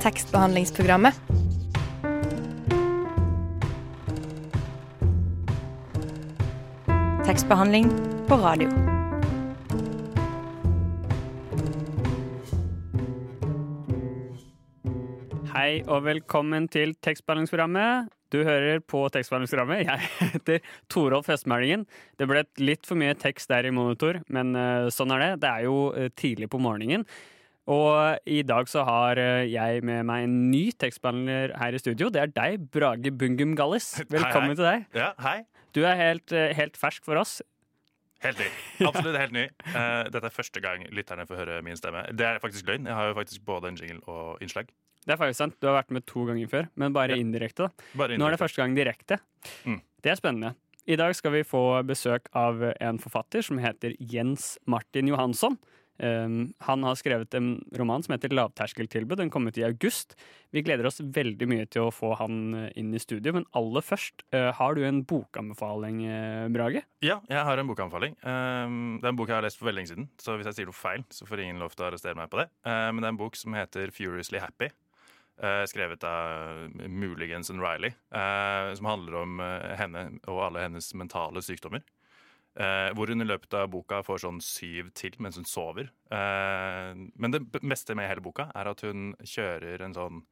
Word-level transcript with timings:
tekstbehandlingsprogrammet. 0.00 1.14
Tekstbehandling 7.26 7.90
på 8.28 8.38
radio. 8.40 8.68
Hei 15.50 15.82
og 15.84 16.06
velkommen 16.06 16.70
til 16.72 16.94
tekstbehandlingsprogrammet. 17.04 18.08
Du 18.32 18.38
hører 18.46 18.80
på 18.80 19.02
tekstbehandlingsprogrammet. 19.12 19.84
Jeg 19.84 20.08
heter 20.32 20.64
Torolf 20.88 21.28
Høstmælingen. 21.28 21.84
Det 22.16 22.30
ble 22.30 22.46
litt 22.62 22.88
for 22.88 22.96
mye 22.96 23.12
tekst 23.20 23.52
der 23.52 23.68
i 23.68 23.74
monitor, 23.74 24.22
men 24.32 24.56
eh, 24.56 24.88
sånn 24.94 25.12
er 25.12 25.26
det. 25.26 25.30
Det 25.44 25.52
er 25.52 25.68
jo 25.68 25.76
eh, 25.92 26.08
tidlig 26.16 26.48
på 26.48 26.62
morgenen. 26.62 27.04
Og 27.68 28.18
i 28.26 28.40
dag 28.46 28.68
så 28.70 28.82
har 28.88 29.18
eh, 29.20 29.44
jeg 29.52 29.82
med 29.86 30.06
meg 30.08 30.24
en 30.24 30.36
ny 30.50 30.70
tekstbehandler 30.80 31.52
her 31.60 31.76
i 31.76 31.80
studio. 31.82 32.08
Det 32.10 32.22
er 32.22 32.32
deg, 32.32 32.64
Brage 32.72 33.12
Bungum 33.12 33.52
Gallis. 33.58 33.92
Velkommen 34.10 34.54
hei. 34.54 34.56
til 34.56 34.64
deg. 34.66 34.86
Ja, 34.96 35.10
hei. 35.22 35.38
Du 35.76 35.82
er 35.86 35.94
helt, 36.00 36.32
eh, 36.32 36.54
helt 36.56 36.78
fersk 36.80 37.04
for 37.06 37.20
oss. 37.20 37.38
Helt 38.24 38.40
ny. 38.40 38.48
Absolutt 38.88 39.16
helt 39.16 39.32
ny. 39.32 39.46
Eh, 39.70 40.08
dette 40.12 40.26
er 40.28 40.34
første 40.34 40.60
gang 40.64 40.82
lytterne 40.92 41.24
får 41.28 41.38
høre 41.44 41.60
min 41.64 41.78
stemme. 41.78 42.02
Det 42.16 42.26
er 42.26 42.40
faktisk 42.42 42.66
løgn. 42.68 42.88
Jeg 42.90 42.96
har 42.98 43.12
jo 43.12 43.14
faktisk 43.16 43.44
både 43.48 43.70
en 43.70 43.78
jingle 43.80 44.02
og 44.12 44.42
innslag. 44.44 44.72
Det 45.06 45.14
er 45.14 45.20
faktisk 45.20 45.40
sant. 45.40 45.54
Du 45.62 45.68
har 45.70 45.78
vært 45.78 45.94
med 45.96 46.04
to 46.08 46.26
ganger 46.28 46.50
før, 46.50 46.66
men 46.76 46.92
bare 46.92 47.14
Ja. 47.14 47.20
indirekte. 47.22 47.68
da. 47.68 47.86
Bare 47.96 48.12
indirekte. 48.12 48.20
Nå 48.20 48.26
er 48.26 48.36
det 48.36 48.40
første 48.42 48.60
gang 48.60 48.74
direkte. 48.76 49.20
Mm. 49.64 49.80
Det 50.04 50.12
er 50.12 50.16
spennende. 50.20 50.54
I 50.90 50.96
dag 50.96 51.14
skal 51.16 51.32
vi 51.32 51.42
få 51.44 51.62
besøk 51.86 52.26
av 52.36 52.60
en 52.80 52.98
forfatter 52.98 53.44
som 53.44 53.60
heter 53.62 53.94
Jens 54.00 54.58
Martin 54.66 55.08
Johansson. 55.08 55.56
Um, 56.00 56.54
han 56.64 56.84
har 56.86 56.96
skrevet 56.96 57.34
en 57.36 57.58
roman 57.76 58.02
som 58.02 58.14
heter 58.14 58.32
'Lavterskeltilbud'. 58.32 59.20
Den 59.20 59.30
kom 59.30 59.46
ut 59.46 59.58
i 59.58 59.64
august. 59.64 60.16
Vi 60.50 60.62
gleder 60.62 60.86
oss 60.86 61.00
veldig 61.00 61.46
mye 61.48 61.66
til 61.68 61.86
å 61.86 61.92
få 61.92 62.14
han 62.16 62.54
eh, 62.54 62.70
inn 62.80 62.94
i 62.94 62.98
studio, 63.02 63.34
men 63.36 63.46
aller 63.54 63.84
først, 63.84 64.24
uh, 64.34 64.50
har 64.56 64.74
du 64.74 64.82
en 64.86 65.04
bokanbefaling, 65.04 66.00
eh, 66.08 66.48
Brage? 66.48 66.82
Ja, 67.04 67.20
jeg 67.28 67.44
har 67.44 67.58
en 67.58 67.68
bokanbefaling. 67.68 68.16
Um, 68.24 68.98
det 68.98 69.06
er 69.06 69.12
en 69.12 69.20
bok 69.20 69.28
jeg 69.28 69.36
har 69.36 69.46
lest 69.46 69.60
for 69.60 69.68
veldig 69.68 69.82
lenge 69.82 69.92
siden, 69.92 70.08
så 70.18 70.34
hvis 70.34 70.48
jeg 70.50 70.58
sier 70.58 70.70
noe 70.70 70.80
feil, 70.80 71.04
så 71.12 71.28
får 71.28 71.44
ingen 71.44 71.60
lov 71.62 71.76
til 71.76 71.84
å 71.84 71.90
arrestere 71.90 72.18
meg 72.18 72.32
på 72.32 72.40
det. 72.40 72.48
Uh, 72.66 72.88
men 72.90 73.02
det 73.02 73.10
er 73.10 73.14
en 73.14 73.20
bok 73.20 73.36
som 73.36 73.54
heter 73.54 73.92
'Furiously 73.92 74.40
Happy'. 74.40 74.72
skrevet 75.40 76.04
av 76.04 76.68
muligens 76.84 77.48
en 77.48 77.62
Riley, 77.62 77.94
som 78.76 78.84
handler 78.84 79.14
om 79.22 79.38
henne 79.40 80.20
og 80.28 80.42
alle 80.44 80.66
hennes 80.66 80.92
mentale 80.92 81.40
sykdommer. 81.40 81.80
Eh, 82.58 82.90
hvor 82.98 83.06
hun 83.12 83.22
i 83.22 83.28
løpet 83.28 83.54
av 83.54 83.68
boka 83.70 84.00
får 84.02 84.24
sånn 84.24 84.40
syv 84.42 84.90
til 84.98 85.14
mens 85.22 85.38
hun 85.38 85.46
sover. 85.46 85.92
Eh, 86.10 86.90
men 86.96 87.34
det 87.34 87.44
meste 87.62 87.94
med 87.94 88.10
hele 88.10 88.24
boka 88.24 88.48
er 88.58 88.72
at 88.72 88.82
hun 88.86 89.12
kjører 89.22 89.84
en 89.86 89.94
sånn 89.94 90.22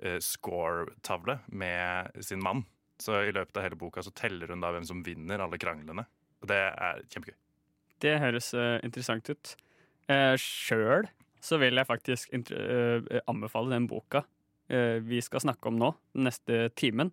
eh, 0.00 0.16
score-tavle 0.24 1.42
med 1.52 2.24
sin 2.24 2.42
mann. 2.44 2.64
Så 3.02 3.20
i 3.26 3.34
løpet 3.34 3.58
av 3.58 3.66
hele 3.66 3.78
boka 3.78 4.02
så 4.06 4.14
teller 4.16 4.52
hun 4.54 4.62
da 4.64 4.72
hvem 4.72 4.86
som 4.88 5.02
vinner 5.04 5.42
alle 5.42 5.60
kranglene. 5.60 6.06
Og 6.40 6.48
det 6.48 6.60
er 6.60 7.02
kjempegøy. 7.12 7.36
Det 8.04 8.18
høres 8.20 8.50
uh, 8.56 8.78
interessant 8.84 9.28
ut. 9.30 9.54
Uh, 10.10 10.34
Sjøl 10.40 11.08
så 11.44 11.58
vil 11.60 11.76
jeg 11.76 11.88
faktisk 11.88 12.30
eh, 12.32 13.20
anbefale 13.28 13.74
den 13.74 13.84
boka 13.88 14.22
uh, 14.24 14.96
vi 15.04 15.18
skal 15.24 15.42
snakke 15.44 15.68
om 15.68 15.76
nå, 15.76 15.90
den 16.16 16.24
neste 16.24 16.70
timen. 16.72 17.10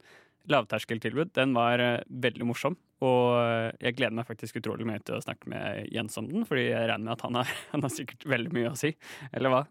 Lavterskeltilbud. 0.50 1.34
Den 1.38 1.53
var 1.58 1.81
eh, 1.84 2.03
veldig 2.23 2.47
morsom, 2.50 2.78
og 3.06 3.25
eh, 3.42 3.70
jeg 3.88 3.97
gleder 4.00 4.16
meg 4.17 4.30
faktisk 4.30 4.61
utrolig 4.61 4.88
mye 4.89 5.02
til 5.06 5.17
å 5.17 5.23
snakke 5.23 5.52
med 5.52 5.89
Jens 5.94 6.17
om 6.22 6.30
den, 6.30 6.45
fordi 6.50 6.70
jeg 6.70 6.88
regner 6.89 7.08
med 7.09 7.16
at 7.17 7.25
han 7.28 7.42
har, 7.42 7.53
han 7.73 7.86
har 7.86 7.94
sikkert 7.94 8.25
veldig 8.30 8.56
mye 8.58 8.72
å 8.73 8.80
si. 8.80 8.94
Eller 9.31 9.53
hva? 9.53 9.66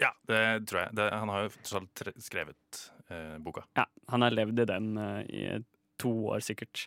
Ja, 0.00 0.10
det 0.30 0.66
tror 0.70 0.84
jeg. 0.84 0.96
Det, 0.98 1.10
han 1.14 1.30
har 1.30 1.44
jo 1.46 1.52
tross 1.56 1.76
alt 1.80 2.06
skrevet 2.22 2.80
eh, 3.08 3.36
boka. 3.42 3.66
Ja, 3.78 3.86
han 4.10 4.26
har 4.26 4.34
levd 4.34 4.64
i 4.64 4.70
den 4.70 4.96
eh, 4.98 5.20
i 5.28 5.44
to 6.02 6.14
år 6.34 6.42
sikkert. 6.42 6.86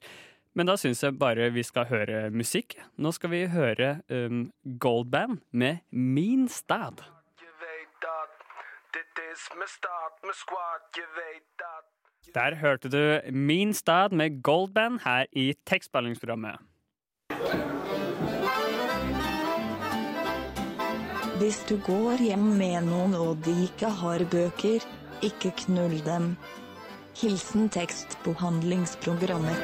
Men 0.58 0.68
da 0.68 0.74
syns 0.80 1.04
jeg 1.04 1.16
bare 1.22 1.52
vi 1.54 1.64
skal 1.64 1.88
høre 1.92 2.28
musikk. 2.34 2.76
Nå 2.98 3.14
skal 3.16 3.32
vi 3.32 3.44
høre 3.52 4.00
um, 4.10 4.48
Goldband 4.82 5.44
med 5.52 5.84
Min 5.92 6.48
Stad. 6.50 7.04
Je 7.40 7.52
vet 7.62 8.02
dat 8.02 8.42
dit 8.98 9.22
is 9.32 9.46
mijn 9.54 9.70
staat, 9.70 10.18
mijn 10.26 10.34
squad, 10.34 10.90
je 10.98 11.06
vet 11.16 11.46
dat. 11.62 11.97
Der 12.36 12.56
hørte 12.56 12.90
du 12.90 13.32
Min 13.32 13.74
Stad 13.74 14.12
med 14.12 14.42
Goldband 14.44 15.00
her 15.04 15.26
i 15.32 15.54
tekstbehandlingsprogrammet. 15.66 16.60
Hvis 21.40 21.66
du 21.70 21.78
går 21.86 22.24
hjem 22.26 22.48
med 22.60 22.82
noen 22.90 23.14
og 23.16 23.38
de 23.46 23.54
ikke 23.68 23.90
har 24.02 24.24
bøker, 24.32 24.84
ikke 25.24 25.54
knull 25.64 26.00
dem. 26.06 26.36
Hilsen 27.18 27.70
tekstbehandlingsprogrammet. 27.70 29.62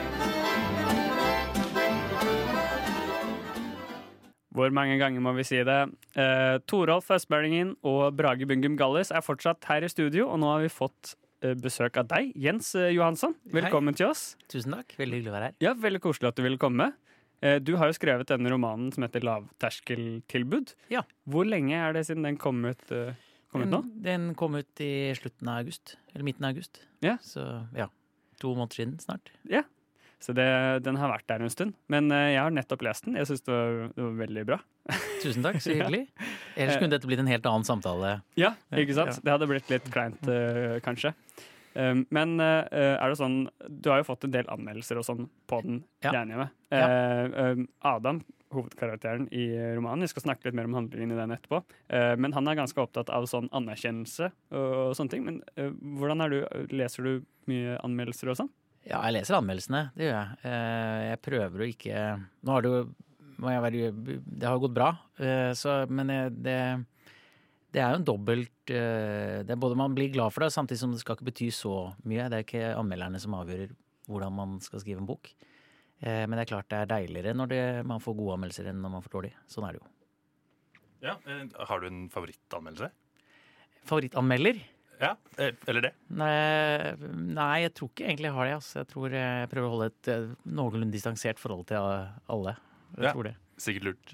Hvor 4.54 4.70
mange 4.70 5.00
ganger 5.02 5.22
må 5.26 5.34
vi 5.34 5.44
si 5.44 5.58
det? 5.66 5.82
Eh, 6.14 6.60
Torolf 6.70 7.10
Østbølingen 7.12 7.76
og 7.84 8.16
Brage 8.18 8.46
Bungum 8.46 8.78
Gallis 8.78 9.10
er 9.12 9.26
fortsatt 9.26 9.66
her 9.66 9.82
i 9.84 9.90
studio, 9.90 10.30
og 10.30 10.40
nå 10.40 10.52
har 10.54 10.62
vi 10.62 10.70
fått 10.70 11.16
besøk 11.60 11.98
av 12.00 12.08
deg, 12.08 12.32
Jens 12.40 12.74
eh, 12.80 12.92
Johansson. 12.96 13.36
Velkommen 13.52 13.96
til 13.98 14.08
oss. 14.08 14.36
Tusen 14.52 14.72
takk. 14.78 14.96
Veldig 15.00 15.20
hyggelig 15.20 15.32
å 15.34 15.36
være 15.36 15.50
her. 15.50 15.56
Ja, 15.66 15.74
Veldig 15.76 16.02
koselig 16.04 16.30
at 16.32 16.40
du 16.40 16.44
ville 16.46 16.58
komme. 16.62 16.94
Eh, 17.44 17.60
Du 17.60 17.76
har 17.76 17.90
jo 17.92 17.98
skrevet 17.98 18.30
denne 18.32 18.50
romanen 18.54 18.94
som 18.96 19.04
heter 19.04 19.20
'Lavterskeltilbud'. 19.26 20.74
Ja. 20.90 21.04
Hvor 21.28 21.46
lenge 21.48 21.76
er 21.76 21.94
det 21.94 22.06
siden 22.08 22.24
den 22.24 22.38
kom 22.38 22.64
ut, 22.66 22.92
eh, 22.92 23.14
kom 23.52 23.62
ut 23.66 23.70
nå? 23.70 23.82
Den, 23.82 24.04
den 24.04 24.36
kom 24.36 24.56
ut 24.56 24.80
i 24.80 25.12
slutten 25.18 25.48
av 25.52 25.60
august. 25.66 25.98
Eller 26.14 26.24
midten 26.24 26.46
av 26.46 26.54
august. 26.56 26.82
Ja. 27.02 27.18
Så 27.22 27.44
ja. 27.76 27.88
To 28.40 28.56
måneder 28.56 28.76
siden 28.80 29.00
snart. 29.00 29.32
Så 30.24 30.32
det, 30.32 30.46
den 30.86 30.96
har 30.96 31.12
vært 31.12 31.28
der 31.28 31.44
en 31.44 31.52
stund. 31.52 31.74
Men 31.92 32.08
eh, 32.16 32.30
jeg 32.32 32.40
har 32.40 32.54
nettopp 32.56 32.86
lest 32.88 33.08
den. 33.08 33.18
Jeg 33.20 33.28
syns 33.28 33.44
det, 33.44 33.56
det 33.98 34.04
var 34.06 34.14
veldig 34.22 34.44
bra. 34.48 34.58
Tusen 35.20 35.44
takk, 35.44 35.58
så 35.64 35.74
hyggelig. 35.76 36.06
Ellers 36.56 36.80
kunne 36.80 36.94
dette 36.96 37.10
blitt 37.10 37.24
en 37.24 37.32
helt 37.32 37.50
annen 37.50 37.68
samtale. 37.68 38.14
Ja, 38.40 38.54
ikke 38.72 38.96
sant? 38.96 39.20
Det 39.20 39.34
hadde 39.34 39.50
blitt 39.52 39.74
litt 39.74 39.90
kleint, 39.92 40.24
eh, 40.32 40.78
kanskje. 40.86 41.12
Um, 41.74 42.04
men 42.14 42.38
eh, 42.38 42.70
er 42.70 43.10
det 43.10 43.18
sånn 43.18 43.48
Du 43.82 43.88
har 43.90 43.98
jo 43.98 44.06
fått 44.06 44.28
en 44.28 44.34
del 44.36 44.46
anmeldelser 44.54 45.00
og 45.02 45.08
sånn 45.08 45.24
på 45.50 45.58
den, 45.66 45.80
Ja. 46.06 46.12
regner 46.14 46.36
jeg 46.36 46.42
med. 46.44 46.56
Ja. 46.70 46.88
Um, 47.50 47.64
Adam, 47.90 48.24
hovedkarakteren 48.54 49.26
i 49.34 49.48
romanen, 49.74 50.06
vi 50.06 50.12
skal 50.14 50.28
snakke 50.28 50.46
litt 50.46 50.60
mer 50.60 50.70
om 50.70 50.78
handlingen 50.78 51.16
i 51.16 51.18
den 51.18 51.34
etterpå, 51.34 51.64
men 52.22 52.36
han 52.38 52.46
er 52.46 52.60
ganske 52.60 52.78
opptatt 52.78 53.10
av 53.10 53.26
sånn 53.26 53.48
anerkjennelse 53.50 54.28
og, 54.54 54.92
sånne 54.94 55.10
ting. 55.10 55.24
Men 55.26 55.40
hvordan 55.98 56.22
du, 56.30 56.36
leser 56.70 57.08
du 57.08 57.26
mye 57.50 57.80
anmeldelser 57.82 58.30
og 58.30 58.38
sånn? 58.44 58.52
Ja, 58.84 59.00
jeg 59.08 59.16
leser 59.16 59.38
anmeldelsene. 59.38 59.86
Det 59.96 60.10
gjør 60.10 60.18
jeg. 60.18 60.40
Eh, 60.50 61.02
Jeg 61.14 61.22
prøver 61.24 61.62
å 61.64 61.68
ikke 61.70 62.00
Nå 62.44 62.52
har 62.56 62.66
det 62.66 62.72
jo 62.74 62.82
være, 63.44 63.92
Det 63.94 64.48
har 64.48 64.60
gått 64.62 64.74
bra, 64.76 64.90
eh, 65.20 65.52
så, 65.58 65.84
men 65.90 66.12
det, 66.44 66.58
det 67.74 67.82
er 67.82 67.94
jo 67.96 68.02
en 68.02 68.06
dobbelt 68.08 68.72
eh, 68.72 69.40
det 69.44 69.56
er 69.56 69.60
både 69.60 69.80
Man 69.80 69.96
blir 69.96 70.12
glad 70.14 70.32
for 70.36 70.44
det, 70.46 70.52
samtidig 70.54 70.80
som 70.84 70.92
det 70.94 71.00
skal 71.02 71.18
ikke 71.18 71.30
bety 71.32 71.50
så 71.56 71.74
mye. 72.04 72.28
Det 72.30 72.38
er 72.42 72.46
ikke 72.46 72.76
anmelderne 72.78 73.20
som 73.24 73.36
avgjør 73.40 73.72
hvordan 74.12 74.36
man 74.36 74.60
skal 74.64 74.84
skrive 74.84 75.00
en 75.00 75.08
bok. 75.08 75.32
Men 76.04 76.34
det 76.36 76.42
er 76.44 76.50
klart 76.50 76.68
det 76.68 76.80
er 76.84 76.90
deiligere 76.92 77.32
når 77.40 77.48
det, 77.48 77.60
man 77.88 78.02
får 78.04 78.18
gode 78.18 78.34
anmeldelser 78.36 78.66
enn 78.68 78.82
når 78.84 78.92
man 78.98 79.04
får 79.06 79.14
dårlige. 79.14 79.38
Sånn 79.48 79.64
er 79.64 79.78
det 79.78 79.80
jo. 79.80 79.88
Ja, 81.06 81.14
Har 81.70 81.80
du 81.80 81.86
en 81.88 82.02
favorittanmeldelse? 82.12 82.90
Favorittanmelder? 83.88 84.60
Ja, 85.04 85.14
eh, 85.38 85.52
eller 85.68 85.82
det? 85.90 85.94
Nei, 86.16 86.94
nei, 87.36 87.54
jeg 87.66 87.74
tror 87.78 87.90
ikke 87.92 88.06
egentlig 88.08 88.30
jeg 88.30 88.36
har 88.38 88.48
det. 88.50 88.54
Altså. 88.60 88.76
Jeg 88.84 88.90
tror 88.94 89.16
jeg 89.18 89.50
prøver 89.52 89.68
å 89.68 89.74
holde 89.74 89.88
et 89.92 90.12
eh, 90.14 90.30
noenlunde 90.60 90.96
distansert 90.96 91.42
forhold 91.42 91.68
til 91.72 91.78
alle. 91.82 92.54
Jeg 92.96 93.10
Ja. 93.10 93.12
tror 93.12 93.28
det. 93.28 93.36
Sikkert 93.60 93.84
lurt. 93.90 94.14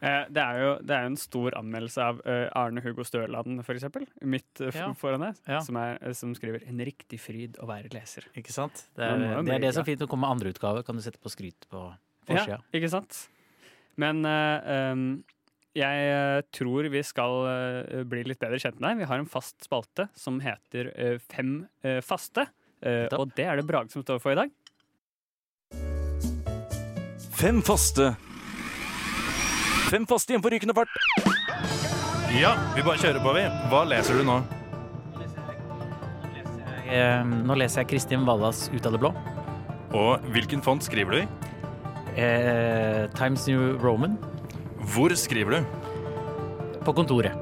Eh, 0.00 0.24
det 0.28 0.42
er 0.42 0.58
jo 0.60 0.70
det 0.84 0.92
er 0.96 1.02
jo 1.06 1.10
en 1.12 1.16
stor 1.20 1.54
anmeldelse 1.56 2.02
av 2.04 2.18
Arne 2.54 2.82
Hugo 2.84 3.04
Støland, 3.04 3.62
for 3.64 3.74
eksempel, 3.74 4.06
midt 4.22 4.60
Ja. 4.72 4.92
foran 4.94 5.20
deg, 5.20 5.36
Ja. 5.48 5.60
som, 5.60 5.76
som 6.12 6.34
skriver 6.34 6.62
'En 6.66 6.78
riktig 6.78 7.18
fryd 7.20 7.56
å 7.58 7.66
være 7.66 7.88
leser'. 7.90 8.26
Ikke 8.36 8.52
sant? 8.52 8.88
Det 8.94 9.04
er 9.04 9.42
det, 9.42 9.54
er 9.54 9.58
det 9.58 9.74
som 9.74 9.82
er 9.82 9.84
fint 9.96 10.00
å 10.02 10.08
komme 10.08 10.20
med 10.26 10.30
andre 10.36 10.52
utgave. 10.52 10.84
Kan 10.84 10.96
du 10.96 11.02
sette 11.02 11.18
på 11.18 11.30
skryt 11.30 11.66
på 11.70 11.94
forsida. 12.26 12.48
Ja, 12.48 12.58
ikke 12.72 12.90
sant? 12.90 13.28
Men 13.96 14.24
uh, 14.26 14.92
um, 14.92 15.24
jeg 15.76 16.10
eh, 16.10 16.42
tror 16.56 16.88
vi 16.92 17.02
skal 17.04 17.34
eh, 17.50 18.04
bli 18.08 18.22
litt 18.26 18.40
bedre 18.40 18.60
kjent 18.62 18.78
med 18.80 18.88
deg. 18.90 19.02
Vi 19.02 19.10
har 19.10 19.20
en 19.20 19.28
fast 19.30 19.66
spalte 19.66 20.08
som 20.16 20.40
heter 20.44 20.92
eh, 20.96 21.18
Fem 21.32 21.58
faste. 22.04 22.48
Og 23.16 23.30
det 23.34 23.46
er 23.48 23.56
det 23.58 23.64
Brage 23.66 23.90
som 23.94 24.02
står 24.04 24.20
for 24.22 24.34
i 24.34 24.38
dag. 24.38 24.50
Fem 27.36 27.62
faste. 27.64 28.12
Fem 29.90 30.04
faste 30.08 30.32
igjen 30.34 30.44
på 30.44 30.52
rykende 30.52 30.76
fart. 30.76 30.92
Ja, 32.36 32.52
vi 32.76 32.84
bare 32.84 33.00
kjører 33.00 33.22
på, 33.24 33.32
vi. 33.36 33.46
Hva 33.72 33.82
leser 33.88 34.20
du 34.20 34.26
nå? 34.28 34.36
Eh, 36.86 37.22
Nå 37.24 37.56
leser 37.58 37.82
jeg 37.82 37.90
Kristin 37.94 38.26
Wallas 38.28 38.66
Ut 38.74 38.86
av 38.86 38.94
det 38.94 39.00
blå. 39.02 39.10
Og 39.96 40.24
hvilken 40.34 40.62
font 40.62 40.84
skriver 40.84 41.16
du 41.16 41.22
i? 41.22 41.26
Eh, 42.20 43.06
Times 43.16 43.46
New 43.48 43.76
Roman. 43.82 44.18
Hvor 44.94 45.12
skriver 45.18 45.58
du? 45.58 46.80
På 46.86 46.94
kontoret. 46.94 47.34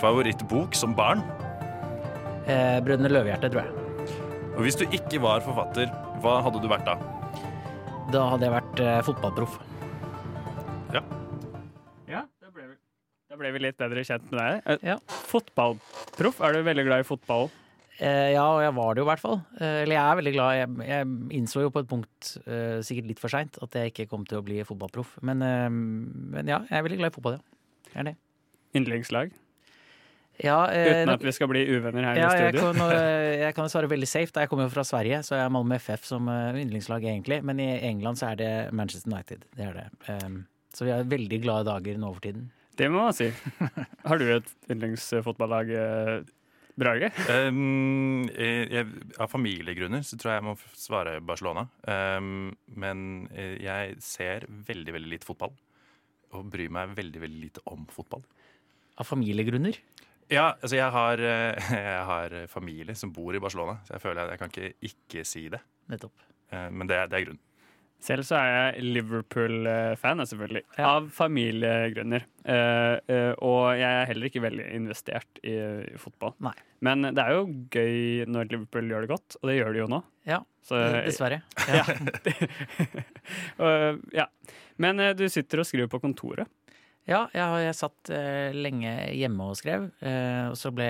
Favorittbok 0.00 0.74
som 0.76 0.94
barn? 0.96 1.22
Eh, 2.48 2.80
Brødrene 2.82 3.10
Løvehjerte, 3.12 3.50
tror 3.52 3.62
jeg. 3.62 3.78
Og 4.56 4.64
hvis 4.66 4.76
du 4.80 4.84
ikke 4.88 5.20
var 5.22 5.44
forfatter, 5.44 5.92
hva 6.24 6.40
hadde 6.44 6.60
du 6.62 6.68
vært 6.70 6.88
da? 6.88 6.96
Da 8.12 8.24
hadde 8.32 8.48
jeg 8.48 8.54
vært 8.56 8.82
eh, 8.82 8.98
fotballproff. 9.06 9.60
Ja, 12.12 12.24
da 12.42 12.50
ble, 12.52 12.66
vi, 12.72 12.74
da 13.30 13.38
ble 13.40 13.52
vi 13.54 13.62
litt 13.64 13.78
bedre 13.80 14.02
kjent 14.04 14.26
med 14.32 14.42
deg. 14.42 14.62
Eh, 14.74 14.88
Ja. 14.92 14.98
Fotballproff, 15.32 16.42
er 16.44 16.58
du 16.58 16.66
veldig 16.66 16.84
glad 16.90 17.04
i 17.04 17.08
fotball? 17.08 17.48
Eh, 18.02 18.32
ja, 18.34 18.42
og 18.50 18.62
jeg 18.64 18.74
var 18.74 18.94
det 18.96 19.02
jo 19.02 19.06
i 19.06 19.10
hvert 19.12 19.22
fall. 19.22 19.36
Eh, 19.60 19.76
eller 19.84 19.94
jeg 19.94 20.02
er 20.02 20.18
veldig 20.18 20.32
glad. 20.34 20.56
Jeg, 20.58 20.70
jeg 20.88 21.10
innså 21.38 21.62
jo 21.62 21.70
på 21.74 21.82
et 21.84 21.90
punkt, 21.90 22.32
eh, 22.50 22.80
sikkert 22.82 23.12
litt 23.12 23.22
for 23.22 23.30
seint, 23.30 23.58
at 23.62 23.78
jeg 23.78 23.92
ikke 23.92 24.08
kom 24.10 24.24
til 24.26 24.40
å 24.40 24.46
bli 24.46 24.58
fotballproff. 24.66 25.12
Men, 25.22 25.44
men 26.34 26.50
ja, 26.50 26.64
jeg 26.66 26.80
er 26.80 26.86
veldig 26.88 26.98
glad 26.98 27.12
i 27.12 27.16
fotball, 27.18 27.38
ja. 27.38 27.58
Jeg 27.92 28.00
er 28.02 28.08
det. 28.10 28.14
Yndlingslag? 28.80 29.34
Ja, 30.42 30.56
eh, 30.72 30.88
Uten 31.04 31.12
at 31.12 31.26
vi 31.28 31.34
skal 31.36 31.50
bli 31.52 31.62
uvenner 31.68 32.08
her 32.08 32.18
ja, 32.18 32.32
i 32.32 32.40
jeg 32.40 32.56
studio. 32.56 32.72
kan, 32.72 32.96
jeg 33.44 33.54
kan 33.60 33.70
svare 33.70 33.90
veldig 33.92 34.08
safe. 34.10 34.32
da 34.34 34.46
Jeg 34.46 34.50
kommer 34.50 34.66
jo 34.66 34.72
fra 34.74 34.86
Sverige, 34.88 35.20
så 35.28 35.36
jeg 35.36 35.44
er 35.44 35.54
Malmö 35.54 35.78
FF 35.78 36.08
som 36.08 36.26
yndlingslag, 36.32 37.06
egentlig. 37.06 37.38
Men 37.46 37.62
i 37.62 37.70
England 37.86 38.18
så 38.18 38.32
er 38.32 38.40
det 38.40 38.52
Manchester 38.74 39.12
United. 39.12 39.46
Det 39.54 39.68
er 39.68 39.78
det. 39.78 39.86
Så 40.74 40.88
vi 40.88 40.94
har 40.96 41.06
veldig 41.06 41.38
glade 41.44 41.68
dager 41.68 42.00
nå 42.00 42.10
for 42.16 42.24
tiden. 42.24 42.48
Det 42.80 42.88
må 42.90 43.04
man 43.04 43.14
si. 43.14 43.28
Har 44.08 44.18
du 44.18 44.24
et 44.32 44.48
yndlingsfotballag, 44.72 45.70
Brage? 46.78 47.10
Um, 47.28 48.22
jeg, 48.32 48.68
jeg, 48.72 48.86
av 49.20 49.28
familiegrunner 49.28 50.04
så 50.06 50.16
tror 50.16 50.32
jeg 50.32 50.40
jeg 50.40 50.46
må 50.46 50.54
svare 50.78 51.18
Barcelona. 51.20 51.66
Um, 51.84 52.52
men 52.80 53.02
eh, 53.34 53.58
jeg 53.60 53.98
ser 54.04 54.46
veldig, 54.48 54.94
veldig 54.96 55.10
lite 55.12 55.28
fotball. 55.28 55.52
Og 56.32 56.46
bryr 56.52 56.72
meg 56.72 56.94
veldig, 56.96 57.20
veldig 57.26 57.42
lite 57.42 57.64
om 57.68 57.84
fotball. 57.92 58.24
Av 59.00 59.08
familiegrunner. 59.08 59.76
Ja, 60.32 60.54
altså 60.62 60.78
jeg 60.78 60.88
har, 60.94 61.20
eh, 61.20 61.72
jeg 61.84 62.04
har 62.08 62.36
familie 62.48 62.96
som 62.96 63.12
bor 63.12 63.36
i 63.36 63.42
Barcelona, 63.42 63.78
så 63.84 63.98
jeg 63.98 64.04
føler 64.06 64.22
jeg, 64.22 64.32
jeg 64.32 64.40
kan 64.40 64.52
ikke 64.54 64.92
ikke 64.92 65.26
si 65.28 65.46
det. 65.52 65.60
Nettopp. 65.92 66.24
Eh, 66.52 66.70
Men 66.72 66.88
det, 66.88 66.96
er- 67.02 67.12
det 67.12 67.20
er 67.20 67.26
grunnen. 67.28 67.44
Selv 68.02 68.26
så 68.26 68.38
er 68.40 68.48
jeg 68.50 68.86
Liverpool-fan, 68.96 70.20
eh, 70.20 70.26
selvfølgelig. 70.26 70.62
Ja. 70.74 70.86
Av 70.96 71.04
familiegrunner. 71.14 72.24
Uh, 72.42 72.96
uh, 73.06 73.34
og 73.46 73.76
jeg 73.78 73.86
er 73.86 74.08
heller 74.10 74.26
ikke 74.26 74.42
veldig 74.42 74.64
investert 74.74 75.38
i, 75.46 75.54
i 75.86 76.00
fotball. 76.02 76.34
Nei. 76.42 76.54
Men 76.82 77.06
det 77.14 77.22
er 77.22 77.36
jo 77.36 77.44
gøy 77.70 78.26
når 78.26 78.50
Liverpool 78.50 78.90
gjør 78.90 79.06
det 79.06 79.12
godt, 79.12 79.36
og 79.38 79.50
det 79.50 79.54
gjør 79.60 79.76
de 79.76 79.82
jo 79.84 79.90
nå. 79.92 80.00
Ja, 80.26 80.40
Så, 80.66 80.80
dessverre. 81.06 81.42
ja. 81.70 81.84
uh, 83.62 83.94
ja. 84.20 84.26
Men 84.82 85.04
du 85.14 85.22
sitter 85.30 85.62
og 85.62 85.68
skriver 85.68 85.92
på 85.92 86.02
kontoret. 86.02 86.50
Ja, 87.06 87.28
jeg, 87.34 87.62
jeg 87.66 87.74
satt 87.74 88.10
lenge 88.54 88.90
hjemme 89.10 89.46
og 89.50 89.56
skrev, 89.58 89.88
og 90.06 90.54
så 90.58 90.70
ble 90.74 90.86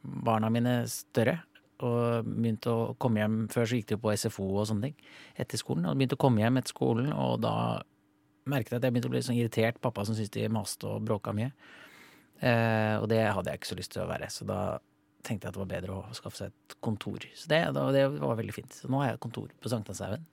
barna 0.00 0.48
mine 0.52 0.78
større. 0.88 1.42
Og 1.82 2.28
begynte 2.28 2.70
å 2.70 2.92
komme 3.02 3.22
hjem 3.22 3.38
Før 3.50 3.66
så 3.66 3.78
gikk 3.78 3.88
de 3.90 3.96
jo 3.96 4.02
på 4.04 4.12
SFO 4.14 4.44
og 4.52 4.68
sånne 4.70 4.90
ting 4.90 5.08
etter 5.42 5.60
skolen. 5.60 5.88
Og 5.90 5.98
begynte 5.98 6.18
å 6.18 6.22
komme 6.22 6.44
hjem 6.44 6.60
etter 6.60 6.74
skolen, 6.74 7.10
og 7.12 7.40
da 7.42 7.54
merket 8.50 8.74
jeg 8.74 8.80
at 8.80 8.86
jeg 8.86 8.94
begynte 8.94 9.10
å 9.10 9.14
bli 9.14 9.24
sånn 9.26 9.38
irritert. 9.38 9.80
Pappa 9.82 10.06
som 10.06 10.18
syntes 10.18 10.34
de 10.34 10.46
maste 10.52 10.88
og 10.88 11.02
bråka 11.06 11.34
mye. 11.36 11.50
Eh, 12.42 12.96
og 12.98 13.06
det 13.10 13.22
hadde 13.22 13.52
jeg 13.52 13.60
ikke 13.60 13.70
så 13.70 13.78
lyst 13.78 13.94
til 13.94 14.02
å 14.02 14.10
være, 14.10 14.28
så 14.34 14.46
da 14.48 14.60
tenkte 15.22 15.46
jeg 15.46 15.52
at 15.52 15.56
det 15.56 15.62
var 15.62 15.70
bedre 15.70 15.98
å 16.00 16.16
skaffe 16.18 16.40
seg 16.40 16.50
et 16.50 16.74
kontor. 16.82 17.22
Så 17.38 17.50
det, 17.50 17.60
det 17.94 18.06
var 18.16 18.38
veldig 18.40 18.54
fint. 18.56 18.74
Så 18.74 18.90
nå 18.90 18.98
har 18.98 19.12
jeg 19.12 19.20
et 19.20 19.26
kontor 19.28 19.52
på 19.62 19.70
Sankthanshaugen 19.70 20.26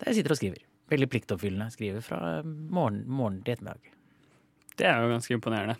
der 0.00 0.10
jeg 0.10 0.20
sitter 0.20 0.34
og 0.34 0.40
skriver. 0.40 0.62
Veldig 0.90 1.08
pliktoppfyllende. 1.12 1.68
Skriver 1.74 2.04
fra 2.04 2.40
morgen, 2.44 3.02
morgen 3.06 3.42
til 3.44 3.54
ettermiddag. 3.54 3.92
Det 4.80 4.88
er 4.88 5.02
jo 5.02 5.10
ganske 5.12 5.36
imponerende. 5.36 5.76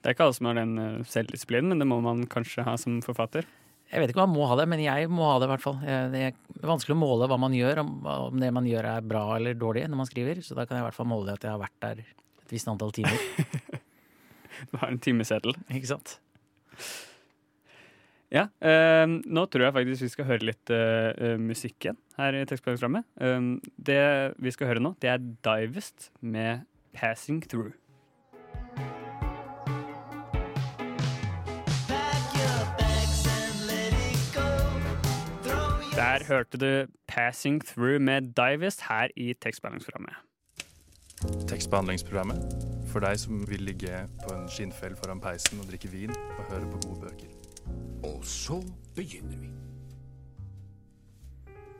Det 0.00 0.08
er 0.08 0.16
ikke 0.16 0.26
alle 0.26 0.36
som 0.36 0.48
har 0.48 0.56
den 0.56 0.78
eh, 0.80 1.08
selvdisiplinen, 1.12 1.74
men 1.74 1.82
det 1.82 1.88
må 1.90 1.98
man 2.04 2.24
kanskje 2.30 2.64
ha 2.64 2.76
som 2.80 3.02
forfatter. 3.04 3.44
Jeg 3.90 4.02
vet 4.02 4.12
ikke 4.12 4.22
om 4.22 4.30
man 4.30 4.38
må 4.38 4.46
ha 4.46 4.56
det, 4.60 4.68
men 4.70 4.82
jeg 4.84 5.10
må 5.10 5.26
ha 5.26 5.36
det 5.42 5.48
i 5.48 5.50
hvert 5.50 5.64
fall. 5.64 5.80
Det 5.82 6.20
er 6.28 6.66
vanskelig 6.68 6.94
å 6.94 7.00
måle 7.00 7.26
hva 7.30 7.38
man 7.42 7.54
gjør, 7.56 7.82
om, 7.82 7.92
om 8.30 8.38
det 8.38 8.52
man 8.54 8.68
gjør 8.68 8.86
er 8.86 9.06
bra 9.12 9.24
eller 9.34 9.58
dårlig 9.58 9.82
når 9.90 10.02
man 10.04 10.10
skriver. 10.10 10.42
Så 10.46 10.54
da 10.54 10.62
kan 10.62 10.78
jeg 10.78 10.84
i 10.84 10.86
hvert 10.86 10.98
fall 10.98 11.10
måle 11.10 11.26
det 11.26 11.40
at 11.40 11.48
jeg 11.48 11.56
har 11.56 11.62
vært 11.64 11.78
der 11.82 12.04
et 12.04 12.54
visst 12.54 12.70
antall 12.70 12.94
timer. 12.94 13.18
Du 14.70 14.76
har 14.76 14.90
en 14.92 15.00
timeseddel. 15.00 15.54
ikke 15.72 15.88
sant? 15.88 16.18
Ja, 18.30 18.44
eh, 18.62 19.06
nå 19.08 19.46
tror 19.50 19.66
jeg 19.66 19.74
faktisk 19.74 20.04
vi 20.04 20.12
skal 20.12 20.28
høre 20.28 20.46
litt 20.52 20.70
eh, 20.70 21.10
eh, 21.16 21.36
musikk 21.40 21.86
igjen 21.86 21.98
her 22.20 22.36
i 22.38 22.44
tekstprogrammet. 22.46 23.08
Eh, 23.18 23.48
det 23.90 24.02
vi 24.38 24.52
skal 24.54 24.70
høre 24.70 24.84
nå, 24.84 24.94
det 25.02 25.10
er 25.10 25.24
Divest 25.48 26.12
med 26.22 26.66
'Passing 26.94 27.42
Through'. 27.42 27.79
Hørte 36.30 36.58
du 36.58 36.86
'Passing 37.10 37.60
Through' 37.66 37.98
med 38.00 38.32
Divest 38.34 38.80
her 38.88 39.08
i 39.16 39.32
tekstbehandlingsprogrammet. 39.34 40.14
Tekstbehandlingsprogrammet 41.50 42.40
for 42.90 43.00
deg 43.04 43.18
som 43.20 43.42
vil 43.48 43.60
ligge 43.68 44.06
på 44.24 44.32
en 44.34 44.46
skinnfell 44.48 44.96
foran 44.96 45.20
peisen 45.20 45.60
og 45.60 45.68
drikke 45.70 45.90
vin 45.92 46.10
og 46.38 46.44
høre 46.50 46.70
på 46.72 46.80
gode 46.86 47.00
bøker. 47.04 47.28
Og 48.04 48.24
så 48.24 48.56
begynner 48.96 49.36
vi. 49.42 49.50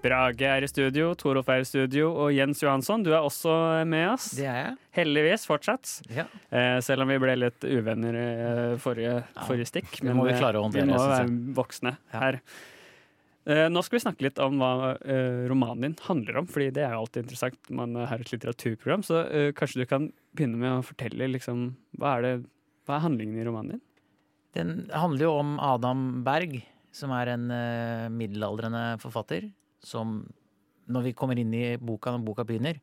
Brage 0.01 0.47
er 0.49 0.65
i 0.65 0.69
studio, 0.71 1.11
Torolf 1.15 1.49
er 1.53 1.61
i 1.61 1.65
studio, 1.69 2.07
og 2.17 2.31
Jens 2.33 2.63
Johansson, 2.63 3.03
du 3.05 3.11
er 3.13 3.19
også 3.21 3.85
med 3.89 4.07
oss. 4.15 4.31
Det 4.39 4.47
er 4.49 4.55
jeg. 4.63 4.77
Heldigvis 4.97 5.45
fortsatt. 5.49 5.91
Ja. 6.09 6.25
Eh, 6.51 6.79
selv 6.81 7.05
om 7.05 7.09
vi 7.13 7.19
ble 7.21 7.35
litt 7.37 7.61
uvenner 7.69 8.17
eh, 8.17 8.79
forrige, 8.81 9.19
Ja, 9.21 9.45
forrige 9.45 9.69
stikk. 9.69 9.91
det 10.01 10.15
må 10.17 10.25
vi 10.25 10.39
klare 10.39 10.57
å 10.57 10.65
håndtere, 10.65 10.87
Vi 10.87 10.93
må 10.95 11.05
være 11.05 11.55
voksne 11.55 11.97
Ja. 12.15 12.21
her. 12.21 12.41
Eh, 13.49 13.67
nå 13.73 13.81
skal 13.81 13.97
vi 13.97 14.03
snakke 14.05 14.27
litt 14.27 14.41
om 14.43 14.59
hva 14.61 14.95
eh, 15.01 15.47
romanen 15.49 15.87
din 15.87 15.95
handler 16.05 16.43
om, 16.43 16.49
fordi 16.51 16.69
det 16.77 16.85
er 16.85 16.93
jo 16.93 17.05
alltid 17.05 17.25
interessant. 17.25 17.71
Man 17.73 17.97
har 17.97 18.21
et 18.21 18.33
litteraturprogram, 18.35 19.05
så 19.07 19.23
eh, 19.29 19.53
kanskje 19.57 19.81
du 19.81 19.87
kan 19.89 20.11
begynne 20.37 20.61
med 20.61 20.75
å 20.75 20.85
fortelle 20.85 21.31
liksom, 21.33 21.71
hva, 21.97 22.19
er 22.19 22.27
det, 22.27 22.35
hva 22.85 22.99
er 22.99 23.07
handlingen 23.07 23.41
i 23.41 23.47
romanen 23.49 23.79
din? 23.79 23.87
Den 24.59 24.75
handler 24.93 25.29
jo 25.29 25.33
om 25.39 25.57
Adam 25.63 26.05
Berg, 26.27 26.59
som 26.93 27.15
er 27.17 27.33
en 27.33 27.49
eh, 27.55 28.07
middelaldrende 28.13 28.85
forfatter, 29.01 29.49
som 29.81 30.21
når 30.91 31.09
vi 31.09 31.17
kommer 31.17 31.39
inn 31.39 31.53
i 31.55 31.79
boka 31.81 32.13
når 32.13 32.25
boka 32.27 32.45
begynner, 32.47 32.81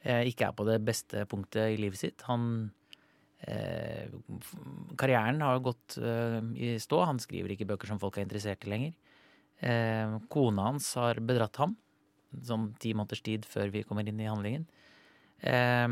eh, 0.00 0.22
ikke 0.30 0.48
er 0.48 0.56
på 0.56 0.66
det 0.68 0.78
beste 0.86 1.26
punktet 1.28 1.74
i 1.74 1.80
livet 1.80 2.00
sitt. 2.00 2.24
Han 2.30 2.70
eh, 3.44 4.08
Karrieren 5.00 5.42
har 5.44 5.60
gått 5.64 5.98
eh, 5.98 6.40
i 6.56 6.74
stå. 6.80 7.04
Han 7.10 7.20
skriver 7.22 7.54
ikke 7.54 7.68
bøker 7.72 7.90
som 7.90 8.00
folk 8.02 8.18
er 8.18 8.28
interessert 8.28 8.64
i 8.66 8.72
lenger. 8.72 8.96
Eh, 9.60 10.16
kona 10.32 10.70
hans 10.70 10.94
har 10.96 11.20
bedratt 11.20 11.60
ham, 11.60 11.76
sånn 12.46 12.70
ti 12.80 12.94
måneders 12.96 13.22
tid 13.26 13.44
før 13.48 13.72
vi 13.74 13.84
kommer 13.84 14.08
inn 14.08 14.20
i 14.22 14.30
handlingen. 14.30 14.66
Eh, 15.40 15.88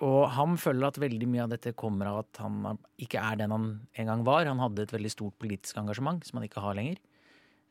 og 0.00 0.22
han 0.32 0.56
føler 0.56 0.88
at 0.88 0.98
veldig 1.00 1.28
mye 1.28 1.44
av 1.44 1.52
dette 1.52 1.74
kommer 1.76 2.08
av 2.08 2.22
at 2.22 2.40
han 2.40 2.78
ikke 3.04 3.20
er 3.20 3.36
den 3.42 3.52
han 3.52 3.66
en 4.00 4.08
gang 4.08 4.24
var. 4.24 4.48
Han 4.48 4.62
hadde 4.62 4.86
et 4.86 4.94
veldig 4.96 5.12
stort 5.12 5.36
politisk 5.42 5.76
engasjement 5.76 6.24
som 6.24 6.40
han 6.40 6.46
ikke 6.48 6.64
har 6.64 6.78
lenger. 6.78 7.02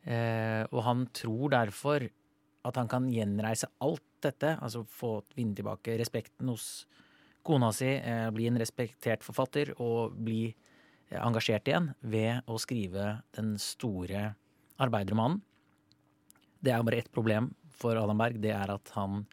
Eh, 0.06 0.64
og 0.70 0.84
han 0.86 1.08
tror 1.18 1.56
derfor 1.56 2.06
at 2.68 2.78
han 2.78 2.90
kan 2.92 3.08
gjenreise 3.10 3.70
alt 3.82 4.06
dette, 4.22 4.56
altså 4.60 4.84
få 4.86 5.20
vinne 5.36 5.56
tilbake 5.58 5.96
respekten 6.00 6.52
hos 6.52 6.86
kona 7.46 7.72
si, 7.74 7.88
eh, 7.98 8.30
bli 8.36 8.48
en 8.48 8.60
respektert 8.60 9.24
forfatter 9.26 9.74
og 9.80 10.14
bli 10.14 10.50
eh, 10.50 11.20
engasjert 11.20 11.68
igjen 11.72 11.94
ved 12.02 12.46
å 12.46 12.60
skrive 12.62 13.24
den 13.36 13.56
store 13.58 14.36
arbeiderromanen. 14.80 15.42
Det 16.60 16.74
er 16.74 16.84
bare 16.84 17.00
ett 17.00 17.12
problem 17.16 17.54
for 17.80 17.96
Adam 18.00 18.20
Berg. 18.20 18.42
Det 18.44 18.52
er 18.56 18.74
at 18.74 18.92
han, 18.96 19.24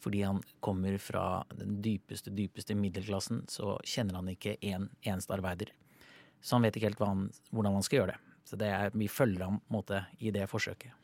fordi 0.00 0.22
han 0.24 0.40
kommer 0.64 0.96
fra 1.02 1.44
den 1.52 1.80
dypeste, 1.84 2.32
dypeste 2.32 2.76
middelklassen, 2.78 3.44
så 3.48 3.76
kjenner 3.84 4.20
han 4.20 4.32
ikke 4.32 4.56
en 4.72 4.88
eneste 5.02 5.36
arbeider. 5.36 5.74
Så 6.40 6.56
han 6.56 6.66
vet 6.66 6.76
ikke 6.76 6.90
helt 6.90 7.04
han, 7.04 7.28
hvordan 7.52 7.78
han 7.78 7.86
skal 7.86 8.02
gjøre 8.02 8.14
det. 8.14 8.20
Så 8.48 8.58
det 8.58 8.72
er, 8.74 8.96
vi 8.98 9.08
følger 9.08 9.46
ham 9.46 9.60
måte 9.70 10.04
i 10.18 10.32
det 10.34 10.48
forsøket. 10.50 10.96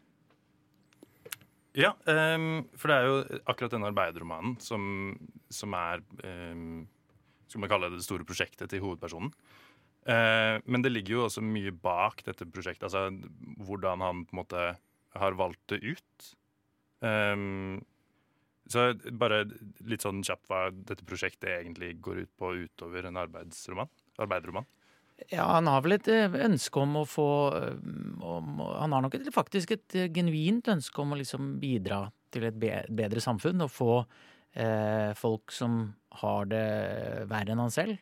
Ja, 1.79 1.93
um, 2.35 2.65
for 2.75 2.91
det 2.91 2.97
er 2.97 3.07
jo 3.07 3.41
akkurat 3.47 3.75
denne 3.75 3.91
arbeiderromanen 3.93 4.57
som, 4.63 5.13
som 5.53 5.77
er 5.79 6.01
um, 6.25 6.89
Skal 7.47 7.63
man 7.63 7.71
kalle 7.71 7.91
det 7.93 8.01
det 8.01 8.07
store 8.09 8.27
prosjektet 8.27 8.73
til 8.73 8.83
hovedpersonen. 8.83 9.31
Eh, 10.09 10.57
men 10.65 10.85
det 10.85 10.93
ligger 10.95 11.19
jo 11.19 11.27
også 11.27 11.45
mye 11.45 11.73
bak 11.75 12.25
dette 12.27 12.49
prosjektet. 12.49 12.89
Altså 12.89 13.09
hvordan 13.67 14.05
han 14.05 14.25
på 14.25 14.37
en 14.37 14.41
måte 14.43 14.65
har 15.19 15.39
valgt 15.39 15.75
det 15.75 15.83
ut. 15.85 16.33
Um, 17.01 17.79
så 18.69 18.91
bare 19.17 19.45
litt 19.89 20.05
sånn 20.05 20.21
kjapt 20.27 20.49
hva 20.51 20.67
dette 20.73 21.07
prosjektet 21.09 21.49
egentlig 21.55 21.95
går 22.05 22.25
ut 22.25 22.33
på 22.41 22.53
utover 22.65 23.09
en 23.09 23.21
arbeidsroman. 23.21 23.89
Arbeiderroman. 24.21 24.67
Ja, 25.33 25.49
han 25.57 25.67
har 25.67 25.83
vel 25.83 25.97
et 25.97 26.09
eh, 26.13 26.35
ønske 26.47 26.83
om 26.83 27.01
å 27.01 27.07
få 27.09 27.29
eh, 27.57 27.79
om, 28.23 28.61
Han 28.63 28.95
har 28.95 29.03
nok 29.03 29.17
et, 29.19 29.31
faktisk 29.35 29.73
et 29.75 29.97
genuint 30.15 30.69
ønske 30.71 31.03
om 31.03 31.15
å 31.15 31.19
liksom 31.19 31.57
bidra 31.63 32.05
til 32.35 32.47
et 32.47 32.59
bedre 32.59 33.23
samfunn 33.25 33.65
og 33.65 33.73
få 33.73 33.95
eh, 33.99 35.11
folk 35.19 35.55
som 35.55 35.81
har 36.21 36.51
det 36.51 36.67
verre 37.31 37.55
enn 37.55 37.65
han 37.65 37.75
selv, 37.75 37.99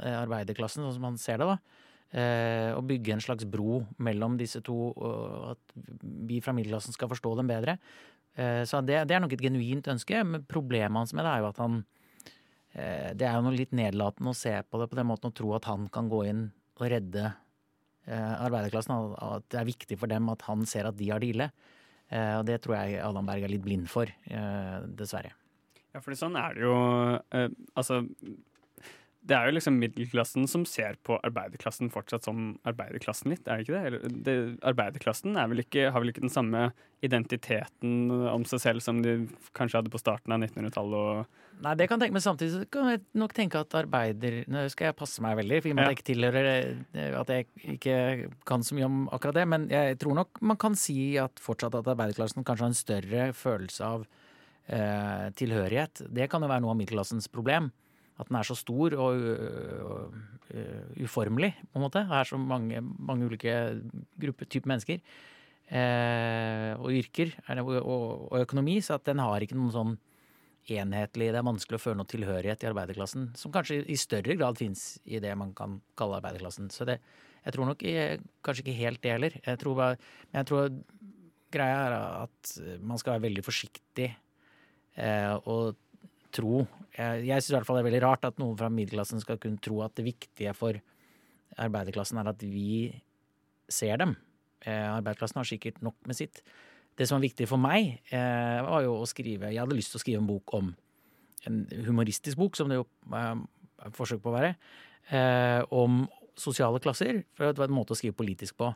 arbeiderklassen, 0.00 0.84
sånn 0.84 0.96
som 0.96 1.08
han 1.10 1.18
ser 1.20 1.42
det, 1.42 1.50
da, 1.52 1.58
Eh, 2.12 2.70
og 2.76 2.84
bygge 2.90 3.14
en 3.14 3.22
slags 3.24 3.46
bro 3.48 3.78
mellom 4.04 4.34
disse 4.36 4.60
to, 4.60 4.74
og 4.92 5.54
at 5.54 5.76
vi 6.28 6.42
fra 6.44 6.52
middelklassen 6.52 6.92
skal 6.92 7.08
forstå 7.08 7.30
dem 7.38 7.48
bedre. 7.48 7.78
Eh, 8.36 8.64
så 8.68 8.82
det, 8.84 8.98
det 9.08 9.16
er 9.16 9.22
nok 9.24 9.32
et 9.32 9.44
genuint 9.44 9.88
ønske. 9.88 10.20
Men 10.20 10.44
problemet 10.48 11.00
hans 11.00 11.14
med 11.16 11.24
det 11.24 11.32
er 11.32 11.40
jo 11.40 11.48
at 11.48 11.62
han 11.62 11.78
eh, 12.76 13.10
Det 13.16 13.28
er 13.28 13.38
jo 13.38 13.46
noe 13.46 13.56
litt 13.56 13.72
nedlatende 13.76 14.34
å 14.34 14.36
se 14.36 14.58
på 14.60 14.82
det 14.82 14.90
på 14.92 15.00
den 15.00 15.08
måten 15.08 15.32
og 15.32 15.38
tro 15.40 15.56
at 15.56 15.70
han 15.70 15.88
kan 15.92 16.12
gå 16.12 16.20
inn 16.28 16.46
og 16.76 16.86
redde 16.92 17.24
eh, 17.30 18.34
arbeiderklassen. 18.44 19.16
At 19.16 19.48
det 19.48 19.62
er 19.62 19.72
viktig 19.72 20.00
for 20.00 20.12
dem 20.12 20.28
at 20.34 20.44
han 20.50 20.68
ser 20.68 20.92
at 20.92 21.00
de 21.00 21.08
har 21.14 21.24
det 21.24 21.32
ille. 21.32 21.48
Eh, 22.12 22.34
og 22.42 22.44
det 22.48 22.60
tror 22.60 22.76
jeg 22.82 23.00
Adam 23.00 23.28
Berg 23.28 23.48
er 23.48 23.56
litt 23.56 23.64
blind 23.64 23.88
for, 23.88 24.04
eh, 24.04 24.78
dessverre. 25.00 25.32
Ja, 25.92 26.00
for 26.00 26.12
sånn 26.16 26.36
er 26.40 26.54
det 26.56 26.64
jo 26.64 26.76
eh, 27.36 27.50
Altså, 27.76 28.02
det 29.22 29.36
er 29.36 29.46
jo 29.46 29.54
liksom 29.54 29.76
middelklassen 29.78 30.48
som 30.50 30.64
ser 30.66 30.96
på 31.06 31.14
arbeiderklassen 31.22 31.92
fortsatt 31.94 32.26
som 32.26 32.56
arbeiderklassen 32.66 33.30
litt, 33.30 33.46
er 33.46 33.60
det 33.60 33.66
ikke 33.66 33.76
det? 33.76 33.82
Eller, 33.86 34.16
det 34.26 34.34
arbeiderklassen 34.66 35.36
er 35.38 35.50
vel 35.50 35.62
ikke, 35.62 35.84
har 35.94 36.02
vel 36.02 36.10
ikke 36.10 36.24
den 36.24 36.32
samme 36.32 36.70
identiteten 37.06 38.10
om 38.10 38.42
seg 38.48 38.62
selv 38.64 38.82
som 38.82 38.98
de 39.02 39.20
kanskje 39.54 39.78
hadde 39.78 39.92
på 39.94 40.00
starten 40.02 40.34
av 40.34 40.42
1900-tallet? 40.42 40.98
og 41.22 41.62
Nei, 41.62 41.76
det 41.78 41.86
kan 41.86 42.00
jeg 42.00 42.08
tenke, 42.08 42.16
men 42.16 42.24
samtidig 42.24 42.66
kan 42.74 42.88
jeg 42.90 43.02
nok 43.22 43.34
tenke 43.36 43.60
at 43.62 43.76
arbeider 43.78 44.40
Nå 44.50 44.64
skal 44.72 44.88
jeg 44.88 44.96
passe 44.98 45.22
meg 45.22 45.36
veldig, 45.38 45.60
for 45.60 45.70
i 45.70 45.74
og 45.74 45.78
med 45.78 45.84
at 45.84 45.92
jeg 45.92 45.98
ikke 46.00 46.08
tilhører 46.08 46.48
eh, 46.50 47.14
At 47.20 47.30
jeg 47.30 47.46
ikke 47.76 47.98
kan 48.48 48.66
så 48.66 48.78
mye 48.78 48.88
om 48.88 49.04
akkurat 49.14 49.38
det, 49.38 49.44
men 49.52 49.68
jeg 49.70 50.00
tror 50.02 50.18
nok 50.18 50.42
man 50.42 50.58
kan 50.58 50.74
si 50.78 51.14
at 51.22 51.38
fortsatt 51.42 51.78
at 51.78 51.92
arbeiderklassen 51.94 52.42
kanskje 52.42 52.66
har 52.66 52.74
en 52.74 52.80
større 52.80 53.28
følelse 53.38 53.86
av 53.86 54.08
eh, 54.66 55.28
tilhørighet. 55.38 56.08
Det 56.10 56.26
kan 56.32 56.42
jo 56.42 56.50
være 56.50 56.66
noe 56.66 56.74
av 56.74 56.80
middelklassens 56.82 57.30
problem. 57.30 57.70
At 58.20 58.28
den 58.28 58.38
er 58.38 58.46
så 58.46 58.56
stor 58.58 58.94
og, 59.00 59.22
og, 59.22 60.16
og 60.52 61.00
uformelig, 61.00 61.54
på 61.72 61.78
en 61.78 61.86
måte. 61.86 62.02
Det 62.08 62.18
er 62.18 62.28
så 62.28 62.38
mange, 62.40 62.82
mange 62.82 63.28
ulike 63.28 63.54
grupper, 64.20 64.48
typer 64.52 64.74
mennesker. 64.74 65.00
Eh, 65.72 66.72
og 66.76 66.92
yrker 66.92 67.30
og, 67.62 67.70
og, 67.80 68.40
økonomi, 68.42 68.76
så 68.84 68.98
at 68.98 69.06
den 69.08 69.22
har 69.22 69.40
ikke 69.40 69.56
noen 69.56 69.72
sånn 69.72 69.92
enhetlig 70.72 71.30
Det 71.32 71.38
er 71.40 71.46
vanskelig 71.46 71.78
å 71.78 71.82
føle 71.82 71.98
noe 71.98 72.10
tilhørighet 72.10 72.62
i 72.62 72.68
arbeiderklassen, 72.68 73.30
som 73.38 73.50
kanskje 73.54 73.80
i 73.90 73.96
større 73.98 74.36
grad 74.38 74.60
fins 74.60 75.00
i 75.02 75.18
det 75.22 75.32
man 75.38 75.50
kan 75.58 75.80
kalle 75.98 76.20
arbeiderklassen. 76.20 76.68
Så 76.70 76.86
det, 76.86 77.00
jeg 77.42 77.56
tror 77.56 77.70
nok 77.70 77.82
kanskje 78.46 78.62
ikke 78.62 78.76
helt 78.78 79.02
det 79.02 79.14
heller. 79.14 79.38
Jeg 79.42 79.58
tror 79.58 79.80
men 79.80 80.38
jeg 80.38 80.50
tror 80.50 80.76
greia 81.52 81.80
er 81.88 81.96
at 81.96 82.52
man 82.84 83.00
skal 83.00 83.16
være 83.16 83.26
veldig 83.26 83.44
forsiktig 83.46 84.12
eh, 84.12 85.34
og 85.50 85.81
tro 86.32 86.64
Jeg, 86.96 87.24
jeg 87.28 87.42
syns 87.42 87.52
i 87.52 87.54
hvert 87.56 87.68
fall 87.68 87.78
det 87.78 87.84
er 87.84 87.90
veldig 87.90 88.02
rart 88.04 88.26
at 88.28 88.40
noen 88.40 88.56
fra 88.58 88.68
middelklassen 88.72 89.22
skal 89.22 89.38
kunne 89.40 89.60
tro 89.62 89.80
at 89.84 89.94
det 89.98 90.06
viktige 90.06 90.52
for 90.56 90.76
arbeiderklassen 91.60 92.20
er 92.20 92.30
at 92.30 92.42
vi 92.44 92.92
ser 93.72 93.98
dem. 94.00 94.14
Eh, 94.64 94.86
arbeiderklassen 94.88 95.40
har 95.40 95.48
sikkert 95.48 95.80
nok 95.84 95.96
med 96.08 96.16
sitt. 96.16 96.42
Det 96.96 97.08
som 97.08 97.16
var 97.18 97.26
viktig 97.26 97.48
for 97.48 97.60
meg, 97.60 98.00
eh, 98.12 98.60
var 98.64 98.84
jo 98.84 98.98
å 99.00 99.08
skrive 99.08 99.50
Jeg 99.50 99.60
hadde 99.60 99.76
lyst 99.76 99.92
til 99.92 100.00
å 100.00 100.04
skrive 100.04 100.20
en 100.20 100.28
bok 100.28 100.54
om 100.54 100.74
en 101.46 101.66
humoristisk 101.86 102.36
bok, 102.36 102.56
som 102.56 102.68
det 102.68 102.76
jo 102.76 102.86
er 103.12 103.40
et 103.86 103.96
forsøk 103.96 104.22
på 104.22 104.30
å 104.30 104.38
være, 104.38 104.56
eh, 105.10 105.64
om 105.72 106.08
sosiale 106.36 106.78
klasser. 106.78 107.24
For 107.34 107.52
det 107.52 107.58
var 107.58 107.68
en 107.68 107.74
måte 107.74 107.92
å 107.92 107.98
skrive 107.98 108.14
politisk 108.14 108.56
på. 108.56 108.74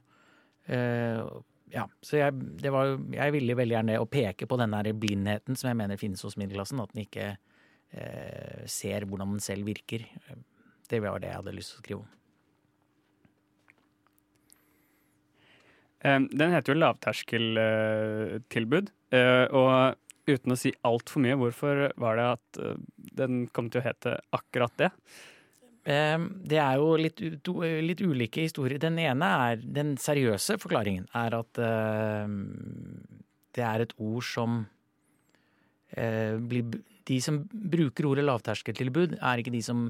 Eh, 1.66 1.78
ja, 1.78 1.84
så 2.02 2.16
jeg, 2.20 2.32
var, 2.72 2.86
jeg 3.14 3.32
ville 3.34 3.56
veldig 3.58 3.76
gjerne 3.76 4.00
å 4.00 4.10
peke 4.10 4.46
på 4.48 4.56
den 4.60 4.72
blindheten 5.00 5.54
som 5.58 5.68
jeg 5.70 5.78
mener 5.78 5.96
finnes 6.00 6.24
hos 6.26 6.38
middelklassen. 6.40 6.82
At 6.82 6.92
den 6.94 7.04
ikke 7.06 7.26
eh, 7.36 8.62
ser 8.70 9.00
hvordan 9.06 9.32
den 9.36 9.44
selv 9.44 9.62
virker. 9.68 10.00
Det 10.86 10.98
var 11.02 11.20
det 11.20 11.30
jeg 11.32 11.40
hadde 11.40 11.56
lyst 11.56 11.70
til 11.74 11.78
å 11.78 11.84
skrive 11.84 12.02
om. 12.04 12.10
Den 16.06 16.52
heter 16.52 16.70
jo 16.70 16.78
lavterskeltilbud. 16.78 18.86
Og 19.58 19.72
uten 20.28 20.54
å 20.54 20.60
si 20.60 20.70
altfor 20.86 21.20
mye, 21.24 21.38
hvorfor 21.40 21.74
var 21.98 22.12
det 22.20 22.26
at 22.36 22.48
den 23.18 23.32
kom 23.50 23.66
til 23.72 23.80
å 23.80 23.86
hete 23.88 24.12
akkurat 24.36 24.74
det? 24.78 24.90
Det 25.86 26.58
er 26.58 26.80
jo 26.80 26.96
litt, 26.98 27.20
litt, 27.22 28.00
ulike 28.02 28.42
historier. 28.42 28.80
Den 28.82 28.96
ene 28.98 29.26
er 29.46 29.60
Den 29.62 29.92
seriøse 30.02 30.56
forklaringen 30.58 31.06
er 31.14 31.36
at 31.38 31.60
det 33.54 33.62
er 33.62 33.84
et 33.84 33.94
ord 34.02 34.26
som 34.26 34.64
blir 35.94 36.80
De 37.06 37.20
som 37.22 37.38
bruker 37.46 38.08
ordet 38.10 38.26
lavterskeltilbud, 38.26 39.14
er 39.22 39.38
ikke 39.38 39.54
de 39.54 39.62
som 39.62 39.86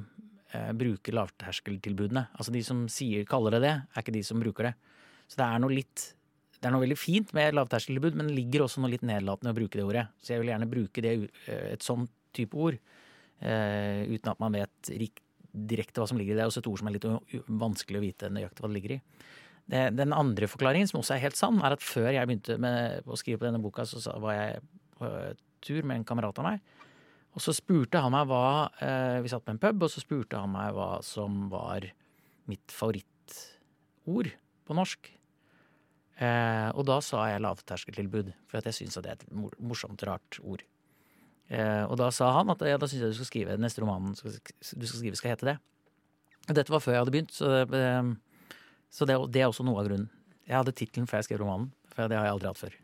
bruker 0.77 1.17
lavterskeltilbudene. 1.17 2.27
Altså 2.37 2.53
de 2.53 2.61
som 2.67 2.85
sier, 2.93 3.25
kaller 3.29 3.57
det 3.57 3.63
det, 3.65 3.73
er 3.81 4.05
ikke 4.05 4.15
de 4.19 4.23
som 4.29 4.43
bruker 4.43 4.69
det. 4.69 4.75
Så 5.27 5.41
det 5.41 5.49
er 5.49 5.65
noe 5.65 5.79
litt 5.79 6.13
det 6.57 6.71
er 6.71 6.73
noe 6.73 6.83
veldig 6.87 6.97
fint 6.99 7.33
med 7.37 7.55
lavterskeltilbud, 7.57 8.15
men 8.17 8.31
det 8.31 8.37
ligger 8.39 8.65
også 8.65 8.81
noe 8.81 8.91
litt 8.91 9.05
nedlatende 9.07 9.53
å 9.53 9.57
bruke 9.59 9.77
det 9.77 9.85
ordet. 9.85 10.07
Så 10.25 10.33
jeg 10.33 10.41
vil 10.43 10.53
gjerne 10.55 10.69
bruke 10.71 11.03
det, 11.05 11.13
et 11.53 11.85
sånn 11.85 12.07
type 12.37 12.57
ord, 12.57 12.79
uten 13.41 14.31
at 14.33 14.41
man 14.41 14.57
vet 14.57 14.91
direkte 15.57 16.03
hva 16.03 16.09
som 16.11 16.21
ligger 16.21 16.35
i 16.35 16.37
det. 16.37 16.43
Det 16.43 16.47
er 16.47 16.53
også 16.53 16.63
et 16.63 16.71
ord 16.71 16.81
som 16.81 16.91
er 16.91 16.97
litt 16.97 17.09
vanskelig 17.65 18.01
å 18.01 18.05
vite 18.05 18.31
nøyaktig 18.33 18.63
hva 18.63 18.71
det 18.71 18.77
ligger 18.79 18.97
i. 18.97 19.01
Det, 19.67 19.83
den 19.99 20.15
andre 20.15 20.47
forklaringen, 20.51 20.89
som 20.91 21.01
også 21.01 21.17
er 21.17 21.25
helt 21.25 21.39
sann, 21.39 21.59
er 21.65 21.75
at 21.75 21.83
før 21.83 22.13
jeg 22.15 22.29
begynte 22.29 22.59
med 22.63 23.09
å 23.09 23.19
skrive 23.19 23.41
på 23.41 23.49
denne 23.49 23.63
boka, 23.63 23.87
så 23.89 23.99
var 24.23 24.37
jeg 24.37 24.61
på 24.97 25.11
tur 25.67 25.87
med 25.89 26.01
en 26.01 26.07
kamerat 26.07 26.39
av 26.41 26.47
meg. 26.47 26.75
Og 27.37 27.43
så 27.45 27.53
spurte 27.53 28.01
han 28.01 28.15
meg 28.15 28.29
hva 28.31 28.71
eh, 28.81 29.19
Vi 29.25 29.29
satt 29.29 29.45
på 29.45 29.53
en 29.53 29.61
pub, 29.61 29.83
og 29.85 29.93
så 29.93 30.01
spurte 30.01 30.41
han 30.41 30.55
meg 30.55 30.73
hva 30.77 31.03
som 31.05 31.51
var 31.53 31.85
mitt 32.49 32.73
favorittord 32.73 34.31
på 34.67 34.77
norsk. 34.79 35.11
Eh, 36.17 36.69
og 36.73 36.87
da 36.89 37.01
sa 37.05 37.27
jeg 37.29 37.43
lavterskeltilbud, 37.45 38.33
for 38.49 38.65
jeg 38.65 38.79
syns 38.79 38.97
det 39.03 39.13
er 39.13 39.19
et 39.19 39.27
morsomt, 39.61 40.07
rart 40.09 40.41
ord. 40.41 40.65
Eh, 41.47 41.85
og 41.87 41.95
da 42.01 42.09
sa 42.15 42.33
han 42.41 42.51
at 42.51 42.63
ja, 42.67 42.79
da 42.81 42.89
syns 42.91 43.05
jeg 43.05 43.13
du 43.13 43.19
skal 43.21 43.29
skrive 43.29 43.57
neste 43.63 43.83
romanen 43.83 44.17
du 44.19 44.23
skal 44.59 44.99
skrive 44.99 45.19
skal 45.19 45.35
hete 45.37 45.53
det. 45.53 45.57
Og 46.47 46.59
dette 46.59 46.73
var 46.75 46.83
før 46.83 46.97
jeg 46.97 47.05
hadde 47.05 47.15
begynt, 47.15 47.35
så, 47.35 47.53
det, 47.71 47.83
eh, 47.83 48.51
så 48.91 49.07
det, 49.07 49.19
det, 49.35 49.43
er 49.43 49.51
også 49.51 49.67
noe 49.67 49.83
av 49.83 49.91
grunnen. 49.91 50.11
Jeg 50.47 50.59
hadde 50.59 50.75
tittelen 50.79 51.09
før 51.11 51.23
jeg 51.23 51.29
skrev 51.29 51.43
romanen, 51.43 51.71
for 51.93 52.11
det 52.11 52.19
har 52.19 52.29
jeg 52.29 52.37
aldri 52.37 52.51
hatt 52.51 52.63
før. 52.63 52.75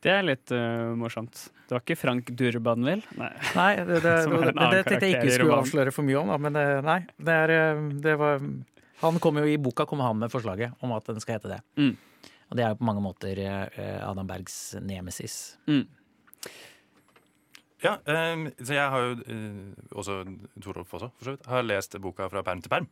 Det 0.00 0.12
er 0.14 0.22
litt 0.24 0.52
uh, 0.56 0.94
morsomt. 0.96 1.36
Det 1.68 1.74
var 1.74 1.82
ikke 1.82 1.96
Frank 2.00 2.30
Durbanville? 2.32 3.04
Nei, 3.20 3.28
nei 3.58 3.72
det, 3.84 3.98
det, 4.00 4.14
det, 4.24 4.54
det 4.56 4.78
tenkte 4.86 5.00
jeg 5.04 5.18
ikke 5.18 5.34
skulle 5.34 5.58
avsløre 5.60 5.92
for 5.92 6.08
mye 6.08 6.22
om, 6.22 6.32
da, 6.32 6.38
men 6.40 6.56
nei. 6.86 6.96
Det, 7.20 7.34
er, 7.36 7.82
det 8.00 8.14
var 8.20 8.40
Han 9.02 9.20
kom 9.20 9.42
jo 9.42 9.44
i 9.44 9.58
boka 9.60 9.84
kom 9.88 10.00
han 10.00 10.16
med 10.22 10.32
forslaget 10.32 10.80
om 10.80 10.96
at 10.96 11.12
den 11.12 11.20
skal 11.20 11.36
hete 11.36 11.52
det. 11.52 11.60
Mm. 11.76 11.92
Og 12.48 12.56
det 12.56 12.64
er 12.64 12.72
jo 12.72 12.80
på 12.80 12.88
mange 12.88 13.04
måter 13.04 13.44
Adam 14.00 14.26
Bergs 14.26 14.56
nemesis. 14.80 15.36
Mm. 15.68 15.84
Ja, 17.80 17.96
um, 18.04 18.44
så 18.60 18.76
jeg 18.76 18.92
har 18.92 19.06
jo 19.06 19.14
uh, 19.24 19.88
også 20.02 20.20
Torolf 20.60 20.92
også, 20.98 21.08
for 21.16 21.26
så 21.26 21.34
vidt, 21.34 21.48
har 21.48 21.64
lest 21.64 21.96
boka 22.02 22.28
fra 22.32 22.44
perm 22.44 22.60
til 22.60 22.72
perm. 22.72 22.90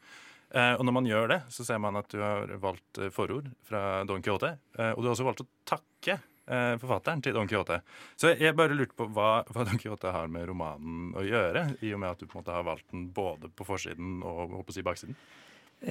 Uh, 0.48 0.78
og 0.78 0.86
når 0.88 0.96
man 0.96 1.08
gjør 1.08 1.28
det, 1.34 1.38
så 1.52 1.66
ser 1.66 1.80
man 1.82 1.98
at 2.00 2.08
du 2.08 2.22
har 2.24 2.54
valgt 2.62 3.02
forord 3.12 3.50
fra 3.68 4.02
Don 4.08 4.24
Quijote. 4.24 4.54
Uh, 4.78 4.94
og 4.94 5.02
du 5.02 5.10
har 5.10 5.14
også 5.14 5.28
valgt 5.28 5.44
å 5.44 5.48
takke 5.68 6.20
forfatteren 6.48 7.20
til 7.20 7.34
Don 7.36 7.44
Quijote. 7.44 7.76
Så 8.16 8.30
jeg 8.32 8.54
bare 8.56 8.72
lurte 8.72 8.96
på 8.96 9.04
hva, 9.12 9.42
hva, 9.52 9.66
Don 9.68 9.76
Quijote 9.76 10.08
har 10.14 10.30
med 10.32 10.46
romanen 10.48 11.10
å 11.12 11.20
gjøre, 11.20 11.66
i 11.84 11.90
og 11.92 12.00
med 12.00 12.14
at 12.14 12.22
du 12.22 12.24
på 12.24 12.38
en 12.38 12.40
måte 12.40 12.54
har 12.54 12.64
valgt 12.64 12.86
den 12.88 13.02
både 13.12 13.50
på 13.52 13.66
forsiden 13.68 14.22
og 14.24 14.54
på 14.54 14.72
å 14.72 14.76
si 14.78 14.84
baksiden? 14.86 15.18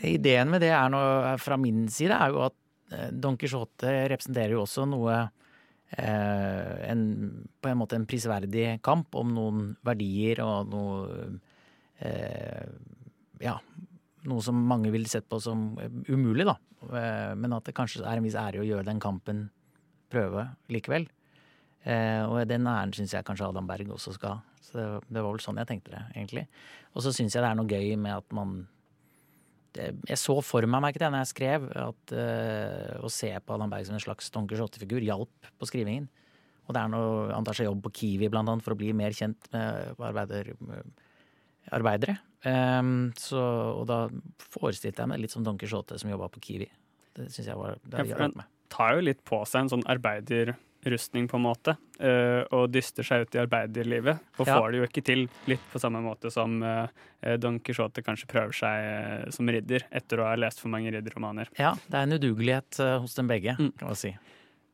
Ideen 0.02 0.50
med 0.50 0.66
det 0.66 0.72
er 0.74 0.90
noe, 0.90 1.36
fra 1.38 1.60
min 1.62 1.86
side 1.94 2.18
er 2.18 2.34
jo 2.34 2.42
at 2.48 2.58
Don 3.14 3.38
Quijote 3.38 3.94
representerer 4.10 4.56
jo 4.56 4.64
også 4.64 4.88
noe 4.90 5.14
eh, 5.14 5.47
en, 5.96 7.04
På 7.62 7.70
en 7.70 7.78
måte 7.80 7.96
en 7.96 8.06
prisverdig 8.10 8.82
kamp 8.84 9.16
om 9.16 9.30
noen 9.32 9.70
verdier 9.88 10.42
og 10.44 10.72
noe 10.74 11.30
eh, 12.04 12.66
Ja, 13.40 13.56
noe 14.28 14.44
som 14.44 14.60
mange 14.68 14.92
ville 14.92 15.08
sett 15.08 15.30
på 15.30 15.40
som 15.40 15.70
umulig, 16.10 16.48
da. 16.48 16.58
Eh, 16.92 17.34
men 17.40 17.56
at 17.56 17.70
det 17.70 17.76
kanskje 17.78 18.04
er 18.04 18.20
en 18.20 18.26
viss 18.26 18.38
ære 18.38 18.62
å 18.62 18.68
gjøre 18.68 18.88
den 18.90 19.00
kampen 19.04 19.48
prøve 20.12 20.48
likevel. 20.72 21.08
Eh, 21.88 22.24
og 22.28 22.42
den 22.50 22.68
æren 22.68 22.94
syns 22.96 23.16
jeg 23.16 23.26
kanskje 23.28 23.48
Adam 23.48 23.68
Berg 23.70 23.92
også 23.96 24.16
skal. 24.16 24.42
Så 24.62 24.76
det, 24.76 24.88
det 25.08 25.24
var 25.24 25.32
vel 25.32 25.44
sånn 25.44 25.60
jeg 25.62 25.70
tenkte 25.70 25.94
det, 25.94 26.04
egentlig. 26.16 26.48
Og 26.96 27.06
så 27.06 27.14
syns 27.16 27.36
jeg 27.36 27.44
det 27.44 27.52
er 27.52 27.60
noe 27.60 27.72
gøy 27.72 27.96
med 28.02 28.18
at 28.18 28.36
man 28.36 28.60
jeg 29.78 30.20
så 30.20 30.38
for 30.46 30.66
meg 30.70 30.84
merket 30.84 31.06
jeg, 31.06 31.14
når 31.14 31.24
jeg 31.24 31.32
skrev, 31.34 31.68
at 31.78 32.14
uh, 32.16 33.06
å 33.06 33.12
se 33.14 33.32
på 33.38 33.56
Adam 33.56 33.72
Berg 33.72 33.88
som 33.88 33.98
en 33.98 34.04
slags 34.04 34.32
Don 34.34 34.48
Quijote-figur 34.50 35.04
hjalp 35.06 35.52
på 35.58 35.70
skrivingen. 35.70 36.08
Og 36.68 36.76
det 36.76 36.84
er 36.84 36.92
noe, 36.92 37.28
Han 37.32 37.48
tar 37.48 37.56
seg 37.58 37.70
jobb 37.70 37.86
på 37.86 37.94
Kiwi 38.02 38.32
blant 38.32 38.52
annet 38.52 38.66
for 38.66 38.76
å 38.76 38.80
bli 38.80 38.92
mer 38.96 39.16
kjent 39.16 39.50
med 39.54 40.02
arbeider, 40.04 40.52
arbeidere. 41.76 42.18
Um, 42.44 43.14
så, 43.18 43.40
og 43.80 43.88
da 43.90 44.04
forestilte 44.54 45.04
jeg 45.04 45.12
meg 45.12 45.24
litt 45.24 45.34
som 45.34 45.46
Don 45.48 45.58
Quijote 45.60 45.98
som 46.00 46.12
jobba 46.12 46.30
på 46.34 46.44
Kiwi. 46.44 46.68
Det 47.18 47.32
syns 47.34 47.50
jeg 47.50 47.58
var 47.58 47.80
det 47.82 48.04
ja, 48.12 48.20
Han 48.20 48.36
tar 48.72 48.98
jo 48.98 49.06
litt 49.08 49.24
på 49.26 49.40
seg 49.48 49.66
en 49.66 49.74
sånn 49.78 49.88
arbeider 49.90 50.54
opprustning, 50.78 51.28
på 51.28 51.38
en 51.38 51.44
måte, 51.44 51.76
eh, 52.00 52.44
og 52.54 52.70
dyster 52.72 53.04
seg 53.04 53.26
ut 53.26 53.36
i 53.36 53.40
arbeiderlivet. 53.42 54.20
Og 54.40 54.46
får 54.48 54.72
det 54.72 54.78
jo 54.82 54.88
ikke 54.88 55.04
til 55.04 55.26
litt 55.50 55.64
på 55.74 55.80
samme 55.82 56.02
måte 56.06 56.32
som 56.32 56.62
eh, 56.64 57.38
Don 57.42 57.60
Quijote 57.60 58.04
kanskje 58.06 58.28
prøver 58.32 58.54
seg 58.54 58.88
eh, 59.26 59.30
som 59.34 59.50
ridder, 59.50 59.84
etter 59.92 60.22
å 60.22 60.28
ha 60.30 60.36
lest 60.40 60.62
for 60.62 60.70
mange 60.74 60.92
ridderromaner. 60.94 61.50
Ja, 61.60 61.74
det 61.88 61.98
er 61.98 62.08
en 62.08 62.18
udugelighet 62.18 62.80
eh, 62.84 62.98
hos 63.04 63.16
dem 63.18 63.28
begge, 63.28 63.56
Mm. 63.58 63.72
kan 63.80 63.88
man 63.90 63.96
si. 63.98 64.14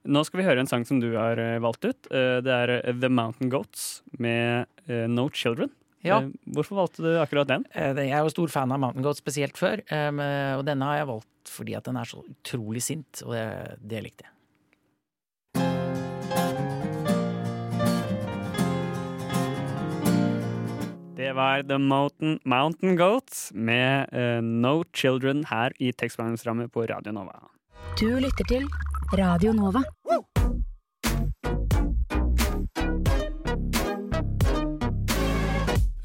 Nå 0.06 0.26
skal 0.28 0.42
vi 0.42 0.46
høre 0.50 0.60
en 0.60 0.68
sang 0.68 0.84
som 0.86 1.00
du 1.00 1.14
har 1.16 1.40
eh, 1.40 1.60
valgt 1.64 1.86
ut. 1.88 2.10
Eh, 2.12 2.42
Det 2.44 2.52
er 2.52 2.74
eh, 2.82 2.94
The 3.00 3.08
Mountain 3.10 3.50
Goats 3.54 4.02
med 4.20 4.68
eh, 4.90 5.06
No 5.08 5.30
Children. 5.32 5.72
Ja. 6.04 6.18
Eh, 6.20 6.34
Hvorfor 6.52 6.76
valgte 6.82 7.06
du 7.06 7.14
akkurat 7.22 7.48
den? 7.48 7.64
Eh, 7.72 7.94
Jeg 7.96 8.12
er 8.12 8.26
jo 8.26 8.34
stor 8.34 8.52
fan 8.52 8.72
av 8.76 8.82
Mountain 8.84 9.06
Goat 9.06 9.22
spesielt 9.22 9.56
før, 9.56 9.80
eh, 9.88 10.58
og 10.58 10.66
denne 10.68 10.84
har 10.92 10.98
jeg 11.00 11.08
valgt 11.14 11.30
fordi 11.54 11.76
at 11.78 11.84
den 11.88 11.98
er 12.00 12.08
så 12.08 12.20
utrolig 12.24 12.82
sint, 12.84 13.22
og 13.26 13.32
det, 13.36 13.78
det 13.80 14.04
likte 14.04 14.24
jeg. 14.28 14.33
Det 21.34 21.38
var 21.38 21.64
The 21.64 21.78
Mountain, 21.78 22.40
Mountain 22.46 22.98
Goats 22.98 23.52
med 23.54 24.08
uh, 24.14 24.44
No 24.44 24.84
Children 24.94 25.46
her 25.50 25.72
i 25.80 25.92
tekstbehandlingsrammet 25.92 26.72
på 26.72 26.86
Radio 26.86 27.12
Nova. 27.12 27.32
Du 28.00 28.20
lytter 28.20 28.46
til 28.46 28.68
Radio 29.18 29.54
Nova. 29.54 29.82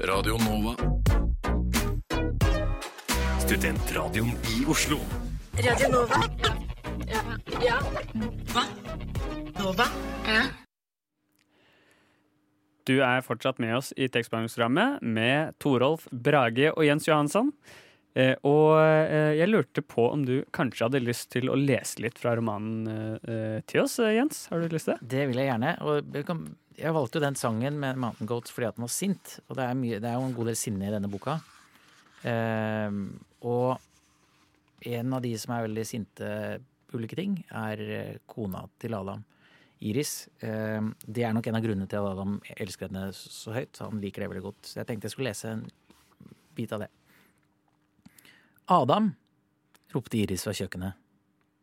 Radio 0.01 0.37
Nova. 0.47 0.73
Studentradioen 3.39 4.33
i 4.57 4.65
Oslo. 4.65 4.97
Radio 5.53 5.91
Nova. 5.91 6.23
Ja. 7.05 7.21
ja. 7.67 7.77
Hva? 8.49 8.65
Nova. 9.59 9.87
Ja. 10.25 10.68
Du 12.89 12.95
er 13.05 13.21
fortsatt 13.21 13.59
med 13.61 13.75
oss 13.77 13.91
i 13.93 14.07
tekstbehandlingsprogrammet 14.09 15.03
med 15.05 15.53
Torolf 15.61 16.07
Brage 16.09 16.71
og 16.71 16.87
Jens 16.87 17.05
Johansson. 17.05 17.51
Eh, 18.17 18.33
og 18.49 18.79
eh, 18.81 19.35
jeg 19.37 19.51
lurte 19.51 19.83
på 19.85 20.07
om 20.09 20.23
du 20.25 20.39
kanskje 20.55 20.87
hadde 20.87 21.03
lyst 21.03 21.29
til 21.35 21.51
å 21.53 21.57
lese 21.59 22.01
litt 22.01 22.17
fra 22.17 22.33
romanen 22.39 22.89
eh, 23.21 23.59
til 23.69 23.83
oss, 23.83 23.99
eh, 24.01 24.15
Jens? 24.17 24.47
Har 24.49 24.63
du 24.63 24.73
lyst 24.73 24.89
til 24.89 24.97
det? 24.97 25.11
Det 25.13 25.27
vil 25.29 25.43
jeg 25.43 25.51
gjerne. 25.51 25.75
Og 25.85 26.17
jeg 26.79 26.95
valgte 26.95 27.19
jo 27.19 27.25
den 27.27 27.37
sangen 27.37 27.77
med 27.81 27.99
Mountain 28.01 28.29
Goats 28.31 28.55
fordi 28.55 28.71
at 28.71 28.79
den 28.79 28.87
var 28.87 28.95
sint. 28.95 29.37
Og 29.47 29.59
det 29.59 29.67
er, 29.67 29.77
mye, 29.77 30.01
det 30.01 30.09
er 30.09 30.17
jo 30.17 30.25
en 30.31 30.35
god 30.39 30.49
del 30.49 30.59
sinne 30.59 30.89
i 30.89 30.93
denne 30.95 31.11
boka. 31.11 31.37
Ehm, 32.27 33.03
og 33.45 33.77
en 34.89 35.13
av 35.13 35.23
de 35.23 35.35
som 35.39 35.53
er 35.55 35.67
veldig 35.67 35.85
sinte 35.87 36.31
på 36.89 36.99
ulike 36.99 37.19
ting, 37.19 37.37
er 37.53 37.83
eh, 37.85 38.15
kona 38.29 38.65
til 38.81 38.97
Adam. 38.97 39.21
Iris. 39.79 40.27
Ehm, 40.43 40.93
det 41.07 41.23
er 41.23 41.33
nok 41.35 41.47
en 41.47 41.57
av 41.59 41.63
grunnene 41.63 41.87
til 41.89 42.01
at 42.01 42.13
Adam 42.13 42.37
elsker 42.59 42.89
henne 42.89 43.09
så 43.15 43.53
høyt. 43.55 43.79
Han 43.83 44.01
liker 44.03 44.23
det 44.23 44.31
veldig 44.31 44.45
godt. 44.49 44.61
Så 44.67 44.81
jeg 44.81 44.89
tenkte 44.89 45.07
jeg 45.07 45.15
skulle 45.15 45.31
lese 45.31 45.53
en 45.53 45.65
bit 46.57 46.73
av 46.75 46.83
det. 46.83 46.89
Adam, 48.69 49.13
ropte 49.95 50.19
Iris 50.19 50.43
fra 50.45 50.53
kjøkkenet. 50.53 50.99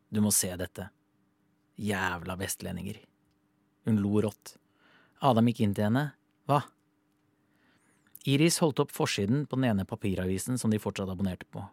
Du 0.09 0.21
må 0.23 0.31
se 0.33 0.49
dette. 0.59 0.89
Jævla 1.77 2.35
vestlendinger. 2.39 2.99
Hun 3.85 4.01
lo 4.01 4.23
rått. 4.25 4.57
Adam 5.21 5.47
gikk 5.51 5.61
inn 5.63 5.77
til 5.77 5.87
henne. 5.87 6.09
Hva? 6.49 6.63
Iris 8.27 8.59
holdt 8.59 8.81
opp 8.83 8.91
forsiden 8.91 9.45
på 9.47 9.59
den 9.59 9.69
ene 9.69 9.87
papiravisen 9.87 10.59
som 10.59 10.73
de 10.73 10.81
fortsatt 10.81 11.09
abonnerte 11.11 11.47
på. 11.53 11.63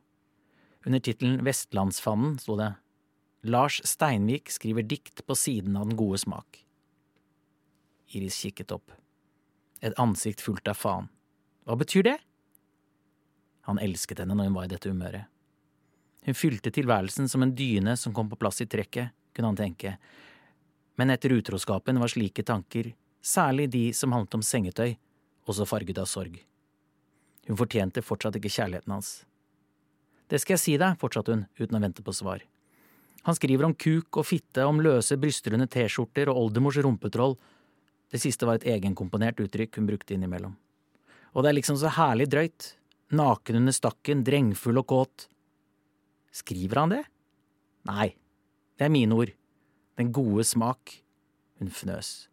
Under 0.84 1.00
tittelen 1.00 1.40
Vestlandsfanden 1.46 2.36
sto 2.38 2.58
det 2.60 2.74
Lars 3.44 3.80
Steinvik 3.84 4.48
skriver 4.50 4.82
dikt 4.82 5.26
på 5.26 5.34
siden 5.36 5.76
av 5.76 5.88
den 5.88 5.96
gode 5.96 6.18
smak. 6.18 6.62
Iris 8.16 8.38
kikket 8.40 8.72
opp. 8.72 8.92
Et 9.84 9.92
ansikt 10.00 10.40
fullt 10.40 10.68
av 10.68 10.78
faen. 10.80 11.10
Hva 11.68 11.76
betyr 11.76 12.06
det? 12.06 12.14
Han 13.68 13.80
elsket 13.84 14.22
henne 14.22 14.32
når 14.32 14.48
hun 14.48 14.56
var 14.56 14.64
i 14.64 14.72
dette 14.72 14.88
humøret. 14.88 15.28
Hun 16.24 16.38
fylte 16.40 16.72
tilværelsen 16.72 17.28
som 17.28 17.44
en 17.44 17.52
dyne 17.52 17.98
som 18.00 18.14
kom 18.16 18.30
på 18.32 18.38
plass 18.40 18.64
i 18.64 18.68
trekket, 18.70 19.12
kunne 19.36 19.52
han 19.52 19.60
tenke, 19.60 19.98
men 20.96 21.12
etter 21.12 21.36
utroskapen 21.36 22.00
var 22.00 22.08
slike 22.08 22.46
tanker, 22.48 22.94
særlig 23.20 23.68
de 23.76 23.84
som 23.92 24.16
handlet 24.16 24.38
om 24.38 24.46
sengetøy, 24.46 24.96
også 25.44 25.68
farget 25.68 26.00
av 26.00 26.08
sorg. 26.08 26.40
Hun 27.44 27.60
fortjente 27.60 28.00
fortsatt 28.00 28.40
ikke 28.40 28.52
kjærligheten 28.56 28.96
hans. 28.96 29.12
Det 30.32 30.40
skal 30.40 30.56
jeg 30.56 30.64
si 30.64 30.80
deg, 30.80 30.96
fortsatte 30.96 31.34
hun 31.34 31.46
uten 31.60 31.76
å 31.76 31.84
vente 31.84 32.04
på 32.04 32.16
svar. 32.16 32.40
Han 33.24 33.36
skriver 33.36 33.64
om 33.68 33.74
kuk 33.74 34.18
og 34.20 34.26
fitte, 34.28 34.66
om 34.68 34.82
løse 34.84 35.16
brystrunde 35.20 35.68
T-skjorter 35.72 36.28
og 36.28 36.42
oldemors 36.42 36.78
rumpetroll. 36.84 37.38
Det 38.12 38.20
siste 38.20 38.46
var 38.46 38.60
et 38.60 38.68
egenkomponert 38.76 39.40
uttrykk 39.40 39.80
hun 39.80 39.88
brukte 39.88 40.16
innimellom. 40.16 40.52
Og 41.34 41.42
det 41.42 41.50
er 41.50 41.58
liksom 41.58 41.78
så 41.80 41.92
herlig 41.96 42.28
drøyt. 42.30 42.74
Naken 43.14 43.62
under 43.62 43.74
stakken, 43.74 44.22
drengfull 44.26 44.80
og 44.82 44.86
kåt. 44.92 45.26
Skriver 46.34 46.82
han 46.82 46.92
det? 46.92 47.00
Nei, 47.88 48.12
det 48.76 48.86
er 48.86 48.92
mine 48.92 49.16
ord. 49.16 49.32
Den 49.98 50.12
gode 50.12 50.44
smak. 50.46 50.98
Hun 51.60 51.70
fnøs. 51.72 52.28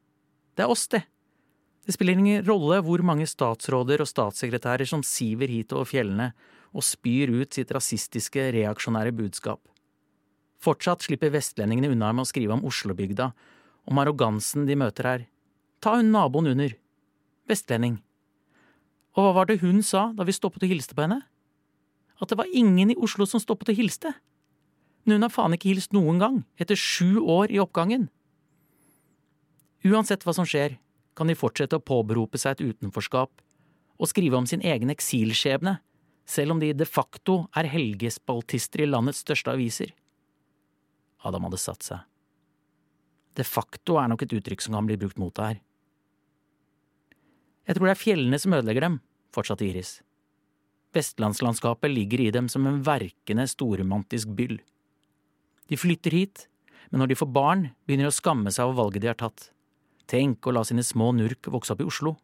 Det 0.58 0.65
er 0.65 0.71
oss, 0.73 0.88
det. 0.91 1.06
Det 1.86 1.95
spiller 1.95 2.17
ingen 2.17 2.45
rolle 2.45 2.82
hvor 2.86 3.01
mange 3.06 3.25
statsråder 3.30 4.04
og 4.04 4.10
statssekretærer 4.10 4.89
som 4.89 5.06
siver 5.06 5.49
hit 5.49 5.73
over 5.73 5.88
fjellene 5.89 6.32
og 6.71 6.86
spyr 6.86 7.32
ut 7.34 7.58
sitt 7.58 7.71
rasistiske, 7.73 8.51
reaksjonære 8.54 9.13
budskap. 9.15 9.70
Fortsatt 10.62 11.02
slipper 11.02 11.34
vestlendingene 11.34 11.89
unna 11.89 12.12
med 12.13 12.26
å 12.26 12.30
skrive 12.30 12.54
om 12.54 12.65
Oslobygda, 12.69 13.32
om 13.89 14.00
arrogansen 14.02 14.67
de 14.67 14.78
møter 14.78 15.08
her. 15.10 15.28
Ta 15.82 15.95
hun 15.97 16.12
naboen 16.13 16.52
under. 16.54 16.76
Vestlending. 17.50 17.97
Og 19.17 19.26
hva 19.26 19.34
var 19.39 19.50
det 19.50 19.62
hun 19.63 19.82
sa 19.84 20.12
da 20.15 20.26
vi 20.28 20.36
stoppet 20.36 20.67
og 20.67 20.71
hilste 20.71 20.95
på 20.95 21.04
henne? 21.08 21.24
At 22.21 22.30
det 22.30 22.38
var 22.38 22.52
ingen 22.54 22.93
i 22.93 23.00
Oslo 23.02 23.26
som 23.26 23.41
stoppet 23.41 23.74
og 23.74 23.80
hilste. 23.82 24.13
Men 25.04 25.17
hun 25.17 25.26
har 25.26 25.34
faen 25.34 25.58
ikke 25.58 25.71
hilst 25.71 25.95
noen 25.97 26.21
gang, 26.21 26.41
etter 26.62 26.78
sju 26.78 27.17
år 27.19 27.50
i 27.50 27.60
oppgangen. 27.60 28.12
Uansett 29.82 30.21
hva 30.21 30.36
som 30.38 30.45
skjer, 30.45 30.78
kan 31.17 31.28
de 31.28 31.36
fortsette 31.36 31.76
å 31.76 31.84
påberope 31.84 32.38
seg 32.39 32.54
et 32.54 32.76
utenforskap 32.76 33.41
og 34.02 34.10
skrive 34.10 34.38
om 34.38 34.45
sin 34.50 34.62
egen 34.65 34.93
eksilskjebne, 34.93 35.80
selv 36.26 36.54
om 36.54 36.62
de 36.62 36.69
de 36.78 36.86
facto 36.86 37.47
er 37.58 37.69
helgespaltister 37.69 38.86
i 38.86 38.89
landets 38.89 39.26
største 39.26 39.52
aviser. 39.52 39.89
Adam 41.27 41.47
hadde 41.47 41.60
satt 41.62 41.86
seg. 41.86 42.05
De 43.38 43.45
facto 43.47 43.97
er 44.01 44.10
nok 44.12 44.25
et 44.25 44.34
uttrykk 44.36 44.63
som 44.63 44.75
kan 44.75 44.88
bli 44.88 44.99
brukt 44.99 45.19
mot 45.21 45.34
deg 45.38 45.53
her. 45.53 45.60
Jeg 47.69 47.77
tror 47.77 47.88
det 47.88 47.93
er 47.93 48.01
fjellene 48.01 48.39
som 48.41 48.55
ødelegger 48.57 48.84
dem, 48.88 48.97
fortsatte 49.31 49.67
Iris. 49.67 49.99
Vestlandslandskapet 50.95 51.93
ligger 51.93 52.19
i 52.19 52.31
dem 52.36 52.49
som 52.51 52.65
en 52.67 52.81
verkende 52.84 53.45
storromantisk 53.47 54.34
byll. 54.36 54.57
De 55.71 55.79
flytter 55.79 56.12
hit, 56.12 56.47
men 56.91 56.99
når 56.99 57.13
de 57.13 57.19
får 57.21 57.31
barn, 57.31 57.69
begynner 57.86 58.10
de 58.10 58.12
å 58.12 58.17
skamme 58.17 58.51
seg 58.51 58.67
over 58.67 58.81
valget 58.81 59.05
de 59.05 59.12
har 59.13 59.19
tatt. 59.21 59.51
Tenk 60.12 60.43
å 60.43 60.51
la 60.51 60.65
sine 60.67 60.84
små 60.84 61.13
nurk 61.15 61.47
vokse 61.53 61.71
opp 61.71 61.84
i 61.86 61.88
Oslo. 61.88 62.17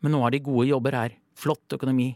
Men 0.00 0.14
nå 0.14 0.22
har 0.24 0.32
de 0.32 0.40
gode 0.40 0.70
jobber 0.70 0.96
her, 0.96 1.18
flott 1.36 1.76
økonomi. 1.76 2.14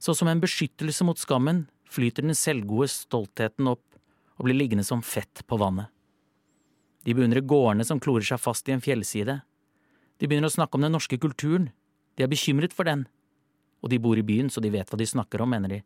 Så 0.00 0.16
som 0.16 0.30
en 0.30 0.40
beskyttelse 0.40 1.04
mot 1.04 1.20
skammen 1.20 1.66
flyter 1.92 2.24
den 2.24 2.38
selvgode 2.38 2.88
stoltheten 2.88 3.68
opp 3.74 3.84
og 4.38 4.46
blir 4.46 4.56
liggende 4.56 4.84
som 4.86 5.02
fett 5.04 5.44
på 5.46 5.58
vannet. 5.60 5.90
De 7.02 7.14
beundrer 7.18 7.44
gårdene 7.46 7.84
som 7.86 8.00
klorer 8.00 8.26
seg 8.26 8.40
fast 8.40 8.68
i 8.68 8.74
en 8.74 8.82
fjellside. 8.82 9.40
De 10.22 10.28
begynner 10.28 10.50
å 10.50 10.54
snakke 10.54 10.78
om 10.78 10.84
den 10.86 10.94
norske 10.94 11.18
kulturen. 11.18 11.70
De 12.14 12.24
er 12.24 12.30
bekymret 12.30 12.74
for 12.76 12.86
den. 12.86 13.06
Og 13.82 13.90
de 13.90 13.98
bor 13.98 14.18
i 14.18 14.22
byen, 14.26 14.50
så 14.50 14.62
de 14.62 14.70
vet 14.70 14.88
hva 14.88 14.98
de 15.00 15.08
snakker 15.08 15.42
om, 15.42 15.50
mener 15.50 15.72
de. 15.72 15.80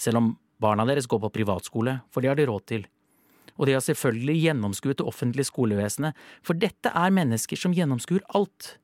Selv 0.00 0.22
om 0.22 0.30
barna 0.62 0.86
deres 0.88 1.08
går 1.10 1.20
på 1.26 1.34
privatskole, 1.34 1.98
for 2.08 2.24
det 2.24 2.32
har 2.32 2.38
de 2.38 2.48
råd 2.48 2.64
til. 2.72 2.86
Og 3.56 3.68
de 3.68 3.76
har 3.76 3.84
selvfølgelig 3.84 4.36
gjennomskuet 4.46 5.00
det 5.00 5.08
offentlige 5.08 5.50
skolevesenet, 5.50 6.16
for 6.44 6.56
dette 6.56 6.92
er 6.92 7.14
mennesker 7.14 7.60
som 7.60 7.76
gjennomskuer 7.76 8.24
alt. 8.36 8.76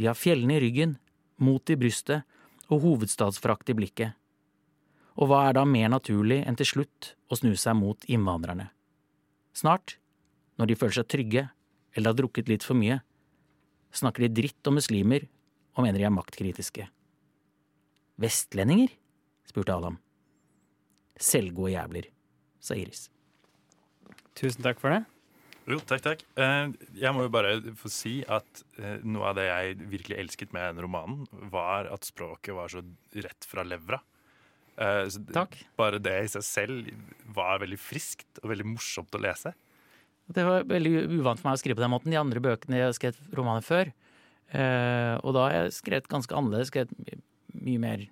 De 0.00 0.08
har 0.08 0.16
fjellene 0.16 0.56
i 0.56 0.62
ryggen, 0.64 0.96
mot 1.38 1.70
i 1.70 1.76
brystet 1.78 2.24
og 2.68 2.82
hovedstadsfrakt 2.82 3.70
i 3.72 3.76
blikket. 3.78 4.16
Og 5.18 5.26
hva 5.30 5.48
er 5.48 5.56
da 5.58 5.64
mer 5.66 5.90
naturlig 5.90 6.42
enn 6.46 6.58
til 6.58 6.68
slutt 6.72 7.12
å 7.28 7.38
snu 7.38 7.54
seg 7.58 7.74
mot 7.78 8.04
innvandrerne? 8.06 8.68
Snart, 9.56 9.96
når 10.58 10.70
de 10.70 10.76
føler 10.78 11.00
seg 11.00 11.08
trygge 11.10 11.48
eller 11.96 12.12
har 12.12 12.18
drukket 12.20 12.50
litt 12.50 12.66
for 12.66 12.78
mye, 12.78 13.00
snakker 13.94 14.26
de 14.26 14.34
dritt 14.42 14.70
om 14.70 14.78
muslimer 14.78 15.26
og 15.74 15.84
mener 15.84 15.98
de 15.98 16.06
er 16.06 16.14
maktkritiske. 16.14 16.86
Vestlendinger? 18.18 18.94
spurte 19.48 19.74
Adam. 19.74 19.96
Selvgode 21.18 21.72
jævler, 21.72 22.10
sa 22.62 22.76
Iris. 22.78 23.08
Tusen 24.38 24.62
takk 24.62 24.78
for 24.82 24.94
det. 24.94 25.00
Jo, 25.68 25.80
takk, 25.84 26.02
takk. 26.04 26.22
Eh, 26.40 26.70
Jeg 26.96 27.12
må 27.12 27.26
jo 27.26 27.32
bare 27.32 27.56
få 27.76 27.90
si 27.92 28.20
at 28.24 28.62
eh, 28.78 29.02
noe 29.04 29.32
av 29.32 29.36
det 29.36 29.48
jeg 29.48 29.74
virkelig 29.90 30.16
elsket 30.22 30.54
med 30.56 30.70
den 30.70 30.84
romanen, 30.86 31.26
var 31.52 31.90
at 31.92 32.06
språket 32.08 32.56
var 32.56 32.70
så 32.72 32.84
rett 33.18 33.48
fra 33.48 33.66
levra. 33.66 33.98
Eh, 34.78 35.08
Takk. 35.34 35.56
Bare 35.78 35.98
det 36.02 36.16
i 36.24 36.28
seg 36.30 36.44
selv 36.46 36.90
var 37.34 37.58
veldig 37.62 37.78
friskt 37.82 38.38
og 38.42 38.52
veldig 38.52 38.66
morsomt 38.76 39.14
å 39.18 39.22
lese. 39.22 39.54
Det 40.28 40.44
var 40.44 40.66
veldig 40.68 40.92
uvant 41.18 41.40
for 41.40 41.48
meg 41.48 41.56
å 41.56 41.60
skrive 41.62 41.78
på 41.78 41.84
den 41.84 41.92
måten. 41.94 42.12
De 42.12 42.20
andre 42.20 42.42
bøkene 42.44 42.76
jeg 42.78 42.86
har 42.90 42.96
skrevet 42.96 43.34
romaner 43.38 43.64
før. 43.64 43.90
Eh, 44.52 45.14
og 45.24 45.34
da 45.36 45.46
har 45.48 45.56
jeg 45.58 45.74
skrevet 45.80 46.08
ganske 46.12 46.36
annerledes. 46.36 46.70
Skrevet 46.70 46.92
mye 47.58 47.80
mer 47.82 48.04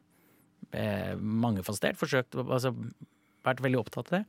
eh, 0.72 1.12
mangefasettert. 1.20 1.98
Forsøkt, 2.00 2.34
altså 2.40 2.72
vært 3.46 3.62
veldig 3.62 3.82
opptatt 3.84 4.10
av 4.10 4.18
det. 4.18 4.24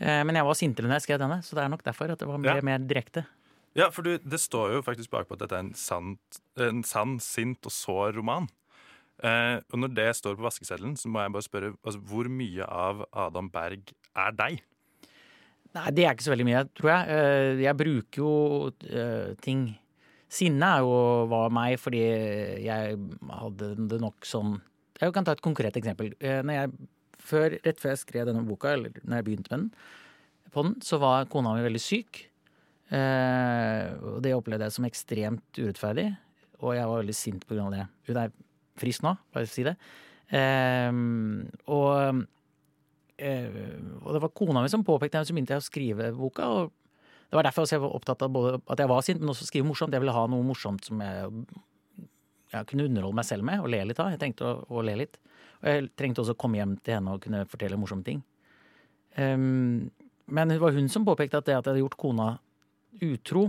Eh, 0.00 0.22
men 0.28 0.38
jeg 0.38 0.46
var 0.48 0.58
sintere 0.58 0.88
når 0.88 1.00
jeg 1.00 1.06
skrev 1.08 1.20
denne, 1.24 1.40
så 1.44 1.58
det 1.58 1.64
er 1.66 1.72
nok 1.74 1.84
derfor 1.86 2.12
at 2.14 2.22
det 2.22 2.28
var 2.30 2.38
mer, 2.40 2.60
Ja. 2.62 2.64
mer 2.64 2.78
direkte. 2.86 3.26
Ja, 3.76 3.90
for 3.92 4.06
du, 4.06 4.14
det 4.16 4.38
står 4.40 4.72
jo 4.78 4.82
faktisk 4.86 5.10
bakpå 5.12 5.36
at 5.36 5.42
dette 5.44 5.52
er 5.58 5.66
en, 5.66 5.74
sant, 5.76 6.38
en 6.56 6.80
sann, 6.88 7.18
sint 7.20 7.66
og 7.68 7.74
sår 7.74 8.14
roman. 8.16 8.46
Eh, 9.24 9.58
og 9.72 9.80
når 9.80 9.92
det 9.96 10.08
står 10.18 10.36
på 10.36 10.44
vaskeseddelen, 10.44 10.96
så 11.00 11.08
må 11.08 11.22
jeg 11.24 11.32
bare 11.32 11.46
spørre 11.46 11.70
altså, 11.80 12.00
hvor 12.04 12.28
mye 12.28 12.66
av 12.68 13.06
Adam 13.16 13.48
Berg 13.52 13.94
er 14.16 14.34
deg? 14.36 14.60
Nei, 15.76 15.88
det 15.92 16.04
er 16.06 16.14
ikke 16.14 16.26
så 16.26 16.32
veldig 16.32 16.46
mye, 16.48 16.62
tror 16.76 16.92
jeg. 16.92 17.16
Eh, 17.16 17.62
Jeg 17.64 17.78
bruker 17.80 18.22
jo 18.22 18.34
eh, 18.88 19.34
ting 19.44 19.66
Sinne 20.36 20.68
er 20.74 20.82
jo 20.82 20.94
var 21.30 21.52
meg 21.54 21.76
fordi 21.78 22.00
jeg 22.64 22.96
hadde 23.30 23.68
det 23.92 23.98
nok 24.02 24.26
sånn 24.26 24.56
Jeg 24.98 25.12
kan 25.14 25.26
ta 25.26 25.36
et 25.36 25.44
konkret 25.44 25.76
eksempel. 25.78 26.16
Eh, 26.18 26.40
jeg, 26.42 26.72
før, 27.22 27.54
rett 27.62 27.78
før 27.82 27.92
jeg 27.92 28.02
skrev 28.02 28.26
denne 28.26 28.42
boka, 28.48 28.72
eller 28.74 28.96
når 29.04 29.20
jeg 29.20 29.26
begynte 29.28 29.52
med 29.52 29.60
den, 29.60 29.68
på 30.50 30.64
den, 30.66 30.74
så 30.82 30.98
var 30.98 31.28
kona 31.30 31.52
mi 31.54 31.62
veldig 31.62 31.82
syk. 31.82 32.24
Og 32.86 34.18
det 34.22 34.32
opplevde 34.32 34.66
jeg 34.68 34.74
som 34.76 34.86
ekstremt 34.86 35.58
urettferdig, 35.58 36.06
og 36.62 36.76
jeg 36.78 36.86
var 36.88 37.00
veldig 37.02 37.16
sint 37.18 37.46
av 37.50 37.72
det. 37.74 37.82
Hun 38.08 38.20
er 38.22 38.30
frisk 38.80 39.04
nå, 39.06 39.14
bare 39.34 39.50
si 39.50 39.64
det. 39.66 39.76
Eh, 40.34 40.90
og 41.72 42.22
eh, 43.16 43.60
og 44.02 44.10
det 44.12 44.22
var 44.24 44.34
kona 44.36 44.64
mi 44.64 44.72
som 44.72 44.84
påpekte 44.84 45.20
det, 45.20 45.28
så 45.28 45.36
begynte 45.36 45.56
jeg 45.56 45.64
å 45.64 45.66
skrive 45.66 46.10
boka. 46.16 46.48
og 46.48 46.72
Det 47.30 47.38
var 47.38 47.48
derfor 47.48 47.68
jeg 47.70 47.82
var 47.82 47.96
opptatt 47.96 48.22
av 48.26 48.34
både 48.34 48.58
at 48.60 48.82
jeg 48.82 48.92
var 48.92 49.06
sint, 49.06 49.22
men 49.22 49.32
også 49.32 49.48
skrive 49.48 49.68
morsomt. 49.68 49.94
Jeg 49.94 50.04
ville 50.04 50.16
ha 50.16 50.26
noe 50.30 50.44
morsomt 50.46 50.84
som 50.84 51.00
jeg, 51.00 51.46
jeg 52.52 52.68
kunne 52.70 52.88
underholde 52.90 53.16
meg 53.16 53.28
selv 53.28 53.46
med 53.48 53.62
og 53.62 53.70
le 53.72 53.84
litt 53.88 54.02
av. 54.02 54.12
Jeg 54.12 54.22
trengte 54.22 54.46
å, 54.46 54.58
å 54.68 54.84
le 54.84 54.98
litt. 55.00 55.16
Og 55.62 55.70
jeg 55.70 55.88
trengte 55.96 56.22
også 56.22 56.36
å 56.36 56.40
komme 56.40 56.60
hjem 56.60 56.76
til 56.84 56.98
henne 56.98 57.14
og 57.16 57.22
kunne 57.24 57.46
fortelle 57.48 57.78
morsomme 57.80 58.04
ting. 58.06 58.20
Um, 59.16 59.88
men 60.26 60.50
det 60.50 60.60
var 60.60 60.74
hun 60.76 60.90
som 60.92 61.06
påpekte 61.06 61.40
at 61.40 61.46
det 61.46 61.54
at 61.54 61.64
jeg 61.64 61.72
hadde 61.72 61.84
gjort 61.84 62.00
kona 62.00 62.26
utro, 63.04 63.46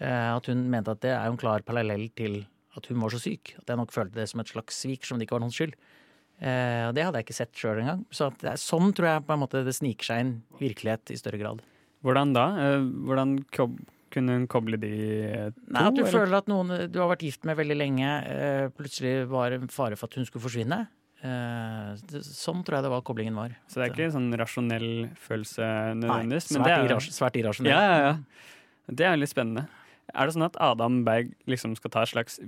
eh, 0.00 0.30
at 0.32 0.48
hun 0.48 0.64
mente 0.70 0.94
at 0.94 1.02
det 1.04 1.12
er 1.12 1.28
en 1.28 1.38
klar 1.38 1.64
parallell 1.66 2.08
til 2.16 2.42
at 2.76 2.86
hun 2.88 3.00
var 3.04 3.10
så 3.14 3.20
syk. 3.20 3.54
At 3.60 3.66
jeg 3.72 3.76
nok 3.80 3.92
følte 3.92 4.14
det 4.20 4.28
som 4.30 4.40
et 4.40 4.48
slags 4.52 4.78
svik 4.84 5.04
som 5.04 5.18
det 5.18 5.26
ikke 5.28 5.36
var 5.38 5.44
noens 5.44 5.58
skyld. 5.58 5.74
Eh, 6.42 6.88
og 6.88 6.94
det 6.96 7.04
hadde 7.06 7.20
jeg 7.20 7.26
ikke 7.28 7.36
sett 7.38 7.54
sjøl 7.54 7.80
engang. 7.82 8.04
Så 8.10 8.30
er, 8.42 8.56
sånn 8.58 8.92
tror 8.96 9.08
jeg 9.12 9.26
på 9.28 9.34
en 9.36 9.42
måte 9.44 9.64
det 9.66 9.74
sniker 9.76 10.08
seg 10.08 10.22
inn 10.24 10.32
virkelighet 10.58 11.12
i 11.14 11.18
større 11.20 11.38
grad. 11.42 11.60
Hvordan 12.02 12.32
da? 12.34 12.46
Eh, 12.58 12.86
Hvordan 13.06 13.36
kunne 14.12 14.34
hun 14.36 14.48
koble 14.50 14.76
de 14.80 14.90
eh, 15.28 15.50
to? 15.52 15.60
Nei, 15.76 15.84
At 15.88 15.94
du 15.94 16.02
eller? 16.02 16.10
føler 16.12 16.34
at 16.40 16.48
noen 16.50 16.72
du 16.92 16.98
har 17.00 17.12
vært 17.12 17.22
gift 17.28 17.46
med 17.48 17.56
veldig 17.60 17.76
lenge, 17.78 18.08
eh, 18.26 18.66
plutselig 18.74 19.28
var 19.30 19.54
en 19.56 19.68
fare 19.72 19.96
for 20.00 20.10
at 20.10 20.18
hun 20.18 20.26
skulle 20.28 20.42
forsvinne. 20.48 20.80
Eh, 21.22 22.18
sånn 22.26 22.64
tror 22.66 22.80
jeg 22.80 22.86
det 22.88 22.90
var 22.90 23.04
koblingen 23.06 23.36
var. 23.38 23.54
Så 23.70 23.78
det 23.78 23.84
er 23.86 23.92
ikke 23.94 24.08
en 24.08 24.16
sånn 24.16 24.32
rasjonell 24.40 24.88
følelse 25.22 25.68
nødvendigvis? 26.00 26.48
Nei, 26.50 26.58
men 26.58 26.66
det 26.66 26.72
svært, 26.72 26.72
er- 26.74 26.88
irras 26.90 27.06
svært 27.20 27.38
irrasjonell. 27.38 27.70
Ja, 27.70 27.84
ja, 27.86 28.00
ja. 28.08 28.16
Det 28.90 29.06
er 29.06 29.16
litt 29.16 29.30
spennende. 29.30 29.68
Er 30.12 30.28
det 30.28 30.36
sånn 30.36 30.46
at 30.46 30.58
Adam 30.60 31.02
Berg 31.06 31.32
liksom 31.48 31.74
skal 31.78 31.92
ta 31.92 32.04
et 32.04 32.12
slags 32.12 32.38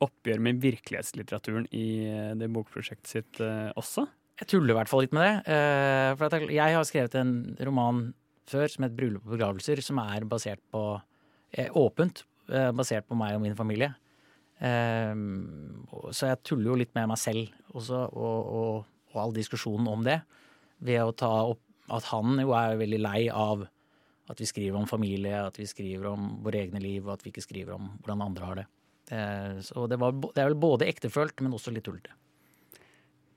oppgjør 0.00 0.40
med 0.42 0.62
virkelighetslitteraturen 0.62 1.68
i 1.76 1.86
eh, 2.08 2.32
det 2.38 2.48
bokprosjektet 2.54 3.10
sitt 3.10 3.40
eh, 3.44 3.68
også? 3.80 4.06
Jeg 4.40 4.48
tuller 4.54 4.72
i 4.72 4.78
hvert 4.78 4.88
fall 4.88 5.04
litt 5.04 5.16
med 5.16 5.26
det. 5.26 5.52
eh, 5.52 6.10
for 6.16 6.46
jeg, 6.48 6.76
har 6.76 6.86
skrevet 6.88 7.16
en 7.20 7.34
roman 7.68 8.06
før 8.50 8.70
som 8.72 8.86
het 8.86 8.96
'Bryllup 8.96 9.26
og 9.26 9.34
begravelser', 9.36 9.82
som 9.84 10.00
er 10.02 10.24
basert 10.26 10.62
på 10.72 11.00
åpent 11.76 12.24
basert 12.74 13.06
på 13.06 13.14
meg 13.14 13.36
og 13.36 13.42
min 13.42 13.54
familie. 13.58 13.92
Så 14.58 16.26
jeg 16.26 16.38
tuller 16.42 16.70
jo 16.70 16.78
litt 16.78 16.94
med 16.94 17.06
meg 17.10 17.18
selv 17.18 17.50
også, 17.74 18.00
og, 18.10 18.38
og, 18.50 18.86
og 19.12 19.20
all 19.22 19.34
diskusjonen 19.34 19.86
om 19.90 20.02
det. 20.06 20.20
Ved 20.82 21.02
å 21.02 21.14
ta 21.14 21.30
opp 21.52 21.62
at 21.90 22.08
han 22.10 22.38
jo 22.42 22.54
er 22.58 22.78
veldig 22.80 23.00
lei 23.02 23.20
av 23.30 23.66
at 24.30 24.40
vi 24.40 24.48
skriver 24.48 24.78
om 24.78 24.88
familie, 24.88 25.34
at 25.42 25.58
vi 25.58 25.66
skriver 25.68 26.12
om 26.12 26.32
våre 26.44 26.62
egne 26.62 26.82
liv, 26.82 27.02
og 27.06 27.16
at 27.16 27.24
vi 27.26 27.32
ikke 27.32 27.44
skriver 27.44 27.76
om 27.76 27.92
hvordan 28.00 28.26
andre 28.28 28.48
har 28.48 28.60
det. 28.60 28.66
Eh, 29.10 29.60
så 29.66 29.86
det, 29.90 29.98
var, 30.00 30.14
det 30.14 30.38
er 30.38 30.50
vel 30.52 30.60
både 30.62 30.88
ektefølt, 30.90 31.42
men 31.42 31.56
også 31.56 31.74
litt 31.74 31.86
tullete. 31.88 32.14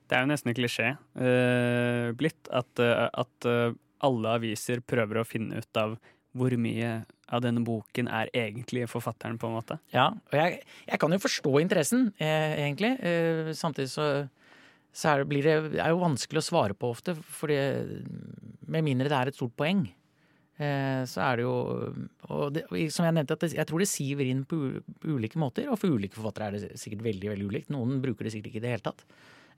Det 0.08 0.18
er 0.18 0.26
jo 0.26 0.30
nesten 0.30 0.52
en 0.52 0.58
klisjé 0.58 0.88
uh, 0.94 2.10
blitt 2.20 2.50
at, 2.54 2.82
eh, 2.84 3.06
at 3.08 3.48
alle 4.04 4.34
aviser 4.38 4.84
prøver 4.86 5.22
å 5.22 5.26
finne 5.26 5.64
ut 5.64 5.80
av 5.80 5.96
hvor 6.34 6.54
mye 6.58 6.94
av 7.34 7.42
denne 7.46 7.64
boken 7.66 8.10
er 8.12 8.30
egentlig 8.36 8.88
forfatteren, 8.92 9.40
på 9.42 9.50
en 9.50 9.58
måte. 9.58 9.78
Ja, 9.94 10.10
og 10.14 10.38
jeg, 10.38 10.62
jeg 10.90 11.02
kan 11.02 11.14
jo 11.14 11.22
forstå 11.22 11.54
interessen, 11.62 12.08
eh, 12.22 12.56
egentlig. 12.66 12.94
Eh, 13.06 13.52
samtidig 13.58 13.92
så, 13.94 14.08
så 14.94 15.14
er 15.14 15.24
det, 15.24 15.42
det 15.76 15.82
er 15.82 15.94
jo 15.94 16.02
vanskelig 16.02 16.42
å 16.42 16.48
svare 16.50 16.78
på 16.78 16.92
ofte, 16.94 17.16
fordi 17.38 17.60
med 18.66 18.86
mindre 18.86 19.12
det 19.12 19.20
er 19.20 19.32
et 19.32 19.38
stort 19.40 19.56
poeng. 19.60 19.86
Eh, 20.64 21.04
så 21.10 21.24
er 21.26 21.40
det 21.40 21.46
jo 21.46 21.54
og 22.32 22.54
det, 22.56 22.64
Som 22.94 23.08
jeg 23.08 23.16
nevnte, 23.18 23.38
det, 23.42 23.52
jeg 23.58 23.68
tror 23.70 23.84
det 23.84 23.90
siver 23.90 24.30
inn 24.30 24.44
på, 24.48 24.60
ulike 25.10 25.40
måter. 25.42 25.70
Og 25.72 25.80
for 25.82 25.96
ulike 25.96 26.18
forfattere 26.18 26.50
er 26.50 26.58
det 26.58 26.82
sikkert 26.82 27.06
veldig 27.08 27.32
veldig 27.34 27.50
ulikt. 27.50 27.74
Noen 27.74 28.02
bruker 28.04 28.28
det 28.28 28.36
sikkert 28.36 28.52
ikke 28.52 28.62
i 28.62 28.66
det 28.66 28.74
hele 28.76 28.86
tatt. 28.86 29.06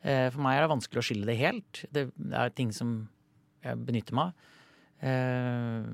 Eh, 0.02 0.28
for 0.34 0.42
meg 0.46 0.58
er 0.58 0.66
det 0.66 0.74
vanskelig 0.74 1.02
å 1.02 1.08
skille 1.10 1.30
det 1.30 1.38
helt. 1.42 1.86
Det, 1.94 2.08
er 2.32 2.54
ting 2.56 2.74
som 2.76 2.98
jeg 3.66 3.82
benytter 3.88 4.18
meg 4.18 4.32
av. 4.32 4.52
Eh, 5.06 5.90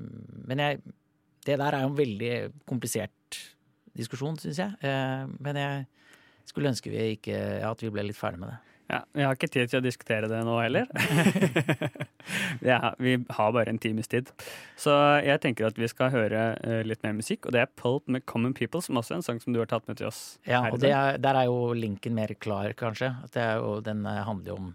men 0.48 0.64
jeg, 0.64 0.82
det 1.48 1.58
der 1.58 1.76
er 1.76 1.84
jo 1.84 1.92
en 1.92 2.00
veldig 2.00 2.34
komplisert 2.68 3.40
diskusjon, 3.98 4.38
syns 4.40 4.60
jeg. 4.62 4.92
Men 5.42 5.58
jeg 5.58 5.82
skulle 6.48 6.70
ønske 6.70 6.88
vi 6.92 7.10
ikke, 7.18 7.36
at 7.66 7.82
vi 7.82 7.90
ble 7.92 8.06
litt 8.06 8.16
ferdig 8.16 8.40
med 8.40 8.54
det. 8.54 8.71
Ja, 8.92 8.98
Vi 9.16 9.24
har 9.24 9.36
ikke 9.38 9.48
tid 9.48 9.70
til 9.72 9.80
å 9.80 9.84
diskutere 9.84 10.28
det 10.28 10.42
nå 10.44 10.58
heller. 10.60 10.90
ja, 12.72 12.92
vi 13.00 13.14
har 13.16 13.54
bare 13.56 13.72
en 13.72 13.80
times 13.80 14.10
tid. 14.12 14.28
Så 14.76 14.92
jeg 15.24 15.40
tenker 15.40 15.70
at 15.70 15.80
vi 15.80 15.88
skal 15.88 16.12
høre 16.12 16.42
eh, 16.60 16.82
litt 16.84 17.00
mer 17.06 17.16
musikk, 17.16 17.48
og 17.48 17.56
det 17.56 17.62
er 17.62 17.72
Pulp 17.72 18.04
med 18.12 18.26
Common 18.28 18.52
People, 18.52 18.82
som 18.84 19.00
også 19.00 19.16
er 19.16 19.22
en 19.22 19.26
sang 19.30 19.40
som 19.40 19.56
du 19.56 19.62
har 19.62 19.70
tatt 19.70 19.88
med 19.88 20.02
til 20.02 20.10
oss. 20.10 20.36
Ja, 20.44 20.66
og 20.68 20.82
det 20.84 20.92
er, 20.92 21.16
Der 21.24 21.40
er 21.40 21.48
jo 21.48 21.72
linken 21.72 22.18
mer 22.18 22.36
klar, 22.36 22.68
kanskje. 22.76 23.14
Det 23.32 23.40
er 23.40 23.64
jo, 23.64 23.78
den 23.80 24.04
eh, 24.04 24.22
handler 24.28 24.52
jo 24.52 24.60
om 24.60 24.70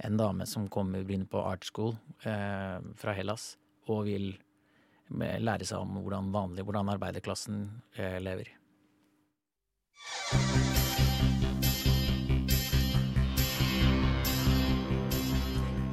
en 0.00 0.16
dame 0.16 0.46
som 0.48 0.68
kommer 0.72 1.04
begynner 1.04 1.28
på 1.28 1.44
art 1.44 1.68
school 1.68 1.92
eh, 2.24 2.78
fra 2.96 3.12
Hellas 3.16 3.58
og 3.92 4.06
vil 4.08 4.30
eh, 4.32 5.36
lære 5.36 5.68
seg 5.68 5.84
om 5.84 6.00
hvordan 6.00 6.32
vanlig, 6.32 6.64
hvordan 6.64 6.94
arbeiderklassen 6.96 7.66
eh, 8.00 8.16
lever. 8.24 8.54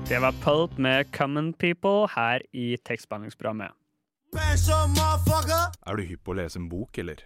Det 0.09 0.19
var 0.23 0.31
Pulp 0.43 0.77
med 0.79 1.09
Common 1.15 1.49
People 1.59 2.07
her 2.15 2.43
i 2.55 2.77
tekstbehandlingsprogrammet. 2.87 3.73
Er 4.37 5.97
du 5.99 6.03
hypp 6.07 6.23
på 6.27 6.33
å 6.33 6.37
lese 6.37 6.59
en 6.61 6.67
bok, 6.71 6.97
eller? 7.01 7.23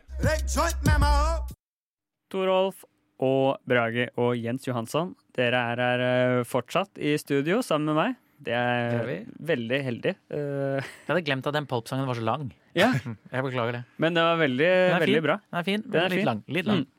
Torolf 2.32 2.84
og 3.22 3.60
Brage 3.70 4.08
og 4.18 4.34
Jens 4.40 4.66
Johansson, 4.66 5.14
dere 5.38 5.60
er 5.74 5.82
her 5.84 6.04
eh, 6.06 6.38
fortsatt 6.48 6.98
i 6.98 7.14
studio 7.22 7.60
sammen 7.66 7.92
med 7.92 8.00
meg. 8.00 8.16
Det 8.42 8.56
Det 8.56 8.58
er 8.58 9.10
er 9.12 9.26
veldig 9.52 9.80
heldig. 9.86 10.14
Uh... 10.34 10.80
Jeg 10.82 11.10
hadde 11.12 11.26
glemt 11.28 11.46
at 11.52 11.54
den 11.54 11.68
Pulp-sangen 11.70 12.08
var 12.10 12.18
så 12.18 12.26
lang. 12.26 12.48
ja, 12.74 12.90
Jeg 13.34 13.44
beklager 13.46 13.78
det. 13.78 13.84
men 14.02 14.16
det 14.18 14.24
var 14.26 14.40
veldig, 14.42 14.72
Den 14.72 14.96
er 14.96 15.06
veldig 15.06 15.20
fin. 15.22 15.28
bra. 15.28 15.38
Den 15.52 15.60
er 15.60 15.64
fin, 15.68 15.82
Den 15.86 15.96
er 16.02 16.02
men 16.02 16.10
litt 16.16 16.20
fin. 16.24 16.26
lang. 16.32 16.44
Litt 16.48 16.66
lang. 16.72 16.82
Mm. 16.82 16.90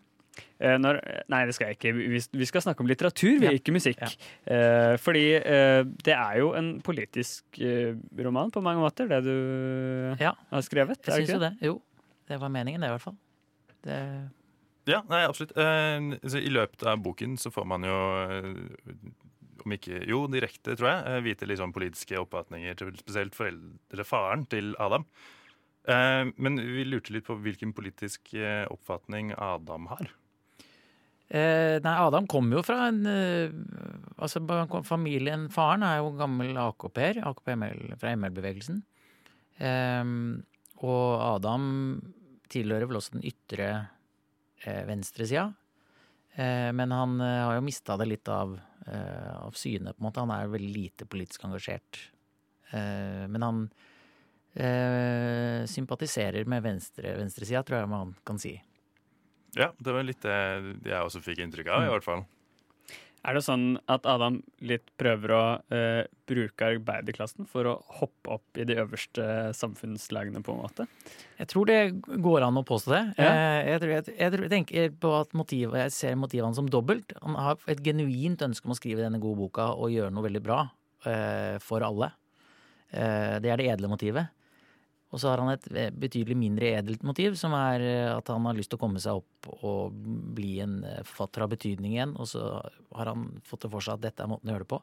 Eh, 0.62 0.76
Når, 0.78 1.00
nei, 1.32 1.40
det 1.48 1.54
skal 1.56 1.72
jeg 1.72 1.76
ikke. 1.80 1.90
Vi, 1.96 2.20
vi 2.38 2.46
skal 2.46 2.62
snakke 2.62 2.84
om 2.84 2.86
litteratur, 2.86 3.40
vi, 3.42 3.48
Ja. 3.48 3.54
ikke 3.58 3.74
musikk. 3.74 3.98
Ja. 3.98 4.10
Eh, 4.46 4.96
fordi 5.02 5.24
eh, 5.42 5.82
det 6.06 6.14
er 6.14 6.36
jo 6.38 6.52
en 6.54 6.76
politisk 6.86 7.58
roman 8.22 8.52
på 8.54 8.62
mange 8.62 8.78
måter, 8.84 9.08
det 9.10 9.22
du 9.26 10.16
Ja. 10.22 10.34
har 10.52 10.62
skrevet. 10.62 11.00
er 11.02 11.18
Jeg 11.18 11.26
det 11.26 11.26
syns 11.26 11.34
jo 11.34 11.40
det. 11.42 11.52
Jo, 11.66 11.74
det 12.30 12.38
var 12.40 12.48
meningen, 12.54 12.80
det, 12.80 12.88
i 12.92 12.94
hvert 12.94 13.02
fall. 13.08 13.18
Det, 13.82 13.98
Ja, 14.86 15.00
nei, 15.08 15.24
absolutt. 15.26 15.52
Eh, 15.56 15.98
I 16.42 16.50
løpet 16.50 16.82
av 16.86 16.98
boken 17.02 17.36
så 17.38 17.50
får 17.54 17.66
man 17.66 17.82
jo 17.86 17.98
om 19.64 19.70
ikke 19.76 20.00
Jo, 20.08 20.24
direkte, 20.26 20.74
tror 20.78 20.88
jeg. 20.90 21.04
eh, 21.06 21.20
vite 21.22 21.46
litt 21.46 21.58
sånn 21.60 21.72
politiske 21.74 22.18
oppfatninger 22.18 22.74
til 22.76 22.90
spesielt 22.98 23.34
foreldre, 23.34 24.04
faren 24.04 24.46
til 24.50 24.74
Adam. 24.82 25.04
Eh, 25.86 26.30
men 26.36 26.56
vi 26.58 26.84
lurte 26.84 27.12
litt 27.14 27.26
på 27.26 27.36
hvilken 27.38 27.72
politisk 27.74 28.34
oppfatning 28.70 29.32
Adam 29.38 29.86
har. 29.86 30.10
Eh, 31.32 31.78
nei, 31.80 31.94
Adam 31.96 32.26
kommer 32.28 32.58
jo 32.58 32.64
fra 32.66 32.90
en 32.90 33.06
eh, 33.08 33.54
Altså, 34.22 34.42
familien 34.84 35.46
Faren 35.50 35.82
er 35.86 36.02
jo 36.02 36.10
gammel 36.18 36.58
AKP-er, 36.60 37.22
AKP 37.26 37.54
fra 37.98 38.12
ML-bevegelsen. 38.14 38.82
Eh, 39.56 40.04
og 40.82 41.06
Adam 41.24 41.64
tilhører 42.52 42.86
vel 42.90 43.00
også 43.00 43.16
den 43.16 43.26
ytre 43.32 43.70
eh, 44.62 44.84
venstresida. 44.86 45.48
Eh, 46.34 46.70
men 46.72 46.92
han 46.94 47.20
eh, 47.20 47.40
har 47.44 47.58
jo 47.58 47.64
mista 47.66 47.96
det 48.00 48.08
litt 48.08 48.28
av, 48.32 48.54
eh, 48.86 49.32
av 49.36 49.56
syne, 49.58 49.92
på 49.92 50.00
en 50.00 50.08
måte. 50.08 50.24
Han 50.24 50.32
er 50.34 50.52
veldig 50.52 50.72
lite 50.72 51.08
politisk 51.08 51.44
engasjert. 51.48 52.08
Men 52.72 53.44
han 53.44 53.58
sympatiserer 55.68 56.46
med 56.48 56.62
venstre, 56.64 57.10
venstresida, 57.18 57.60
tror 57.68 57.82
jeg 57.82 57.90
man 57.92 58.14
kan 58.24 58.38
si. 58.40 58.54
Ja, 59.58 59.72
det 59.78 59.92
var 59.92 60.06
litt 60.06 60.22
det 60.24 60.36
jeg 60.88 61.00
også 61.02 61.20
fikk 61.24 61.42
inntrykk 61.44 61.68
av, 61.74 61.84
i 61.84 61.90
hvert 61.92 62.06
fall. 62.06 62.22
Er 63.22 63.36
det 63.38 63.44
sånn 63.46 63.76
at 63.86 64.02
Adam 64.10 64.40
litt 64.66 64.88
prøver 64.98 65.32
å 65.36 65.42
eh, 65.70 66.08
bruke 66.26 66.66
arbeiderklassen 66.72 67.46
for 67.46 67.68
å 67.70 67.74
hoppe 68.00 68.32
opp 68.34 68.58
i 68.58 68.64
de 68.66 68.74
øverste 68.82 69.26
samfunnslagene, 69.54 70.42
på 70.42 70.56
en 70.56 70.62
måte? 70.64 70.86
Jeg 71.38 71.46
tror 71.52 71.68
det 71.70 71.78
går 72.02 72.42
an 72.48 72.58
å 72.58 72.64
påstå 72.66 72.90
det. 72.96 73.02
Ja. 73.22 73.28
Eh, 73.30 73.68
Jeg, 73.70 73.84
jeg, 73.92 74.16
jeg, 74.18 74.40
jeg 74.42 74.50
tenker 74.50 74.90
på 75.04 75.12
at 75.20 75.36
motivet, 75.38 75.78
jeg 75.84 75.94
ser 75.94 76.18
motivene 76.18 76.58
som 76.58 76.66
dobbelt. 76.66 77.14
Han 77.22 77.38
har 77.38 77.62
et 77.70 77.84
genuint 77.86 78.42
ønske 78.42 78.66
om 78.66 78.74
å 78.74 78.80
skrive 78.80 79.04
denne 79.06 79.22
gode 79.22 79.38
boka 79.44 79.68
og 79.76 79.94
gjøre 79.94 80.10
noe 80.10 80.26
veldig 80.26 80.42
bra 80.42 80.58
eh, 81.06 81.60
for 81.62 81.86
alle. 81.86 82.10
Eh, 82.90 83.38
det 83.44 83.54
er 83.54 83.62
det 83.62 83.70
edle 83.76 83.92
motivet. 83.92 84.34
Og 85.12 85.20
så 85.20 85.28
har 85.28 85.42
han 85.42 85.52
et 85.52 85.66
eh, 85.76 85.90
betydelig 85.92 86.36
mindre 86.40 86.72
edelt 86.78 87.02
motiv, 87.04 87.36
som 87.36 87.52
er 87.56 87.84
eh, 87.84 88.10
at 88.14 88.30
han 88.32 88.48
har 88.48 88.56
lyst 88.56 88.72
til 88.72 88.80
å 88.80 88.82
komme 88.82 89.02
seg 89.02 89.20
opp 89.20 89.48
og 89.60 89.96
bli 90.36 90.54
en 90.64 90.78
eh, 90.88 91.02
forfatter 91.04 91.44
av 91.44 91.52
betydning 91.52 91.98
igjen. 91.98 92.14
Og 92.16 92.30
så 92.32 92.46
har 92.96 93.12
han 93.12 93.28
fått 93.44 93.66
det 93.66 93.72
for 93.74 93.84
seg 93.84 93.98
at 93.98 94.06
dette 94.08 94.24
er 94.24 94.32
måten 94.32 94.48
å 94.48 94.56
gjøre 94.56 94.66
det 94.66 94.74
på. 94.74 94.82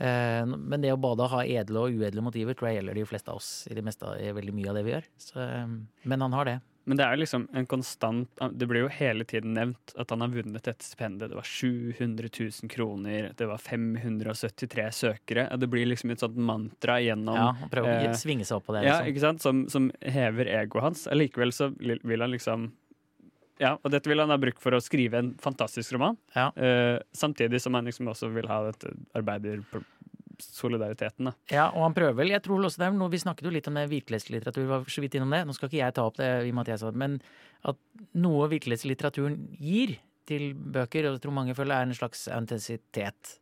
Men 0.00 0.80
det 0.80 0.94
å 0.94 0.96
både 0.96 1.26
ha 1.28 1.42
edle 1.44 1.82
og 1.82 1.98
uedle 2.00 2.22
motiver 2.24 2.56
tror 2.56 2.70
jeg 2.70 2.78
gjelder 2.78 2.96
de 2.96 3.02
fleste 3.04 3.28
av 3.28 3.36
oss 3.36 3.50
i, 3.68 3.74
det 3.76 3.82
meste, 3.84 4.08
i 4.16 4.30
veldig 4.32 4.54
mye 4.56 4.70
av 4.72 4.78
det 4.78 4.82
vi 4.86 4.94
gjør. 4.94 5.08
Så, 5.20 5.44
men 6.08 6.24
han 6.24 6.36
har 6.38 6.48
det. 6.48 6.54
Men 6.88 6.96
det 6.96 7.04
er 7.04 7.12
jo 7.14 7.20
liksom 7.20 7.42
en 7.54 7.66
konstant 7.68 8.40
Det 8.56 8.66
blir 8.66 8.80
jo 8.86 8.88
hele 8.88 9.24
tiden 9.28 9.52
nevnt 9.54 9.92
at 10.00 10.10
han 10.10 10.22
har 10.24 10.30
vunnet 10.32 10.64
dette 10.64 10.82
stipendet. 10.86 11.28
Det 11.30 11.36
var 11.36 11.46
700 11.46 12.30
000 12.40 12.70
kroner, 12.72 13.30
det 13.36 13.46
var 13.46 13.58
573 13.62 14.86
søkere. 14.96 15.44
Det 15.60 15.68
blir 15.70 15.86
liksom 15.86 16.10
et 16.14 16.22
sånt 16.24 16.36
mantra 16.40 16.96
gjennom 17.04 17.36
Ja, 17.36 17.50
prøve 17.70 17.92
å 17.92 18.10
eh, 18.10 18.16
svinge 18.18 18.46
seg 18.48 18.58
opp 18.60 18.66
på 18.70 18.76
det. 18.76 18.84
Ja, 18.88 18.98
Liksom. 19.00 19.10
ikke 19.12 19.24
sant? 19.26 19.42
Som, 19.44 19.62
som 19.72 19.90
hever 20.00 20.48
egoet 20.50 20.82
hans. 20.88 21.06
Allikevel 21.12 21.52
så 21.54 21.70
vil 21.78 22.20
han 22.24 22.32
liksom 22.32 22.70
Ja, 23.60 23.74
og 23.76 23.90
dette 23.92 24.08
vil 24.08 24.22
han 24.24 24.32
ha 24.32 24.38
brukt 24.40 24.62
for 24.62 24.72
å 24.72 24.80
skrive 24.80 25.20
en 25.20 25.34
fantastisk 25.38 25.92
roman. 25.92 26.16
Ja. 26.34 26.48
Eh, 26.56 26.96
samtidig 27.12 27.60
som 27.60 27.76
han 27.76 27.84
liksom 27.84 28.08
også 28.08 28.32
vil 28.32 28.48
ha 28.48 28.62
dette 28.70 28.94
arbeidersolidariteten. 30.40 31.30
Da. 31.30 31.34
Ja, 31.52 31.66
og 31.70 31.84
han 31.88 31.96
prøver 31.96 32.16
vel. 32.22 32.32
Jeg 32.34 32.42
tror 32.44 32.64
også 32.64 32.82
det 32.82 32.88
er 32.88 32.96
noe, 32.96 33.10
Vi 33.10 33.22
snakket 33.22 33.46
jo 33.46 33.54
litt 33.54 33.68
om 33.68 33.74
det 33.78 33.88
virkelighetslitteratur, 33.90 34.66
var 34.68 34.84
så 34.88 35.04
vidt 35.04 35.14
innom 35.14 35.30
det. 35.30 35.44
Nå 35.46 35.56
skal 35.56 35.68
ikke 35.68 35.82
jeg 35.82 35.94
ta 35.96 36.06
opp 36.06 36.16
det, 36.20 36.30
i 36.46 36.50
og 36.50 36.56
med 36.56 36.66
at 36.66 36.72
jeg 36.74 36.82
sa 36.82 36.90
det, 36.90 37.00
men 37.00 37.20
at 37.70 37.76
noe 38.14 38.48
virkelighetslitteraturen 38.50 39.36
gir 39.58 39.98
til 40.30 40.54
bøker, 40.54 41.08
og 41.08 41.16
jeg 41.16 41.24
tror 41.24 41.36
mange 41.36 41.56
føler, 41.58 41.76
er 41.76 41.88
en 41.88 41.96
slags 41.96 42.26
autentisitet. 42.28 43.40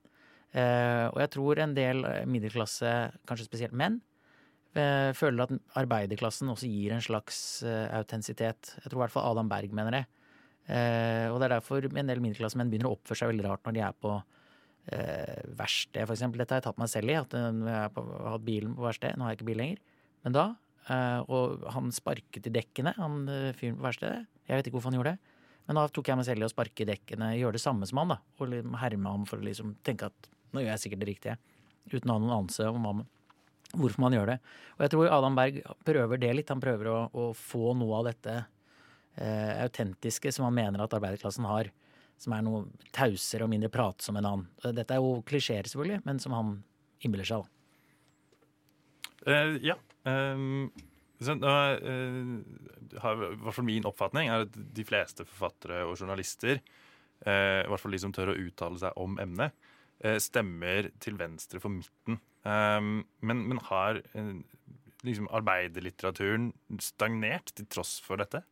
Eh, 0.57 1.07
og 1.13 1.19
jeg 1.21 1.33
tror 1.35 1.61
en 1.61 1.75
del 1.77 2.05
eh, 2.09 2.23
middelklasse, 2.29 2.93
kanskje 3.29 3.49
spesielt 3.49 3.77
menn, 3.77 4.01
eh, 4.79 5.11
føler 5.17 5.45
at 5.45 5.75
arbeiderklassen 5.83 6.49
også 6.49 6.71
gir 6.71 6.95
en 6.95 7.05
slags 7.05 7.63
uh, 7.67 7.89
autentisitet. 7.99 8.73
Jeg 8.81 8.89
tror 8.89 9.03
i 9.03 9.05
hvert 9.05 9.15
fall 9.15 9.29
Adam 9.29 9.51
Berg 9.51 9.75
mener 9.77 10.01
det. 10.01 10.07
Og 10.69 11.39
det 11.41 11.47
er 11.47 11.53
derfor 11.55 11.87
en 11.89 12.11
del 12.11 12.21
middelklassemenn 12.21 12.69
begynner 12.69 12.91
å 12.91 12.99
oppføre 12.99 13.17
seg 13.17 13.31
veldig 13.31 13.45
rart 13.47 13.63
når 13.65 13.73
de 13.73 13.81
er 13.87 13.95
på 14.05 14.11
eh, 14.95 15.43
verksted, 15.59 16.05
eksempel. 16.05 16.43
Dette 16.43 16.57
har 16.57 16.63
jeg 16.63 16.69
tatt 16.69 16.81
meg 16.81 16.91
selv 16.93 17.13
i, 17.13 17.19
at 17.19 17.37
eh, 17.37 17.49
jeg 17.69 17.93
har 17.97 18.33
hatt 18.35 18.47
bilen 18.47 18.77
på 18.77 18.87
verksted. 18.87 19.17
Nå 19.17 19.27
har 19.27 19.35
jeg 19.35 19.41
ikke 19.41 19.51
bil 19.51 19.61
lenger. 19.63 19.83
Men 20.27 20.37
da 20.37 20.47
eh, 20.89 21.21
Og 21.35 21.67
han 21.75 21.93
sparket 21.95 22.49
i 22.51 22.55
dekkene, 22.55 22.95
han 22.99 23.21
eh, 23.33 23.51
fyren 23.59 23.79
på 23.79 23.87
verkstedet. 23.89 24.25
Jeg 24.49 24.61
vet 24.61 24.71
ikke 24.71 24.79
hvorfor 24.79 24.93
han 24.93 25.01
gjorde 25.01 25.15
det. 25.17 25.37
Men 25.69 25.77
da 25.77 25.85
tok 25.93 26.09
jeg 26.09 26.17
meg 26.17 26.25
selv 26.25 26.41
i 26.41 26.49
å 26.49 26.51
sparke 26.51 26.85
i 26.85 26.89
dekkene, 26.89 27.35
gjøre 27.37 27.59
det 27.59 27.61
samme 27.61 27.87
som 27.89 28.01
han, 28.01 28.15
da. 28.15 28.19
Og 28.41 28.51
liksom 28.55 28.77
herme 28.81 29.13
ham 29.13 29.29
for 29.29 29.41
å 29.41 29.45
liksom 29.45 29.77
tenke 29.85 30.09
at 30.09 30.29
nå 30.55 30.63
gjør 30.63 30.73
jeg 30.73 30.85
sikkert 30.87 31.03
det 31.03 31.09
riktige. 31.11 31.39
Uten 31.93 32.09
å 32.09 32.17
ha 32.17 32.23
noen 32.23 32.37
anelse 32.39 32.69
om 32.73 32.87
hva 32.87 32.95
hvorfor 33.77 34.01
man 34.01 34.15
gjør 34.17 34.31
det. 34.33 34.39
Og 34.79 34.87
jeg 34.87 34.93
tror 34.95 35.11
Adam 35.13 35.35
Berg 35.37 35.59
prøver 35.85 36.21
det 36.23 36.31
litt. 36.39 36.53
Han 36.53 36.63
prøver 36.63 36.89
å, 36.89 36.99
å 37.13 37.27
få 37.37 37.75
noe 37.77 37.99
av 37.99 38.07
dette 38.09 38.37
eh, 38.39 39.55
autentiske 39.65 40.33
som 40.33 40.47
han 40.47 40.57
mener 40.57 40.81
at 40.81 40.95
arbeiderklassen 40.97 41.45
har. 41.49 41.69
Som 42.19 42.35
er 42.35 42.43
noe 42.43 42.65
tausere 42.95 43.47
og 43.47 43.53
mindre 43.53 43.71
pratsom 43.71 44.19
enn 44.19 44.27
han. 44.27 44.45
Dette 44.75 44.97
er 44.97 45.03
jo 45.03 45.21
klisjeer, 45.27 45.69
selvfølgelig, 45.71 46.03
men 46.09 46.19
som 46.23 46.35
han 46.35 46.57
innbiller 47.07 47.29
seg. 47.29 47.45
da. 47.45 47.55
Uh, 49.29 49.57
ja. 49.63 49.77
Um, 50.09 50.69
så, 51.21 51.35
uh, 51.35 52.99
har, 53.03 53.25
I 53.27 53.39
hvert 53.43 53.65
min 53.67 53.89
oppfatning 53.89 54.31
er 54.31 54.47
at 54.47 54.55
de 54.55 54.87
fleste 54.87 55.27
forfattere 55.29 55.83
og 55.87 55.97
journalister, 55.99 56.63
uh, 57.27 57.63
i 57.65 57.69
hvert 57.71 57.83
fall 57.83 57.97
de 57.97 58.03
som 58.03 58.15
tør 58.15 58.33
å 58.35 58.39
uttale 58.39 58.81
seg 58.83 59.01
om 59.01 59.19
emnet, 59.23 59.57
stemmer 60.23 60.93
til 61.03 61.17
venstre 61.19 61.59
for 61.59 61.75
midten. 61.75 62.21
Um, 62.47 63.01
men, 63.19 63.41
men 63.51 63.59
har 63.67 63.99
liksom 65.03 65.27
arbeiderlitteraturen 65.35 66.53
stagnert 66.79 67.51
til 67.59 67.67
tross 67.67 67.97
for 68.05 68.23
dette? 68.23 68.45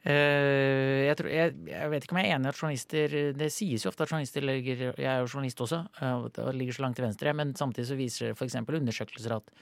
Eh, 0.00 1.06
jeg, 1.06 1.16
tror, 1.18 1.28
jeg, 1.28 1.56
jeg 1.68 1.88
vet 1.92 2.04
ikke 2.06 2.14
om 2.14 2.18
jeg 2.22 2.30
er 2.30 2.38
enig 2.38 2.48
i 2.48 2.50
at 2.54 2.56
journalister 2.56 3.14
Det 3.36 3.48
sies 3.52 3.82
jo 3.84 3.90
ofte 3.90 4.06
at 4.06 4.08
journalister 4.08 4.46
ligger 4.48 4.94
Jeg 4.96 5.08
er 5.10 5.18
jo 5.20 5.26
journalist 5.28 5.60
også, 5.60 5.82
eh, 6.00 6.14
og 6.14 6.30
det 6.38 6.54
ligger 6.56 6.78
så 6.78 6.84
langt 6.86 6.96
til 6.96 7.04
venstre. 7.04 7.34
Men 7.36 7.52
samtidig 7.58 7.90
så 7.90 7.98
viser 7.98 8.32
f.eks. 8.32 8.56
undersøkelser 8.64 9.36
at 9.36 9.52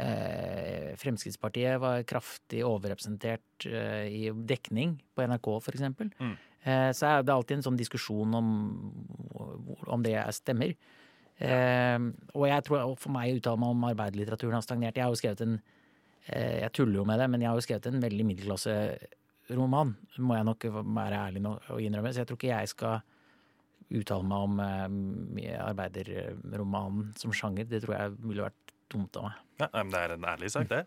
eh, 0.00 0.88
Fremskrittspartiet 1.00 1.76
var 1.82 2.06
kraftig 2.08 2.64
overrepresentert 2.64 3.68
eh, 3.68 4.08
i 4.08 4.24
dekning 4.32 4.96
på 5.12 5.28
NRK, 5.28 5.52
f.eks. 5.60 5.84
Mm. 5.92 6.34
Eh, 6.62 6.90
så 6.96 7.10
er 7.10 7.22
det 7.26 7.36
alltid 7.36 7.58
en 7.58 7.68
sånn 7.68 7.80
diskusjon 7.80 8.38
om, 8.38 8.50
om 9.92 10.04
det 10.04 10.16
stemmer. 10.38 10.72
Eh, 11.42 12.10
og 12.32 12.44
jeg 12.48 12.64
tror 12.64 12.84
og 12.86 12.98
for 13.02 13.12
meg 13.12 13.32
å 13.32 13.40
uttale 13.40 13.60
meg 13.60 13.76
om 13.76 13.88
arbeiderlitteraturen 13.92 14.56
har 14.56 14.64
stagnert. 14.64 14.96
Jeg 14.96 15.04
har 15.04 15.12
jo 15.12 15.20
skrevet 15.20 15.44
en 15.44 15.58
eh, 15.58 16.62
Jeg 16.62 16.72
tuller 16.78 17.00
jo 17.00 17.08
med 17.08 17.20
det, 17.20 17.28
men 17.32 17.42
jeg 17.42 17.50
har 17.50 17.58
jo 17.58 17.66
skrevet 17.66 17.90
en 17.90 18.04
veldig 18.04 18.28
middelklasse 18.28 18.76
roman, 19.50 19.94
må 20.18 20.36
jeg 20.38 20.46
nok 20.48 20.68
være 20.70 21.18
ærlig 21.28 21.42
nok 21.44 21.70
å 21.74 21.80
innrømme. 21.82 22.12
Så 22.12 22.22
jeg 22.22 22.30
tror 22.30 22.40
ikke 22.40 22.52
jeg 22.52 22.72
skal 22.72 23.00
uttale 23.92 24.24
meg 24.24 24.48
om 24.48 24.60
eh, 24.64 25.60
arbeiderromanen 25.60 27.12
som 27.18 27.34
sjanger. 27.36 27.68
Det 27.68 27.82
tror 27.84 27.96
jeg 27.98 28.16
ville 28.22 28.46
vært 28.46 28.74
dumt 28.92 29.18
av 29.20 29.28
meg. 29.28 29.40
Ja, 29.62 29.70
men 29.78 29.94
Det 29.94 30.02
er 30.02 30.16
en 30.16 30.28
ærlig 30.32 30.52
sak, 30.54 30.68
det. 30.70 30.84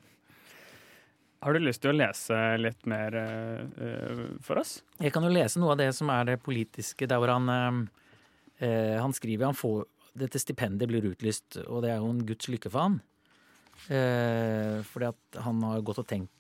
Har 1.45 1.53
du 1.53 1.61
lyst 1.61 1.83
til 1.83 1.91
å 1.91 1.97
lese 1.97 2.37
litt 2.57 2.87
mer 2.89 3.15
eh, 3.19 4.21
for 4.41 4.61
oss? 4.61 4.79
Jeg 4.97 5.13
kan 5.13 5.25
jo 5.25 5.33
lese 5.33 5.61
noe 5.61 5.75
av 5.75 5.81
det 5.83 5.91
som 5.93 6.09
er 6.09 6.31
det 6.31 6.39
politiske, 6.41 7.05
der 7.09 7.21
hvor 7.21 7.29
han 7.35 7.51
eh, 7.53 7.81
eh, 8.65 8.95
Han 8.97 9.13
skriver 9.13 9.51
han 9.51 9.57
får 9.57 9.83
Dette 10.15 10.39
stipendet 10.39 10.89
blir 10.89 11.05
utlyst, 11.11 11.59
og 11.67 11.83
det 11.83 11.91
er 11.91 11.99
jo 11.99 12.09
en 12.13 12.23
guds 12.25 12.47
lykke 12.47 12.71
for 12.71 12.87
han. 12.87 13.01
Uh, 13.91 14.79
fordi 14.87 15.09
at 15.09 15.37
han 15.43 15.57
har 15.67 15.81
gått 15.83 15.97
og 15.99 16.05
tenkt 16.07 16.31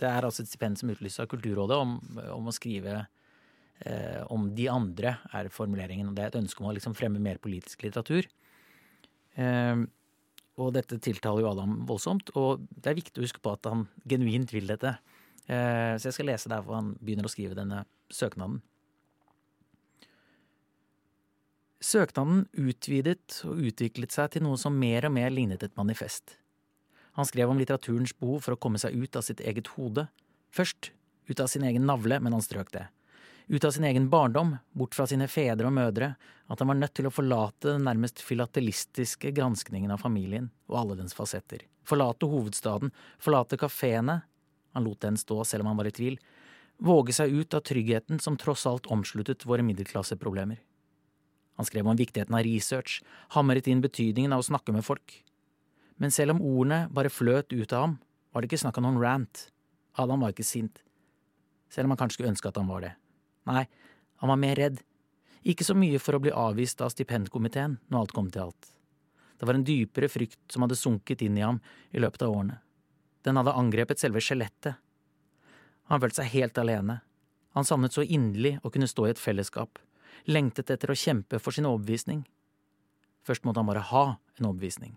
Det 0.00 0.08
er 0.08 0.26
altså 0.26 0.42
et 0.44 0.50
stipend 0.50 0.78
som 0.80 0.90
utlyses 0.92 1.22
av 1.22 1.28
Kulturrådet 1.30 1.78
om, 1.78 1.96
om 2.34 2.50
å 2.50 2.54
skrive 2.54 2.96
eh, 2.98 4.22
om 4.32 4.48
de 4.56 4.66
andre, 4.72 5.16
er 5.36 5.50
formuleringen. 5.54 6.10
Og 6.10 6.16
det 6.16 6.24
er 6.24 6.32
et 6.32 6.40
ønske 6.42 6.62
om 6.62 6.70
å 6.70 6.74
liksom 6.76 6.96
fremme 6.98 7.22
mer 7.22 7.38
politisk 7.42 7.84
litteratur. 7.86 8.28
Eh, 9.38 9.84
og 10.60 10.74
dette 10.76 10.98
tiltaler 11.00 11.44
jo 11.44 11.52
Adam 11.52 11.78
voldsomt, 11.88 12.34
og 12.36 12.66
det 12.74 12.90
er 12.90 12.98
viktig 12.98 13.22
å 13.22 13.24
huske 13.24 13.40
på 13.42 13.54
at 13.54 13.70
han 13.70 13.86
genuint 14.10 14.52
vil 14.52 14.68
dette. 14.68 14.96
Eh, 15.46 15.94
Så 15.96 16.10
jeg 16.10 16.18
skal 16.18 16.30
lese 16.32 16.50
der 16.52 16.66
hvor 16.66 16.80
han 16.80 16.96
begynner 17.00 17.28
å 17.28 17.32
skrive 17.32 17.56
denne 17.58 17.84
søknaden. 18.12 18.60
Søknaden 21.80 22.44
utvidet 22.60 23.40
og 23.48 23.62
utviklet 23.70 24.12
seg 24.12 24.34
til 24.34 24.44
noe 24.44 24.58
som 24.60 24.76
mer 24.76 25.08
og 25.08 25.14
mer 25.16 25.32
lignet 25.32 25.62
et 25.64 25.78
manifest. 25.80 26.36
Han 27.18 27.26
skrev 27.26 27.50
om 27.50 27.58
litteraturens 27.58 28.14
behov 28.18 28.44
for 28.44 28.54
å 28.54 28.60
komme 28.60 28.78
seg 28.78 28.94
ut 28.94 29.18
av 29.18 29.26
sitt 29.26 29.40
eget 29.40 29.72
hode. 29.74 30.06
Først 30.54 30.92
ut 31.30 31.40
av 31.40 31.50
sin 31.50 31.64
egen 31.66 31.86
navle, 31.86 32.20
men 32.20 32.34
han 32.34 32.44
strøk 32.44 32.72
det. 32.74 32.86
Ut 33.50 33.64
av 33.66 33.74
sin 33.74 33.84
egen 33.84 34.08
barndom, 34.10 34.56
bort 34.78 34.94
fra 34.94 35.08
sine 35.10 35.26
fedre 35.26 35.66
og 35.66 35.74
mødre, 35.74 36.12
at 36.50 36.60
han 36.62 36.70
var 36.70 36.78
nødt 36.78 36.94
til 36.94 37.08
å 37.08 37.14
forlate 37.14 37.72
den 37.72 37.86
nærmest 37.86 38.22
filatelistiske 38.22 39.32
granskningen 39.34 39.90
av 39.90 40.02
familien 40.02 40.52
og 40.70 40.76
alle 40.82 40.98
dens 41.00 41.16
fasetter. 41.18 41.64
Forlate 41.86 42.28
hovedstaden, 42.30 42.92
forlate 43.18 43.58
kafeene, 43.58 44.20
han 44.74 44.86
lot 44.86 45.02
den 45.02 45.18
stå 45.18 45.42
selv 45.44 45.64
om 45.64 45.72
han 45.72 45.80
var 45.80 45.90
i 45.90 45.94
tvil, 45.94 46.18
våge 46.78 47.14
seg 47.16 47.34
ut 47.34 47.54
av 47.58 47.64
tryggheten 47.66 48.22
som 48.22 48.38
tross 48.38 48.66
alt 48.70 48.86
omsluttet 48.86 49.46
våre 49.46 49.66
middelklasseproblemer. 49.66 50.62
Han 51.58 51.66
skrev 51.66 51.90
om 51.90 51.98
viktigheten 51.98 52.34
av 52.34 52.46
research, 52.46 53.00
hamret 53.34 53.66
inn 53.68 53.82
betydningen 53.84 54.32
av 54.32 54.40
å 54.40 54.46
snakke 54.46 54.72
med 54.72 54.86
folk. 54.86 55.18
Men 56.00 56.12
selv 56.14 56.34
om 56.34 56.42
ordene 56.42 56.86
bare 56.92 57.12
fløt 57.12 57.52
ut 57.52 57.72
av 57.76 57.84
ham, 57.84 57.96
var 58.32 58.42
det 58.42 58.50
ikke 58.50 58.62
snakk 58.62 58.78
om 58.80 58.86
noen 58.86 59.02
rant. 59.02 59.46
Adam 60.00 60.22
var 60.24 60.32
ikke 60.32 60.46
sint. 60.46 60.80
Selv 61.70 61.86
om 61.86 61.94
han 61.94 62.00
kanskje 62.00 62.18
skulle 62.18 62.32
ønske 62.32 62.48
at 62.48 62.58
han 62.58 62.70
var 62.70 62.86
det. 62.86 62.94
Nei, 63.50 63.64
han 64.22 64.32
var 64.32 64.40
mer 64.40 64.56
redd. 64.58 64.80
Ikke 65.44 65.64
så 65.64 65.76
mye 65.76 66.00
for 66.02 66.16
å 66.16 66.22
bli 66.22 66.32
avvist 66.32 66.80
av 66.84 66.92
stipendkomiteen 66.94 67.78
når 67.88 68.00
alt 68.00 68.14
kom 68.16 68.30
til 68.32 68.48
alt. 68.48 68.72
Det 69.40 69.48
var 69.48 69.56
en 69.56 69.64
dypere 69.64 70.10
frykt 70.12 70.40
som 70.52 70.64
hadde 70.64 70.76
sunket 70.76 71.22
inn 71.24 71.38
i 71.40 71.44
ham 71.44 71.60
i 71.96 72.00
løpet 72.02 72.24
av 72.26 72.34
årene. 72.34 72.58
Den 73.24 73.36
hadde 73.40 73.56
angrepet 73.56 74.00
selve 74.00 74.20
skjelettet. 74.24 74.76
Han 75.88 76.00
følte 76.00 76.20
seg 76.20 76.32
helt 76.34 76.60
alene. 76.60 77.00
Han 77.56 77.66
savnet 77.66 77.96
så 77.96 78.04
inderlig 78.04 78.58
å 78.62 78.70
kunne 78.72 78.88
stå 78.88 79.08
i 79.08 79.14
et 79.14 79.20
fellesskap, 79.20 79.80
lengtet 80.28 80.70
etter 80.70 80.92
å 80.92 80.98
kjempe 80.98 81.40
for 81.42 81.56
sin 81.56 81.68
overbevisning. 81.68 82.22
Først 83.26 83.44
måtte 83.44 83.60
han 83.60 83.68
bare 83.68 83.84
ha 83.90 84.04
en 84.38 84.48
overbevisning. 84.52 84.94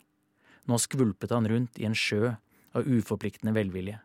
Nå 0.70 0.80
skvulpet 0.80 1.34
han 1.36 1.48
rundt 1.50 1.80
i 1.80 1.88
en 1.88 1.98
sjø 1.98 2.36
av 2.74 2.88
uforpliktende 2.88 3.54
velvilje. 3.56 4.00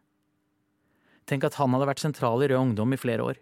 Tenk 1.29 1.44
at 1.44 1.59
han 1.61 1.75
hadde 1.75 1.87
vært 1.90 2.03
sentral 2.03 2.42
i 2.42 2.49
Rød 2.51 2.62
Ungdom 2.62 2.94
i 2.97 3.01
flere 3.01 3.27
år. 3.27 3.40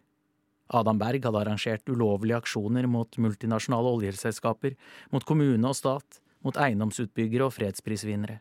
Adam 0.74 0.98
Berg 0.98 1.22
hadde 1.22 1.40
arrangert 1.40 1.86
ulovlige 1.88 2.40
aksjoner 2.40 2.88
mot 2.90 3.18
multinasjonale 3.22 3.92
oljeselskaper, 3.94 4.74
mot 5.14 5.24
kommune 5.24 5.70
og 5.70 5.78
stat, 5.78 6.18
mot 6.42 6.58
eiendomsutbyggere 6.58 7.46
og 7.46 7.54
fredsprisvinnere. 7.54 8.40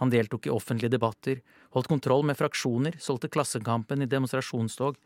Han 0.00 0.12
deltok 0.12 0.46
i 0.46 0.52
offentlige 0.52 0.92
debatter, 0.92 1.40
holdt 1.74 1.88
kontroll 1.88 2.22
med 2.28 2.38
fraksjoner, 2.38 2.96
solgte 3.00 3.28
Klassekampen 3.32 4.04
i 4.04 4.08
demonstrasjonstog, 4.08 4.96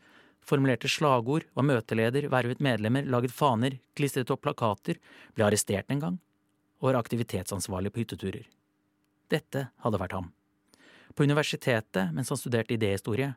formulerte 0.45 0.91
slagord, 0.91 1.47
var 1.55 1.67
møteleder, 1.67 2.29
vervet 2.31 2.61
medlemmer, 2.63 3.07
laget 3.07 3.33
faner, 3.35 3.79
klistret 3.97 4.31
opp 4.31 4.45
plakater, 4.45 4.99
ble 5.35 5.47
arrestert 5.47 5.91
en 5.91 6.03
gang, 6.03 6.19
og 6.79 6.91
var 6.91 6.99
aktivitetsansvarlig 7.01 7.91
på 7.91 8.03
hytteturer. 8.03 8.45
Dette 9.31 9.69
hadde 9.83 9.99
vært 10.01 10.15
ham. 10.17 10.31
På 11.15 11.23
universitetet, 11.23 12.11
mens 12.13 12.29
han 12.29 12.39
studerte 12.39 12.75
idéhistorie, 12.75 13.33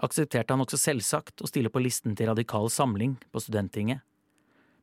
aksepterte 0.00 0.54
han 0.54 0.64
også 0.64 0.78
selvsagt 0.80 1.42
å 1.44 1.50
stille 1.50 1.72
på 1.72 1.82
listen 1.82 2.16
til 2.16 2.30
Radikal 2.30 2.70
Samling 2.72 3.18
på 3.30 3.42
Studenttinget, 3.42 4.00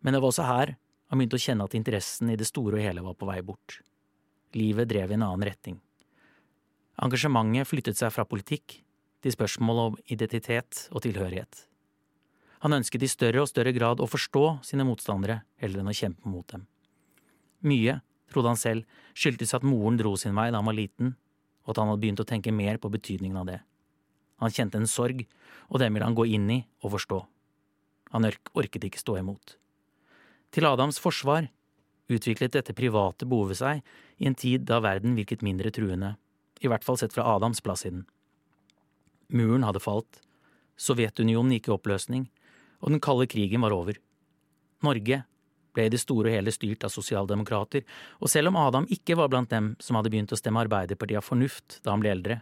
men 0.05 0.13
det 0.13 0.21
var 0.21 0.29
også 0.29 0.45
her 0.45 0.75
han 1.07 1.19
begynte 1.19 1.39
å 1.39 1.41
kjenne 1.41 1.65
at 1.67 1.75
interessen 1.77 2.31
i 2.31 2.37
det 2.39 2.47
store 2.49 2.77
og 2.77 2.83
hele 2.83 3.03
var 3.05 3.15
på 3.17 3.27
vei 3.29 3.39
bort. 3.45 3.79
Livet 4.57 4.89
drev 4.91 5.11
i 5.11 5.15
en 5.15 5.23
annen 5.23 5.45
retning. 5.47 5.79
Engasjementet 7.03 7.69
flyttet 7.69 7.99
seg 7.99 8.11
fra 8.13 8.25
politikk 8.27 8.79
til 9.23 9.33
spørsmål 9.33 9.81
om 9.85 9.97
identitet 10.11 10.87
og 10.91 11.03
tilhørighet. 11.05 11.63
Han 12.65 12.73
ønsket 12.73 13.05
i 13.05 13.11
større 13.11 13.43
og 13.43 13.49
større 13.51 13.73
grad 13.75 14.01
å 14.01 14.09
forstå 14.09 14.45
sine 14.65 14.85
motstandere 14.87 15.43
heller 15.61 15.83
enn 15.83 15.91
å 15.91 15.95
kjempe 15.95 16.29
mot 16.29 16.47
dem. 16.51 16.65
Mye, 17.67 17.99
trodde 18.31 18.51
han 18.51 18.59
selv, 18.59 18.85
skyldtes 19.17 19.55
at 19.57 19.65
moren 19.65 19.97
dro 19.99 20.15
sin 20.19 20.35
vei 20.37 20.49
da 20.51 20.61
han 20.61 20.67
var 20.67 20.77
liten, 20.77 21.15
og 21.65 21.73
at 21.73 21.81
han 21.81 21.91
hadde 21.91 22.03
begynt 22.03 22.23
å 22.23 22.27
tenke 22.27 22.53
mer 22.55 22.79
på 22.81 22.91
betydningen 22.93 23.39
av 23.41 23.47
det. 23.49 23.59
Han 24.43 24.53
kjente 24.53 24.79
en 24.79 24.89
sorg, 24.89 25.23
og 25.67 25.81
den 25.81 25.93
ville 25.93 26.05
han 26.05 26.17
gå 26.17 26.27
inn 26.29 26.49
i 26.53 26.59
og 26.83 26.93
forstå. 26.95 27.21
Han 28.13 28.27
orket 28.27 28.85
ikke 28.87 29.01
stå 29.01 29.17
imot. 29.19 29.57
Til 30.53 30.67
Adams 30.69 30.99
forsvar 31.03 31.49
utviklet 32.07 32.53
dette 32.55 32.75
private 32.75 33.27
behovet 33.27 33.59
seg 33.59 33.81
i 34.21 34.29
en 34.29 34.37
tid 34.37 34.63
da 34.69 34.79
verden 34.83 35.17
virket 35.17 35.43
mindre 35.43 35.73
truende, 35.75 36.15
i 36.63 36.69
hvert 36.71 36.85
fall 36.87 36.99
sett 36.99 37.13
fra 37.15 37.27
Adams 37.35 37.59
plass 37.61 37.83
i 37.85 37.91
den. 37.91 38.05
Muren 39.27 39.65
hadde 39.67 39.83
falt, 39.83 40.21
Sovjetunionen 40.77 41.55
gikk 41.55 41.67
i 41.67 41.73
oppløsning, 41.73 42.27
og 42.79 42.93
den 42.93 43.01
kalde 43.03 43.27
krigen 43.29 43.63
var 43.65 43.73
over. 43.75 43.97
Norge 44.85 45.23
ble 45.77 45.87
i 45.87 45.93
det 45.93 46.01
store 46.01 46.31
og 46.31 46.35
hele 46.39 46.53
styrt 46.53 46.83
av 46.87 46.91
sosialdemokrater, 46.93 47.85
og 48.19 48.31
selv 48.33 48.51
om 48.51 48.59
Adam 48.59 48.89
ikke 48.91 49.17
var 49.19 49.31
blant 49.31 49.53
dem 49.53 49.75
som 49.83 49.99
hadde 49.99 50.11
begynt 50.13 50.33
å 50.33 50.39
stemme 50.39 50.63
Arbeiderpartiet 50.65 51.21
av 51.21 51.27
fornuft 51.29 51.79
da 51.85 51.93
han 51.93 52.03
ble 52.03 52.13
eldre, 52.15 52.41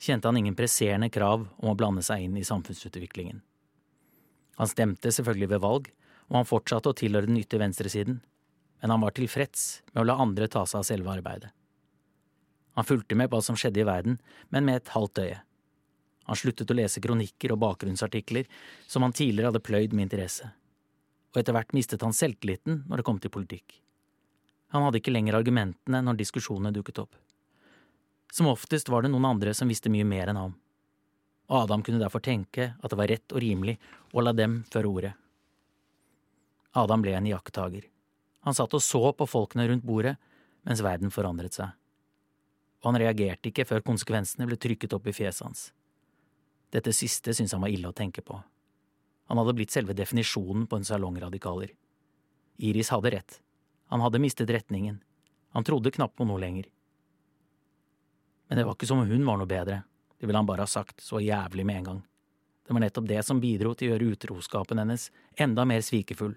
kjente 0.00 0.30
han 0.30 0.38
ingen 0.40 0.56
presserende 0.56 1.10
krav 1.12 1.44
om 1.58 1.72
å 1.72 1.76
blande 1.76 2.06
seg 2.06 2.24
inn 2.24 2.38
i 2.40 2.46
samfunnsutviklingen. 2.46 3.42
Han 4.60 4.68
stemte 4.68 5.12
selvfølgelig 5.12 5.50
ved 5.54 5.64
valg, 5.64 5.92
og 6.30 6.38
han 6.38 6.48
fortsatte 6.48 6.92
å 6.92 6.96
tilhøre 6.96 7.28
den 7.28 7.40
ytre 7.40 7.60
venstresiden, 7.60 8.20
men 8.80 8.92
han 8.94 9.02
var 9.02 9.14
tilfreds 9.16 9.82
med 9.92 10.02
å 10.04 10.08
la 10.08 10.18
andre 10.22 10.48
ta 10.48 10.64
seg 10.68 10.80
av 10.80 10.88
selve 10.88 11.12
arbeidet. 11.12 11.50
Han 12.78 12.86
fulgte 12.86 13.16
med 13.18 13.28
på 13.28 13.36
hva 13.36 13.44
som 13.44 13.58
skjedde 13.58 13.82
i 13.82 13.88
verden, 13.88 14.20
men 14.48 14.64
med 14.64 14.80
et 14.80 14.92
halvt 14.94 15.20
øye. 15.20 15.40
Han 16.30 16.38
sluttet 16.38 16.70
å 16.70 16.76
lese 16.78 17.02
kronikker 17.02 17.52
og 17.52 17.60
bakgrunnsartikler 17.64 18.46
som 18.86 19.02
han 19.02 19.16
tidligere 19.16 19.50
hadde 19.50 19.64
pløyd 19.66 19.96
med 19.96 20.06
interesse, 20.06 20.52
og 21.30 21.40
etter 21.40 21.54
hvert 21.54 21.74
mistet 21.76 22.02
han 22.02 22.16
selvtilliten 22.16 22.84
når 22.88 23.00
det 23.00 23.06
kom 23.06 23.20
til 23.22 23.32
politikk. 23.32 23.78
Han 24.74 24.86
hadde 24.86 25.00
ikke 25.00 25.14
lenger 25.14 25.38
argumentene 25.38 26.02
når 26.04 26.18
diskusjonene 26.20 26.74
dukket 26.74 27.02
opp. 27.02 27.14
Som 28.30 28.50
oftest 28.50 28.90
var 28.90 29.02
det 29.02 29.10
noen 29.10 29.26
andre 29.26 29.54
som 29.54 29.70
visste 29.70 29.90
mye 29.90 30.06
mer 30.06 30.30
enn 30.30 30.38
ham, 30.38 30.54
og 31.50 31.64
Adam 31.64 31.82
kunne 31.82 31.98
derfor 31.98 32.22
tenke 32.22 32.72
at 32.78 32.92
det 32.92 32.98
var 32.98 33.10
rett 33.10 33.34
og 33.34 33.42
rimelig 33.42 33.74
å 34.14 34.22
la 34.22 34.32
dem 34.36 34.60
føre 34.70 34.90
ordet. 34.90 35.12
Adam 36.78 37.02
ble 37.02 37.16
en 37.18 37.26
iakttager. 37.26 37.88
Han 38.46 38.54
satt 38.54 38.74
og 38.78 38.82
så 38.84 39.10
på 39.12 39.26
folkene 39.26 39.66
rundt 39.68 39.86
bordet 39.86 40.14
mens 40.62 40.82
verden 40.84 41.10
forandret 41.10 41.56
seg. 41.56 41.74
Og 42.80 42.92
han 42.92 43.00
reagerte 43.02 43.50
ikke 43.50 43.66
før 43.66 43.82
konsekvensene 43.84 44.46
ble 44.46 44.56
trykket 44.60 44.94
opp 44.94 45.10
i 45.10 45.14
fjeset 45.16 45.44
hans. 45.48 45.66
Dette 46.70 46.94
siste 46.94 47.34
syntes 47.34 47.56
han 47.56 47.64
var 47.64 47.74
ille 47.74 47.90
å 47.90 47.96
tenke 47.96 48.22
på. 48.22 48.38
Han 49.30 49.38
hadde 49.38 49.54
blitt 49.54 49.70
selve 49.70 49.94
definisjonen 49.94 50.64
på 50.66 50.80
en 50.80 50.84
salongradikaler. 50.84 51.70
Iris 52.66 52.88
hadde 52.90 53.12
rett. 53.14 53.36
Han 53.86 54.02
hadde 54.02 54.18
mistet 54.18 54.50
retningen. 54.50 54.96
Han 55.54 55.64
trodde 55.64 55.92
knapt 55.94 56.16
på 56.18 56.26
noe 56.26 56.40
lenger. 56.42 56.66
Men 58.48 58.58
det 58.58 58.64
var 58.66 58.74
ikke 58.74 58.88
som 58.90 58.98
om 58.98 59.06
hun 59.06 59.22
var 59.26 59.38
noe 59.38 59.46
bedre, 59.46 59.84
det 60.18 60.26
ville 60.26 60.38
han 60.42 60.50
bare 60.50 60.66
ha 60.66 60.70
sagt 60.70 60.98
så 61.00 61.22
jævlig 61.22 61.62
med 61.66 61.78
en 61.78 61.86
gang. 61.86 62.02
Det 62.66 62.74
var 62.74 62.82
nettopp 62.82 63.06
det 63.06 63.22
som 63.22 63.38
bidro 63.38 63.76
til 63.78 63.86
å 63.86 63.94
gjøre 63.94 64.10
utroskapen 64.16 64.82
hennes 64.82 65.06
enda 65.38 65.62
mer 65.62 65.86
svikefull. 65.86 66.34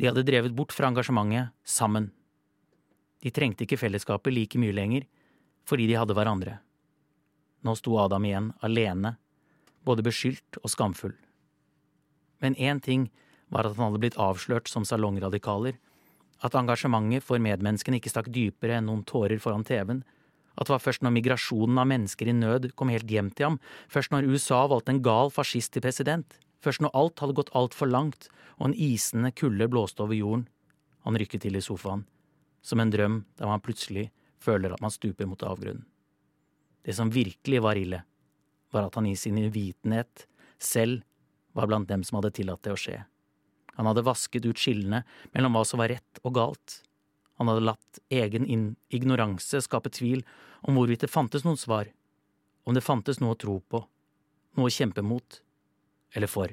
De 0.00 0.08
hadde 0.08 0.24
drevet 0.24 0.56
bort 0.56 0.72
fra 0.72 0.88
engasjementet 0.88 1.52
sammen. 1.60 2.08
De 3.20 3.28
trengte 3.36 3.68
ikke 3.68 3.82
fellesskapet 3.84 4.32
like 4.32 4.64
mye 4.64 4.72
lenger, 4.72 5.04
fordi 5.68 5.92
de 5.92 6.00
hadde 6.00 6.16
hverandre. 6.16 6.56
Nå 7.68 7.76
sto 7.76 8.00
Adam 8.00 8.24
igjen, 8.24 8.54
alene, 8.64 9.18
både 9.88 10.04
beskyldt 10.06 10.60
og 10.62 10.72
skamfull. 10.72 11.16
Men 12.42 12.54
én 12.54 12.80
ting 12.84 13.08
var 13.50 13.66
at 13.66 13.76
han 13.76 13.88
hadde 13.88 14.02
blitt 14.02 14.18
avslørt 14.20 14.68
som 14.70 14.84
salongradikaler, 14.86 15.78
at 16.44 16.54
engasjementet 16.54 17.24
for 17.26 17.42
medmenneskene 17.42 17.98
ikke 17.98 18.12
stakk 18.12 18.28
dypere 18.30 18.78
enn 18.78 18.86
noen 18.86 19.02
tårer 19.08 19.40
foran 19.42 19.66
TV-en, 19.66 20.04
at 20.58 20.66
det 20.66 20.74
var 20.74 20.82
først 20.82 21.04
når 21.06 21.14
migrasjonen 21.14 21.78
av 21.78 21.86
mennesker 21.90 22.30
i 22.30 22.34
nød 22.34 22.72
kom 22.78 22.90
helt 22.90 23.10
hjem 23.10 23.30
til 23.30 23.50
ham, 23.52 23.58
først 23.90 24.12
når 24.14 24.26
USA 24.26 24.64
valgte 24.70 24.94
en 24.94 25.02
gal 25.06 25.30
fascist 25.34 25.72
til 25.74 25.84
president, 25.84 26.38
først 26.62 26.82
når 26.82 26.94
alt 26.98 27.22
hadde 27.22 27.36
gått 27.38 27.52
altfor 27.58 27.90
langt 27.90 28.28
og 28.58 28.70
en 28.70 28.78
isende 28.78 29.30
kulde 29.38 29.68
blåste 29.70 30.02
over 30.02 30.18
jorden. 30.18 30.48
Han 31.06 31.18
rykket 31.18 31.46
til 31.46 31.58
i 31.58 31.62
sofaen, 31.62 32.04
som 32.62 32.82
en 32.82 32.90
drøm 32.90 33.20
der 33.38 33.50
man 33.50 33.62
plutselig 33.62 34.08
føler 34.42 34.74
at 34.74 34.82
man 34.82 34.94
stuper 34.94 35.30
mot 35.30 35.42
avgrunnen. 35.46 35.86
Det 36.82 36.94
som 36.96 37.10
virkelig 37.12 37.62
var 37.62 37.78
ille, 37.78 38.02
var 38.74 38.88
at 38.88 38.98
han 38.98 39.06
i 39.08 39.16
sin 39.16 39.38
uvitenhet 39.38 40.26
selv 40.58 41.02
var 41.56 41.70
blant 41.70 41.88
dem 41.88 42.04
som 42.04 42.18
hadde 42.18 42.34
tillatt 42.36 42.62
det 42.66 42.74
å 42.74 42.80
skje. 42.80 42.98
Han 43.78 43.86
hadde 43.86 44.06
vasket 44.06 44.46
ut 44.46 44.58
skillene 44.58 45.04
mellom 45.34 45.54
hva 45.54 45.64
som 45.66 45.80
var 45.80 45.92
rett 45.92 46.20
og 46.24 46.34
galt. 46.34 46.80
Han 47.38 47.50
hadde 47.50 47.66
latt 47.68 48.00
egen 48.10 48.46
ignoranse 48.90 49.60
skape 49.62 49.92
tvil 49.94 50.24
om 50.66 50.74
hvorvidt 50.74 51.04
det 51.06 51.12
fantes 51.12 51.46
noen 51.46 51.60
svar, 51.60 51.90
om 52.66 52.74
det 52.74 52.84
fantes 52.84 53.20
noe 53.22 53.36
å 53.36 53.38
tro 53.38 53.60
på, 53.62 53.84
noe 54.58 54.66
å 54.66 54.74
kjempe 54.74 55.04
mot, 55.06 55.40
eller 56.18 56.30
for. 56.30 56.50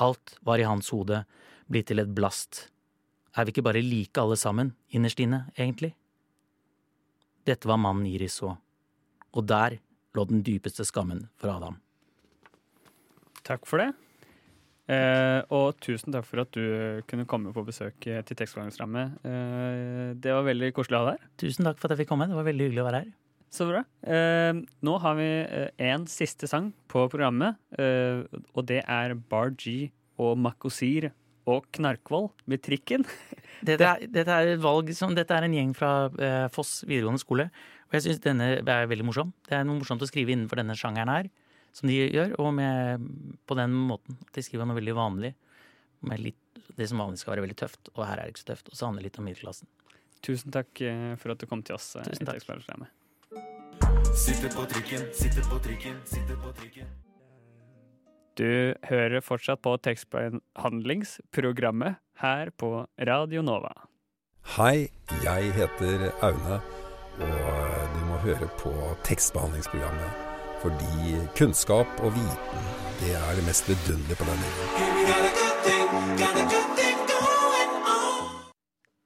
Alt 0.00 0.36
var 0.46 0.62
i 0.62 0.68
hans 0.68 0.92
hode 0.94 1.24
blitt 1.66 1.90
til 1.90 2.00
et 2.00 2.14
blast. 2.14 2.68
Er 3.36 3.44
vi 3.46 3.52
ikke 3.52 3.66
bare 3.66 3.82
like 3.82 4.22
alle 4.22 4.38
sammen, 4.38 4.72
innerst 4.94 5.20
inne, 5.20 5.44
egentlig? 5.58 5.92
Dette 7.46 7.68
var 7.68 7.80
mannen 7.82 8.06
Iris 8.06 8.38
så, 8.40 8.54
og 9.34 9.46
der 9.50 9.80
lå 10.16 10.26
den 10.28 10.44
dypeste 10.46 10.86
skammen 10.88 11.26
for 11.40 11.52
Adam. 11.52 11.78
Takk 13.46 13.66
for 13.68 13.82
det. 13.82 13.90
Eh, 14.90 15.40
og 15.54 15.78
tusen 15.84 16.10
takk 16.14 16.26
for 16.26 16.42
at 16.42 16.50
du 16.56 17.02
kunne 17.10 17.28
komme 17.30 17.52
på 17.54 17.62
besøk 17.66 18.08
eh, 18.10 18.24
til 18.26 18.38
Tekstforhandlingsrammet. 18.40 19.20
Eh, 19.22 20.08
det 20.18 20.34
var 20.34 20.46
veldig 20.48 20.72
koselig 20.74 20.98
å 20.98 21.02
ha 21.04 21.12
deg 21.12 21.20
her. 21.20 21.30
Tusen 21.44 21.68
takk 21.68 21.78
for 21.78 21.86
at 21.86 21.94
jeg 21.94 22.02
fikk 22.02 22.10
komme. 22.10 22.26
Det 22.30 22.38
var 22.38 22.48
veldig 22.48 22.66
hyggelig 22.66 22.82
å 22.82 22.88
være 22.88 23.02
her. 23.04 23.12
Så 23.50 23.66
bra. 23.66 23.84
Eh, 24.06 24.58
nå 24.86 24.96
har 25.02 25.16
vi 25.18 25.30
en 25.90 26.06
siste 26.10 26.50
sang 26.50 26.70
på 26.90 27.06
programmet, 27.10 27.58
eh, 27.78 28.22
og 28.54 28.66
det 28.66 28.82
er 28.82 29.16
Bar 29.30 29.54
G 29.58 29.90
og 30.22 30.36
Makosir 30.38 31.10
og 31.48 31.68
Knarkvoll 31.76 32.28
med 32.50 32.62
trikken. 32.64 33.06
Dette 33.66 33.84
er, 33.84 34.06
dette 34.08 34.32
er, 34.32 34.54
et 34.54 34.62
valg 34.62 34.88
som, 34.96 35.12
dette 35.12 35.36
er 35.36 35.44
en 35.44 35.52
gjeng 35.52 35.74
fra 35.76 36.08
eh, 36.16 36.46
Foss 36.52 36.78
videregående 36.86 37.20
skole, 37.20 37.44
og 37.90 37.96
jeg 37.96 38.06
syns 38.06 38.22
denne 38.24 38.46
er 38.56 38.88
veldig 38.88 39.04
morsom. 39.04 39.34
Det 39.44 39.58
er 39.58 39.66
noe 39.68 39.82
morsomt 39.82 40.00
å 40.00 40.08
skrive 40.08 40.32
innenfor 40.32 40.62
denne 40.62 40.76
sjangeren 40.80 41.12
her 41.12 41.28
som 41.76 41.90
de 41.90 41.98
gjør, 41.98 42.32
og 42.40 42.54
med, 42.56 43.04
på 43.46 43.56
den 43.58 43.74
måten. 43.74 44.16
At 44.26 44.38
de 44.38 44.44
skriver 44.46 44.68
noe 44.68 44.78
veldig 44.78 44.96
vanlig. 44.96 45.34
Med 46.08 46.22
litt, 46.24 46.62
det 46.78 46.88
som 46.88 47.02
vanligvis 47.02 47.26
skal 47.26 47.34
være 47.34 47.44
veldig 47.44 47.58
tøft, 47.60 47.92
og 47.92 48.06
her 48.06 48.16
er 48.16 48.30
det 48.30 48.34
ikke 48.34 48.44
så 48.46 48.50
tøft. 48.54 48.72
Og 48.72 48.78
så 48.78 48.88
handler 48.88 49.04
det 49.04 49.10
litt 49.10 49.20
om 49.20 49.28
middelklassen. 49.28 49.68
Tusen 50.24 50.56
takk 50.56 50.82
eh, 50.84 51.12
for 51.20 51.34
at 51.34 51.44
du 51.44 51.46
kom 51.50 51.64
til 51.66 51.76
oss. 51.76 51.92
Eh, 52.00 52.08
Tusen 52.08 52.28
takk. 52.28 52.40
Sitter 54.16 54.50
på 54.56 54.66
trikken, 54.72 55.06
sitter 55.14 55.46
på 55.52 55.60
trikken, 55.68 56.02
sitter 56.08 56.40
på 56.40 56.56
trikken. 56.56 56.90
Du 58.40 58.72
hører 58.88 59.20
fortsatt 59.20 59.60
på 59.60 59.74
tekstbehandlingsprogrammet 59.84 62.00
her 62.22 62.48
på 62.56 62.86
Radio 62.96 63.42
Nova. 63.44 63.84
Hei, 64.56 64.88
jeg 65.20 65.52
heter 65.52 66.08
Aune, 66.24 66.56
og 67.20 67.92
du 67.92 68.00
må 68.08 68.16
høre 68.24 68.48
på 68.62 68.72
tekstbehandlingsprogrammet 69.04 70.08
fordi 70.62 71.20
kunnskap 71.36 71.86
og 72.00 72.14
viten, 72.16 72.64
det 73.00 73.14
er 73.16 73.34
det 73.36 73.44
mest 73.44 73.68
vidunderlige 73.68 74.16
på 74.20 74.24
denne 74.28 74.46
jorden. 74.56 74.84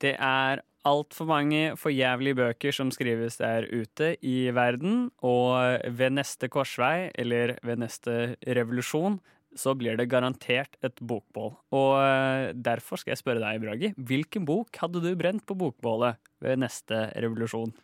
Det 0.02 0.14
er 0.18 0.60
altfor 0.88 1.28
mange 1.28 1.74
forjævlige 1.80 2.38
bøker 2.38 2.74
som 2.76 2.90
skrives 2.94 3.38
der 3.40 3.66
ute 3.72 4.14
i 4.24 4.50
verden, 4.54 5.08
og 5.24 5.80
ved 5.96 6.16
neste 6.18 6.50
korsvei, 6.52 7.10
eller 7.14 7.56
ved 7.64 7.80
neste 7.82 8.36
revolusjon, 8.44 9.20
så 9.54 9.74
blir 9.78 9.96
det 9.98 10.08
garantert 10.10 10.76
et 10.84 10.98
bokbål. 10.98 11.52
Og 11.74 11.90
eh, 12.02 12.52
derfor 12.58 12.98
skal 13.00 13.14
jeg 13.14 13.22
spørre 13.22 13.42
deg, 13.42 13.62
Bragi, 13.62 13.92
hvilken 13.96 14.46
bok 14.48 14.74
hadde 14.82 15.02
du 15.04 15.12
brent 15.18 15.44
på 15.46 15.56
bokbålet 15.58 16.18
ved 16.42 16.58
neste 16.62 17.06
revolusjon? 17.22 17.74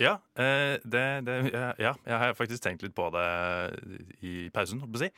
Ja, 0.00 0.16
eh, 0.40 0.80
det, 0.80 1.04
det, 1.26 1.36
ja, 1.52 1.70
ja, 1.76 1.94
jeg 2.08 2.22
har 2.22 2.36
faktisk 2.38 2.64
tenkt 2.64 2.84
litt 2.86 2.96
på 2.96 3.10
det 3.12 3.28
i 4.24 4.34
pausen, 4.54 4.80
holdt 4.80 4.96
på 4.96 5.02
å 5.02 5.04
si. 5.04 5.10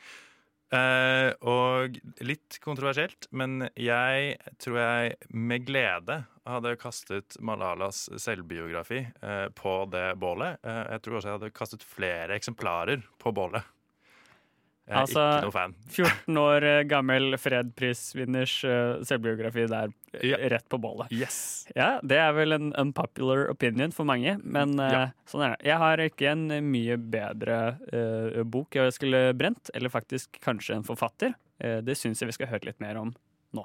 Eh, 0.73 1.29
og 1.45 1.99
litt 2.25 2.57
kontroversielt, 2.63 3.27
men 3.29 3.67
jeg 3.77 4.37
tror 4.63 4.79
jeg 4.79 5.17
med 5.29 5.67
glede 5.67 6.23
hadde 6.49 6.73
kastet 6.81 7.37
Malalas 7.45 8.07
selvbiografi 8.19 9.03
uh, 9.23 9.47
på 9.55 9.75
det 9.93 10.09
bålet. 10.19 10.57
Uh, 10.65 10.81
jeg 10.95 11.03
tror 11.05 11.19
også 11.19 11.29
jeg 11.29 11.37
hadde 11.37 11.53
kastet 11.55 11.85
flere 11.87 12.35
eksemplarer 12.35 13.05
på 13.21 13.31
bålet. 13.35 13.63
Jeg 14.83 14.91
er 14.91 14.99
Altså, 14.99 15.21
ikke 15.23 15.45
noe 15.47 15.53
fan. 15.55 15.73
14 15.95 16.39
år 16.41 16.65
eh, 16.67 16.79
gammel 16.91 17.37
fredprisvinners 17.39 18.55
eh, 18.67 18.97
selvbiografi 19.07 19.63
der 19.71 19.93
eh, 20.17 20.25
Ja. 20.33 20.39
rett 20.51 20.67
på 20.69 20.79
bålet. 20.83 21.07
Yes. 21.15 21.37
Ja, 21.75 22.01
det 22.03 22.19
er 22.19 22.33
vel 22.35 22.51
en 22.57 22.73
unpopular 22.75 23.45
opinion 23.53 23.95
for 23.95 24.03
mange, 24.09 24.35
men 24.43 24.75
Ja. 24.81 25.05
sånn 25.29 25.45
er 25.47 25.55
det. 25.55 25.69
Jeg 25.71 25.79
har 25.85 26.03
ikke 26.03 26.31
en 26.33 26.45
mye 26.67 26.97
bedre 26.99 27.61
uh, 27.93 28.43
bok 28.43 28.75
jeg 28.75 28.91
skulle 28.97 29.23
brent, 29.39 29.71
eller 29.73 29.89
faktisk 29.93 30.41
kanskje 30.43 30.75
en 30.81 30.83
forfatter. 30.87 31.31
Uh, 31.63 31.79
det 31.79 31.95
syns 31.97 32.19
jeg 32.19 32.27
vi 32.33 32.35
skal 32.41 32.51
høre 32.51 32.67
litt 32.67 32.83
mer 32.83 32.99
om 32.99 33.15
nå. 33.55 33.63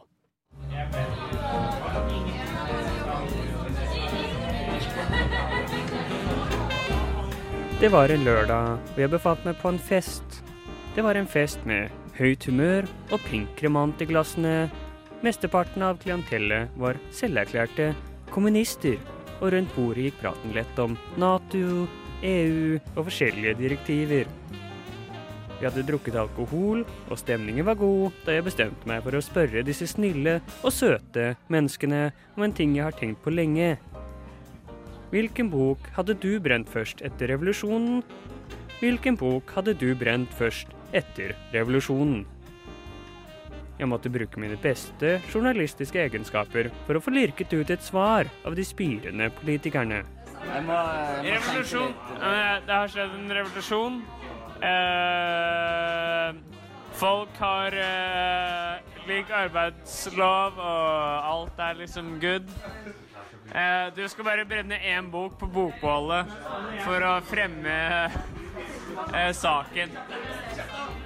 Det 7.80 7.88
var 7.88 8.08
en 8.10 8.24
lørdag, 8.26 8.78
og 8.94 8.98
jeg 8.98 9.10
befant 9.12 9.44
meg 9.46 9.58
på 9.62 9.70
en 9.70 9.78
fest. 9.78 10.40
Det 10.98 11.04
var 11.06 11.14
en 11.14 11.28
fest 11.30 11.60
med 11.62 11.92
høyt 12.18 12.42
humør 12.48 12.88
og 13.14 13.20
pinkremant 13.22 14.00
i 14.02 14.06
glassene. 14.10 14.66
Mesteparten 15.22 15.84
av 15.86 16.00
klientellet 16.02 16.72
var 16.74 16.96
selverklærte 17.14 17.92
kommunister, 18.34 18.96
og 19.38 19.52
rundt 19.54 19.70
bordet 19.76 20.08
gikk 20.08 20.16
praten 20.24 20.56
lett 20.56 20.80
om 20.82 20.96
Nato, 21.22 21.84
EU 22.26 22.80
og 22.96 22.98
forskjellige 23.06 23.52
direktiver. 23.60 24.26
Vi 25.60 25.68
hadde 25.68 25.84
drukket 25.86 26.18
alkohol, 26.18 26.82
og 26.82 27.22
stemningen 27.22 27.68
var 27.68 27.78
god 27.78 28.18
da 28.26 28.34
jeg 28.34 28.48
bestemte 28.48 28.90
meg 28.90 29.06
for 29.06 29.14
å 29.14 29.22
spørre 29.22 29.62
disse 29.70 29.86
snille 29.94 30.40
og 30.64 30.74
søte 30.74 31.36
menneskene 31.46 32.08
om 32.34 32.42
en 32.48 32.56
ting 32.58 32.74
jeg 32.74 32.88
har 32.88 32.98
tenkt 32.98 33.22
på 33.22 33.36
lenge. 33.38 33.76
Hvilken 35.14 35.54
bok 35.54 35.92
hadde 35.94 36.18
du 36.18 36.32
brent 36.42 36.66
først 36.74 37.06
etter 37.06 37.30
revolusjonen? 37.36 38.02
Hvilken 38.78 39.16
bok 39.18 39.50
hadde 39.56 39.74
du 39.74 39.88
brent 39.98 40.30
først 40.38 40.70
etter 40.94 41.32
revolusjonen? 41.54 42.20
Jeg 43.78 43.86
måtte 43.90 44.10
bruke 44.10 44.40
mine 44.42 44.58
beste 44.58 45.16
journalistiske 45.30 46.00
egenskaper 46.02 46.70
for 46.86 46.98
å 46.98 47.02
få 47.02 47.10
lirket 47.14 47.52
ut 47.54 47.70
et 47.70 47.82
svar 47.82 48.30
av 48.46 48.54
de 48.58 48.64
spirende 48.66 49.30
politikerne. 49.38 50.02
Revolusjon. 50.38 51.94
Eh, 52.18 52.60
Det 52.66 52.74
har 52.74 52.88
skjedd 52.90 53.14
en 53.18 53.34
revolusjon. 53.34 54.00
Eh, 54.62 56.32
folk 56.98 57.38
har 57.38 57.74
eh, 57.74 58.78
lik 59.10 59.30
arbeidslov, 59.30 60.58
og 60.58 61.28
alt 61.32 61.58
er 61.58 61.78
liksom 61.82 62.18
good. 62.22 62.48
Eh, 63.54 63.90
du 63.94 64.02
skal 64.08 64.24
bare 64.24 64.44
brenne 64.44 64.78
én 64.82 65.10
bok 65.10 65.38
på 65.38 65.46
bokbålet 65.46 66.26
for 66.84 67.00
å 67.06 67.14
fremme 67.24 67.78
eh, 69.14 69.32
saken. 69.32 69.94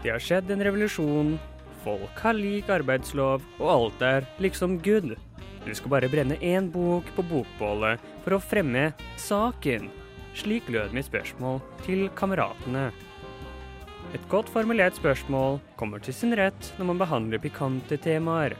Det 0.03 0.11
har 0.11 0.23
skjedd 0.23 0.51
en 0.51 0.65
revolusjon. 0.65 1.37
Folk 1.83 2.23
har 2.23 2.39
lik 2.39 2.71
arbeidslov, 2.71 3.43
og 3.59 3.69
alt 3.71 4.03
er 4.07 4.27
liksom 4.43 4.79
good. 4.83 5.17
Du 5.63 5.71
skal 5.75 5.93
bare 5.95 6.11
brenne 6.11 6.39
én 6.43 6.71
bok 6.71 7.07
på 7.17 7.25
bokbålet 7.27 8.03
for 8.25 8.37
å 8.37 8.43
fremme 8.43 8.91
saken. 9.21 9.91
Slik 10.39 10.71
lød 10.73 10.95
mitt 10.97 11.11
spørsmål 11.11 11.61
til 11.85 12.09
kameratene. 12.19 12.91
Et 14.13 14.25
godt 14.29 14.51
formulert 14.53 14.97
spørsmål 14.99 15.61
kommer 15.81 16.03
til 16.03 16.17
sin 16.17 16.35
rett 16.37 16.73
når 16.79 16.91
man 16.91 17.01
behandler 17.01 17.43
pikante 17.43 17.99
temaer. 18.01 18.57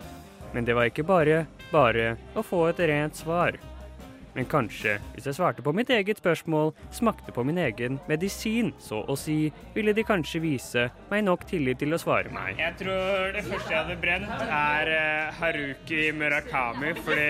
Men 0.53 0.69
det 0.69 0.77
var 0.77 0.89
ikke 0.89 1.07
bare 1.09 1.45
bare 1.73 2.17
å 2.37 2.45
få 2.45 2.67
et 2.71 2.81
rent 2.89 3.17
svar. 3.17 3.57
Men 4.35 4.47
kanskje, 4.49 4.97
hvis 5.13 5.27
jeg 5.29 5.37
svarte 5.37 5.63
på 5.65 5.75
mitt 5.77 5.91
eget 5.93 6.19
spørsmål, 6.23 6.73
smakte 6.95 7.33
på 7.37 7.45
min 7.45 7.59
egen 7.61 7.99
medisin, 8.09 8.73
så 8.81 9.03
å 9.05 9.17
si, 9.19 9.53
ville 9.75 9.93
de 9.93 10.05
kanskje 10.09 10.41
vise 10.41 10.87
meg 11.11 11.27
nok 11.27 11.45
tillit 11.51 11.83
til 11.83 11.93
å 11.93 12.01
svare 12.01 12.33
meg. 12.33 12.57
Jeg 12.61 12.79
tror 12.81 13.35
det 13.37 13.45
første 13.49 13.75
jeg 13.75 13.79
hadde 13.83 13.99
brent, 14.01 14.47
er 14.47 14.93
eh, 14.97 15.41
Haruki 15.41 16.07
Murakami, 16.17 16.95
fordi 17.05 17.29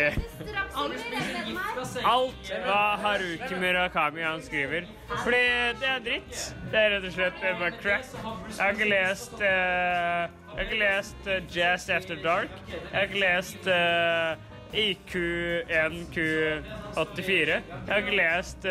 alt 2.12 2.52
hva 2.66 2.82
Haruki 3.02 3.58
Murakami 3.58 4.22
han 4.26 4.42
skriver. 4.46 4.86
Fordi 5.24 5.42
det 5.80 5.90
er 5.90 6.06
dritt. 6.06 6.38
Det 6.70 6.78
er 6.78 6.94
rett 6.94 7.08
og 7.10 7.16
slett 7.16 7.42
bare 7.42 7.74
crap. 7.82 8.14
Jeg 8.48 8.62
har 8.62 8.72
ikke 8.76 8.88
lest 8.88 9.34
uh, 9.40 9.42
Jeg 9.42 10.56
har 10.56 10.64
ikke 10.66 10.80
lest 10.80 11.28
eh, 11.28 11.42
Jazz 11.56 11.90
After 11.90 12.16
Dark. 12.22 12.56
Jeg 12.70 12.88
har 12.92 13.06
ikke 13.08 13.22
lest 13.22 13.68
eh, 13.72 14.51
IQ1Q84. 14.72 17.52
Jeg 17.52 17.62
har 17.88 17.98
ikke 18.00 18.16
lest 18.16 18.62
Du 18.64 18.68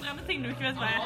Brenne 0.00 0.22
ting 0.26 0.38
du 0.44 0.48
ikke 0.52 0.64
vet 0.70 0.78
hva 0.80 0.88
er. 0.88 1.00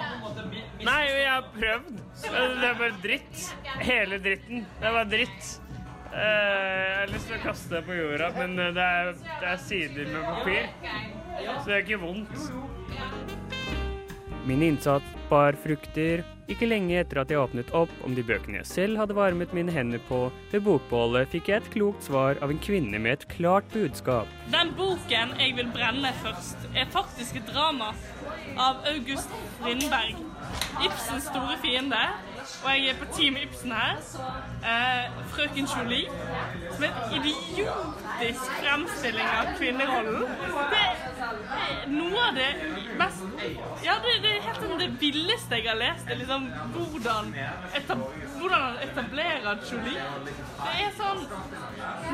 Nei, 0.87 1.03
jeg 1.11 1.27
har 1.31 1.45
prøvd. 1.55 1.95
Det 2.23 2.69
er 2.69 2.75
bare 2.79 2.95
dritt. 3.03 3.37
Hele 3.83 4.17
dritten. 4.25 4.59
Det 4.81 4.87
er 4.91 4.95
bare 4.99 5.11
dritt. 5.11 5.43
Eh, 6.15 6.21
Jeg 6.21 6.97
har 7.01 7.09
lyst 7.11 7.27
til 7.27 7.37
å 7.39 7.41
kaste 7.43 7.69
det 7.75 7.83
på 7.89 7.93
jorda, 7.99 8.29
men 8.39 8.51
eh, 8.63 8.71
det 8.77 8.85
er, 8.87 9.05
det 9.41 9.49
er 9.51 9.59
sider 9.65 10.05
med 10.13 10.23
papir. 10.29 10.63
Så 11.59 11.65
det 11.67 11.75
er 11.75 11.83
ikke 11.83 11.99
vondt. 12.05 12.37
Min 14.47 14.63
innsats 14.63 15.11
bar 15.31 15.53
frukter. 15.59 16.23
Ikke 16.45 16.67
lenge 16.69 16.99
etter 17.01 17.23
at 17.23 17.31
jeg 17.33 17.41
åpnet 17.41 17.71
opp 17.73 17.93
om 18.05 18.13
de 18.17 18.23
bøkene 18.27 18.59
jeg 18.59 18.69
selv 18.69 18.99
hadde 19.01 19.17
varmet 19.17 19.55
mine 19.57 19.73
hender 19.73 20.03
på 20.11 20.27
ved 20.53 20.61
bokbålet, 20.67 21.31
fikk 21.33 21.49
jeg 21.49 21.63
et 21.63 21.71
klokt 21.73 22.05
svar 22.05 22.37
av 22.45 22.53
en 22.53 22.61
kvinne 22.61 23.01
med 23.01 23.17
et 23.17 23.25
klart 23.33 23.71
budskap. 23.73 24.29
Den 24.53 24.75
boken 24.77 25.33
jeg 25.41 25.57
vil 25.57 25.71
brenne 25.73 26.13
først, 26.21 26.69
er 26.77 26.91
faktisk 26.93 27.41
et 27.41 27.49
drama 27.49 27.95
av 28.61 28.85
August 28.93 29.33
Lindberg. 29.65 30.21
Ibsens 30.85 31.31
store 31.31 31.57
fiende. 31.65 32.05
Og 32.65 32.71
jeg 32.71 32.89
er 32.89 32.99
på 32.99 33.07
Team 33.17 33.37
Ibsen 33.37 33.73
her. 33.73 33.97
Eh, 34.71 35.05
Frøken 35.33 35.69
Jolie. 35.77 36.09
Som 36.73 36.85
er 36.85 36.89
en 36.89 37.15
idiotisk 37.21 38.51
fremstilling 38.61 39.29
av 39.39 39.51
kvinnerollen. 39.59 40.25
Det 40.73 40.83
er 40.85 41.89
noe 41.93 42.27
av 42.29 42.37
det 42.37 42.51
mest 42.99 43.23
Ja, 43.85 43.97
det, 44.05 44.15
det 44.25 44.33
er 44.35 44.45
helt 44.49 44.61
sånn 44.63 44.81
det 44.81 44.91
villeste 45.01 45.61
jeg 45.61 45.69
har 45.71 45.81
lest. 45.81 46.05
Det 46.09 46.17
er 46.17 46.21
liksom 46.23 46.49
hvordan, 46.77 47.33
etab 47.81 48.05
hvordan 48.39 48.67
han 48.67 48.79
etablerer 48.89 49.65
Jolie. 49.71 50.09
Det 50.61 50.75
er 50.85 50.95
sånn 51.01 51.25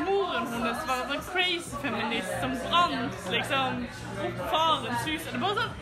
Moren 0.05 0.47
hennes 0.53 0.87
var 0.87 1.05
sånn 1.11 1.25
crazy 1.59 2.21
som 2.41 2.51
brant 2.69 3.31
liksom 3.31 3.85
opp 4.25 4.51
farens 4.51 5.07
hus. 5.07 5.23
Det 5.25 5.33
er 5.35 5.39
bare 5.39 5.63
sånn 5.63 5.79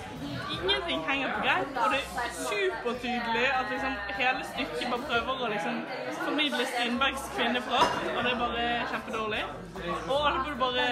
Ingenting 0.49 1.03
henger 1.07 1.30
på 1.36 1.41
greip, 1.45 1.76
og 1.78 1.93
det 1.93 1.99
er 1.99 2.32
supertydelig 2.36 3.43
at 3.53 3.70
liksom 3.72 3.93
hele 4.17 4.47
stykket 4.49 4.89
bare 4.91 5.05
prøver 5.11 5.43
å 5.45 5.51
liksom 5.53 5.78
formidle 6.24 6.65
Strindbergs 6.72 7.28
kvinneforakt, 7.36 8.09
og 8.15 8.24
det 8.26 8.34
er 8.34 8.41
bare 8.41 8.65
kjempedårlig. 8.93 9.43
Og 9.99 10.17
alle 10.17 10.41
burde 10.41 10.57
bare 10.65 10.89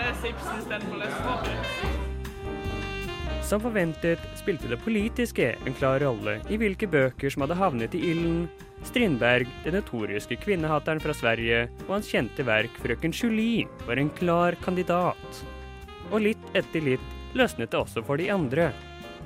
lese 0.00 0.32
Ibsen 0.32 0.64
istedenfor 0.64 0.98
å 0.98 1.04
lese 1.04 1.22
Strindberg. 1.28 1.95
Som 3.46 3.60
forventet 3.62 4.18
spilte 4.34 4.66
det 4.66 4.80
politiske 4.82 5.52
en 5.54 5.74
klar 5.78 6.00
rolle 6.02 6.40
i 6.50 6.56
hvilke 6.58 6.88
bøker 6.90 7.30
som 7.30 7.44
hadde 7.44 7.58
havnet 7.60 7.92
i 7.94 8.00
ilden. 8.08 8.48
Strindberg, 8.82 9.46
den 9.62 9.76
notoriske 9.78 10.34
kvinnehateren 10.42 10.98
fra 11.02 11.14
Sverige, 11.14 11.68
og 11.86 11.92
hans 11.94 12.10
kjente 12.10 12.42
verk 12.42 12.74
'Frøken 12.82 13.14
Julie' 13.14 13.68
var 13.86 14.02
en 14.02 14.10
klar 14.10 14.58
kandidat. 14.64 15.44
Og 16.10 16.24
litt 16.26 16.50
etter 16.58 16.82
litt 16.82 17.06
løsnet 17.38 17.70
det 17.70 17.78
også 17.78 18.02
for 18.02 18.18
de 18.18 18.26
andre. 18.34 18.72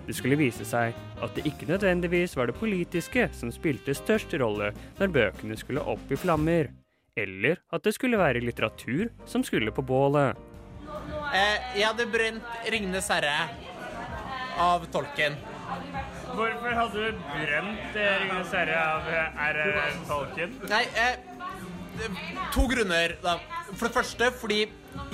Det 0.06 0.16
skulle 0.16 0.36
vise 0.36 0.68
seg 0.68 0.92
at 1.22 1.34
det 1.34 1.46
ikke 1.48 1.70
nødvendigvis 1.72 2.36
var 2.36 2.46
det 2.46 2.60
politiske 2.60 3.28
som 3.32 3.48
spilte 3.48 3.96
størst 3.96 4.36
rolle 4.36 4.74
når 4.98 5.16
bøkene 5.16 5.56
skulle 5.56 5.80
opp 5.80 6.12
i 6.12 6.20
flammer, 6.20 6.68
eller 7.16 7.56
at 7.72 7.82
det 7.82 7.96
skulle 7.96 8.20
være 8.20 8.44
litteratur 8.44 9.08
som 9.24 9.40
skulle 9.44 9.72
på 9.72 9.82
bålet. 9.82 10.36
Eh, 11.32 11.56
jeg 11.78 11.86
hadde 11.88 12.06
brent 12.12 12.44
'Ringenes 12.68 13.08
herre' 13.08 13.69
av 14.60 14.84
Tolkien. 14.92 15.38
Hvorfor 16.30 16.76
hadde 16.76 17.06
du 17.06 17.22
brent 17.32 17.96
Ringenes 17.96 18.52
herre 18.54 18.76
av 18.80 19.08
R.R. 19.48 19.96
Tolkien? 20.08 20.54
Nei, 20.70 20.84
eh, 20.94 21.16
to 22.54 22.66
grunner. 22.70 23.16
Da. 23.24 23.38
For 23.72 23.88
det 23.88 23.94
første 23.96 24.30
fordi 24.40 24.60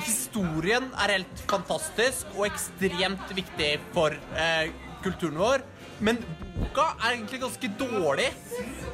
historien 0.02 0.90
er 1.02 1.16
helt 1.18 1.44
fantastisk 1.50 2.34
og 2.36 2.48
ekstremt 2.50 3.32
viktig 3.36 3.72
for 3.94 4.16
eh, 4.36 4.72
kulturen 5.04 5.38
vår. 5.40 5.64
Men 6.04 6.20
boka 6.56 6.86
er 7.02 7.14
egentlig 7.14 7.40
ganske 7.42 7.70
dårlig. 7.78 8.28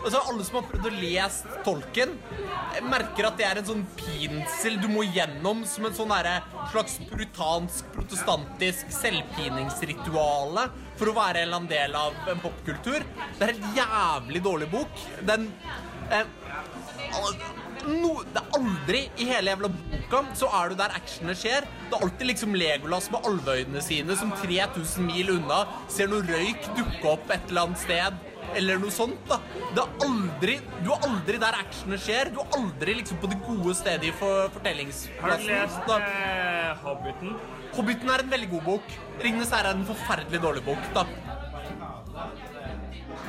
Altså, 0.02 0.20
alle 0.28 0.44
som 0.46 0.58
har 0.58 0.66
prøvd 0.70 0.88
å 0.88 0.92
lese 0.96 1.60
Tolkien, 1.66 2.14
eh, 2.74 2.80
merker 2.84 3.28
at 3.28 3.38
det 3.38 3.46
er 3.46 3.60
en 3.60 3.68
sånn 3.68 3.84
pinsel 3.98 4.80
du 4.82 4.88
må 4.90 5.04
gjennom 5.06 5.64
som 5.68 5.86
en 5.86 5.94
sånn 5.94 6.14
slags 6.72 6.98
puritansk, 7.10 7.86
protestantisk 7.94 8.90
selvpiningsrituale 8.98 10.68
for 10.98 11.10
å 11.10 11.16
være 11.16 11.46
en 11.46 11.66
del 11.70 11.94
av 11.94 12.14
en 12.28 12.42
popkultur. 12.42 13.04
Det 13.38 13.48
er 13.48 13.54
en 13.54 13.76
jævlig 13.78 14.42
dårlig 14.42 14.70
bok. 14.70 15.06
Den 15.22 15.50
eh, 16.10 16.26
no, 17.86 18.12
det 18.34 18.40
er 18.42 18.56
aldri 18.58 19.00
i 19.20 19.26
hele 19.28 19.52
jævla 19.52 19.68
boka 19.72 20.20
så 20.38 20.48
er 20.58 20.72
du 20.72 20.74
der 20.80 20.94
actionet 20.96 21.38
skjer. 21.40 21.66
Det 21.90 21.96
er 21.96 22.04
alltid 22.06 22.28
liksom 22.28 22.54
Legolas 22.58 23.08
med 23.12 23.24
alveøynene 23.28 23.82
sine 23.84 24.16
som 24.18 24.32
3000 24.42 25.06
mil 25.08 25.32
unna 25.38 25.62
ser 25.92 26.10
noe 26.12 26.24
røyk 26.26 26.68
dukke 26.76 27.08
opp 27.14 27.32
et 27.32 27.48
eller 27.50 27.66
annet 27.68 27.82
sted. 27.82 28.20
Eller 28.58 28.76
noe 28.82 28.92
sånt, 28.92 29.20
da. 29.30 29.38
Det 29.72 29.80
er 29.80 30.06
aldri, 30.06 30.58
du 30.84 30.90
er 30.92 31.06
aldri 31.08 31.38
der 31.40 31.56
actionet 31.56 32.02
skjer. 32.04 32.32
Du 32.34 32.42
er 32.42 32.56
aldri 32.58 32.98
liksom 32.98 33.20
på 33.22 33.30
det 33.32 33.38
gode 33.46 33.74
stedet 33.78 34.10
i 34.10 34.12
for, 34.18 34.50
Har 34.52 35.36
du 35.38 35.46
lest 35.48 35.86
Da- 35.88 35.98
eh, 35.98 36.76
Hobbiten? 36.84 37.36
Hobbiten 37.72 38.10
er 38.10 38.20
en 38.20 38.30
veldig 38.30 38.50
god 38.50 38.62
bok. 38.64 38.96
Ringenes 39.22 39.50
herre 39.50 39.72
er 39.72 39.78
en 39.78 39.86
forferdelig 39.86 40.42
dårlig 40.42 40.64
bok, 40.64 40.82
da. 40.94 41.06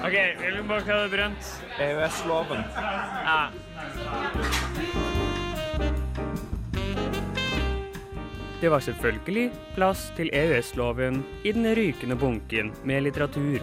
OK, 0.03 0.15
hvilken 0.39 0.67
bare 0.67 0.81
kalle 0.83 1.03
det 1.03 1.11
brent? 1.11 1.51
EØS-loven. 1.79 2.63
Ja. 2.75 3.47
Det 8.63 8.69
var 8.71 8.79
selvfølgelig 8.79 9.49
plass 9.75 10.05
til 10.15 10.29
EØS-loven 10.31 11.17
i 11.43 11.51
den 11.51 11.67
rykende 11.75 12.15
bunken 12.15 12.69
med 12.87 13.03
litteratur. 13.03 13.59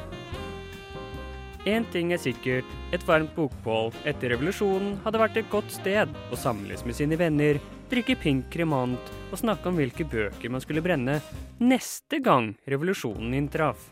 Én 1.64 1.86
ting 1.92 2.12
er 2.12 2.20
sikkert, 2.20 2.68
et 2.92 3.06
varmt 3.08 3.32
bokbål 3.32 3.94
etter 4.08 4.34
revolusjonen 4.34 4.98
hadde 5.04 5.22
vært 5.22 5.40
et 5.40 5.48
godt 5.52 5.72
sted 5.72 6.12
å 6.32 6.36
samles 6.36 6.84
med 6.84 6.96
sine 6.96 7.16
venner, 7.20 7.56
drikke 7.88 8.18
pink 8.20 8.50
kremant 8.52 9.10
og 9.30 9.40
snakke 9.40 9.68
om 9.68 9.80
hvilke 9.80 10.04
bøker 10.04 10.52
man 10.52 10.60
skulle 10.60 10.84
brenne 10.84 11.16
neste 11.60 12.20
gang 12.20 12.52
revolusjonen 12.68 13.36
inntraff. 13.40 13.88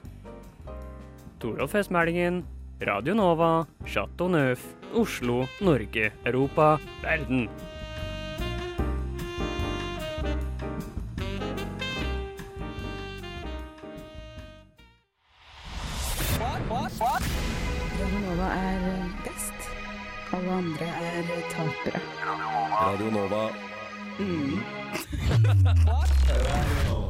Torolf 1.40 1.76
Høstmælingen, 1.76 2.42
Radio 2.80 3.12
Nova, 3.12 3.66
Chateau 3.84 4.28
Neuf, 4.28 4.76
Oslo, 4.92 5.48
Norge, 5.60 6.12
Europa, 6.22 6.78
verden. 7.02 7.48
Radio 17.98 18.18
Nova 18.20 18.54
er 18.54 18.80
best. 19.24 19.54
Alle 20.30 20.52
andre 20.52 20.86
er 20.86 21.24
tapere. 21.50 22.00
Radio 22.80 23.10
Nova. 23.10 23.50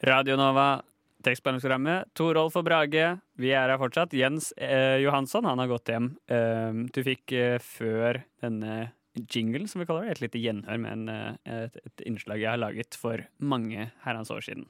Radio 0.00 0.36
Nova, 0.36 0.84
tekstbehandlingsprogrammet. 1.26 2.12
Torolf 2.16 2.56
og 2.58 2.66
Brage, 2.68 3.08
vi 3.42 3.50
er 3.54 3.72
her 3.72 3.80
fortsatt. 3.80 4.14
Jens 4.16 4.52
eh, 4.56 4.98
Johansson, 5.02 5.46
han 5.48 5.60
har 5.62 5.70
gått 5.70 5.90
hjem. 5.92 6.12
Eh, 6.30 6.84
du 6.94 7.00
fikk 7.06 7.34
eh, 7.36 7.56
før 7.62 8.22
denne 8.44 8.92
jinglen, 9.32 9.64
som 9.68 9.80
vi 9.80 9.86
kaller 9.88 10.06
det, 10.06 10.16
et 10.18 10.24
lite 10.26 10.40
gjenhør 10.42 10.80
med 10.82 10.92
en, 10.92 11.08
eh, 11.12 11.60
et, 11.66 11.78
et 11.88 12.06
innslag 12.08 12.42
jeg 12.42 12.50
har 12.52 12.60
laget 12.62 12.98
for 13.00 13.22
mange 13.40 13.90
herrens 14.04 14.32
år 14.34 14.44
siden. 14.44 14.66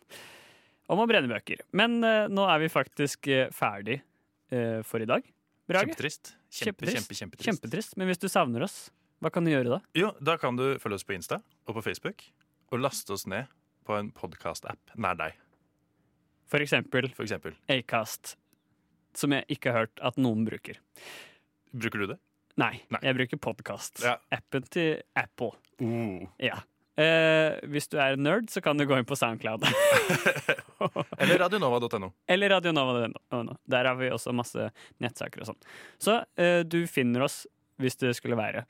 Om 0.87 1.01
å 1.03 1.07
brenne 1.11 1.27
bøker. 1.31 1.65
Men 1.75 1.99
eh, 2.07 2.29
nå 2.31 2.45
er 2.47 2.61
vi 2.63 2.69
faktisk 2.71 3.27
eh, 3.35 3.49
ferdig 3.55 3.97
eh, 4.55 4.83
for 4.87 5.03
i 5.03 5.09
dag. 5.11 5.25
Brage? 5.67 5.89
Kjempetrist. 5.91 6.35
Kjempe, 6.47 6.87
Kjempetrist. 6.87 6.95
kjempe, 6.97 7.19
kjempetrist. 7.19 7.49
Kjempetrist. 7.51 7.97
Men 7.99 8.07
hvis 8.13 8.23
du 8.23 8.29
savner 8.31 8.63
oss, 8.69 8.77
hva 9.25 9.33
kan 9.35 9.43
du 9.43 9.51
gjøre 9.51 9.73
da? 9.79 9.81
Jo, 9.99 10.13
da 10.23 10.37
kan 10.39 10.55
du 10.59 10.77
følge 10.79 11.01
oss 11.01 11.07
på 11.09 11.17
Insta 11.17 11.41
og 11.67 11.75
på 11.81 11.83
Facebook, 11.89 12.23
og 12.71 12.85
laste 12.85 13.15
oss 13.17 13.27
ned 13.27 13.51
på 13.87 13.97
en 13.99 14.13
podkast-app 14.15 14.95
nær 15.03 15.19
deg. 15.19 15.35
For 16.51 16.63
eksempel, 16.63 17.09
For 17.17 17.27
eksempel. 17.27 17.57
Acast, 17.73 18.37
som 19.17 19.35
jeg 19.35 19.47
ikke 19.57 19.73
har 19.73 19.87
hørt 19.87 20.05
at 20.05 20.19
noen 20.21 20.47
bruker. 20.47 20.79
Bruker 21.75 22.05
du 22.05 22.13
det? 22.15 22.21
Nei, 22.57 22.73
jeg 23.03 23.17
bruker 23.19 23.41
podkast. 23.43 24.01
Ja. 24.05 24.17
Appen 24.33 24.65
til 24.73 25.03
Apple. 25.19 25.53
Uh. 25.83 26.25
Ja. 26.41 26.63
Eh, 26.97 27.59
hvis 27.69 27.91
du 27.93 27.99
er 28.01 28.17
nerd, 28.17 28.47
så 28.49 28.63
kan 28.65 28.79
du 28.79 28.87
gå 28.89 28.97
inn 28.97 29.09
på 29.09 29.19
Soundcloud. 29.19 29.67
Eller 31.21 31.43
radionova.no. 31.43 32.09
Eller 32.33 32.55
radionova.no. 32.55 33.57
Der 33.69 33.91
har 33.91 33.99
vi 34.01 34.09
også 34.15 34.33
masse 34.33 34.71
nettsaker 35.05 35.45
og 35.45 35.51
sånn. 35.51 35.61
Så 36.01 36.23
eh, 36.41 36.63
du 36.65 36.87
finner 36.89 37.27
oss 37.27 37.43
hvis 37.83 38.01
det 38.01 38.15
skulle 38.17 38.39
være. 38.41 38.65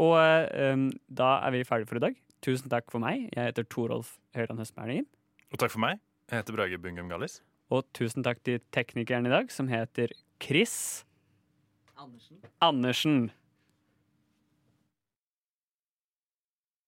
Og 0.00 0.16
eh, 0.16 0.86
da 1.20 1.34
er 1.44 1.52
vi 1.58 1.66
ferdige 1.68 1.92
for 1.92 2.00
i 2.00 2.06
dag. 2.08 2.16
Tusen 2.46 2.72
takk 2.72 2.88
for 2.92 3.04
meg. 3.04 3.28
Jeg 3.34 3.50
heter 3.50 3.68
Torolf 3.68 4.16
Høyland 4.36 4.64
Høstmælingen. 4.64 5.08
Og 5.52 5.60
takk 5.60 5.76
for 5.76 5.84
meg. 5.84 6.00
Jeg 6.26 6.40
heter 6.40 6.56
Brage 6.56 6.78
Bungum 6.82 7.06
Gallis. 7.06 7.36
Og 7.70 7.84
tusen 7.94 8.24
takk 8.26 8.40
til 8.42 8.58
teknikeren 8.74 9.28
i 9.28 9.30
dag, 9.30 9.50
som 9.54 9.68
heter 9.70 10.10
Chris 10.42 11.04
Andersen. 11.94 12.40
Andersen. 12.60 13.18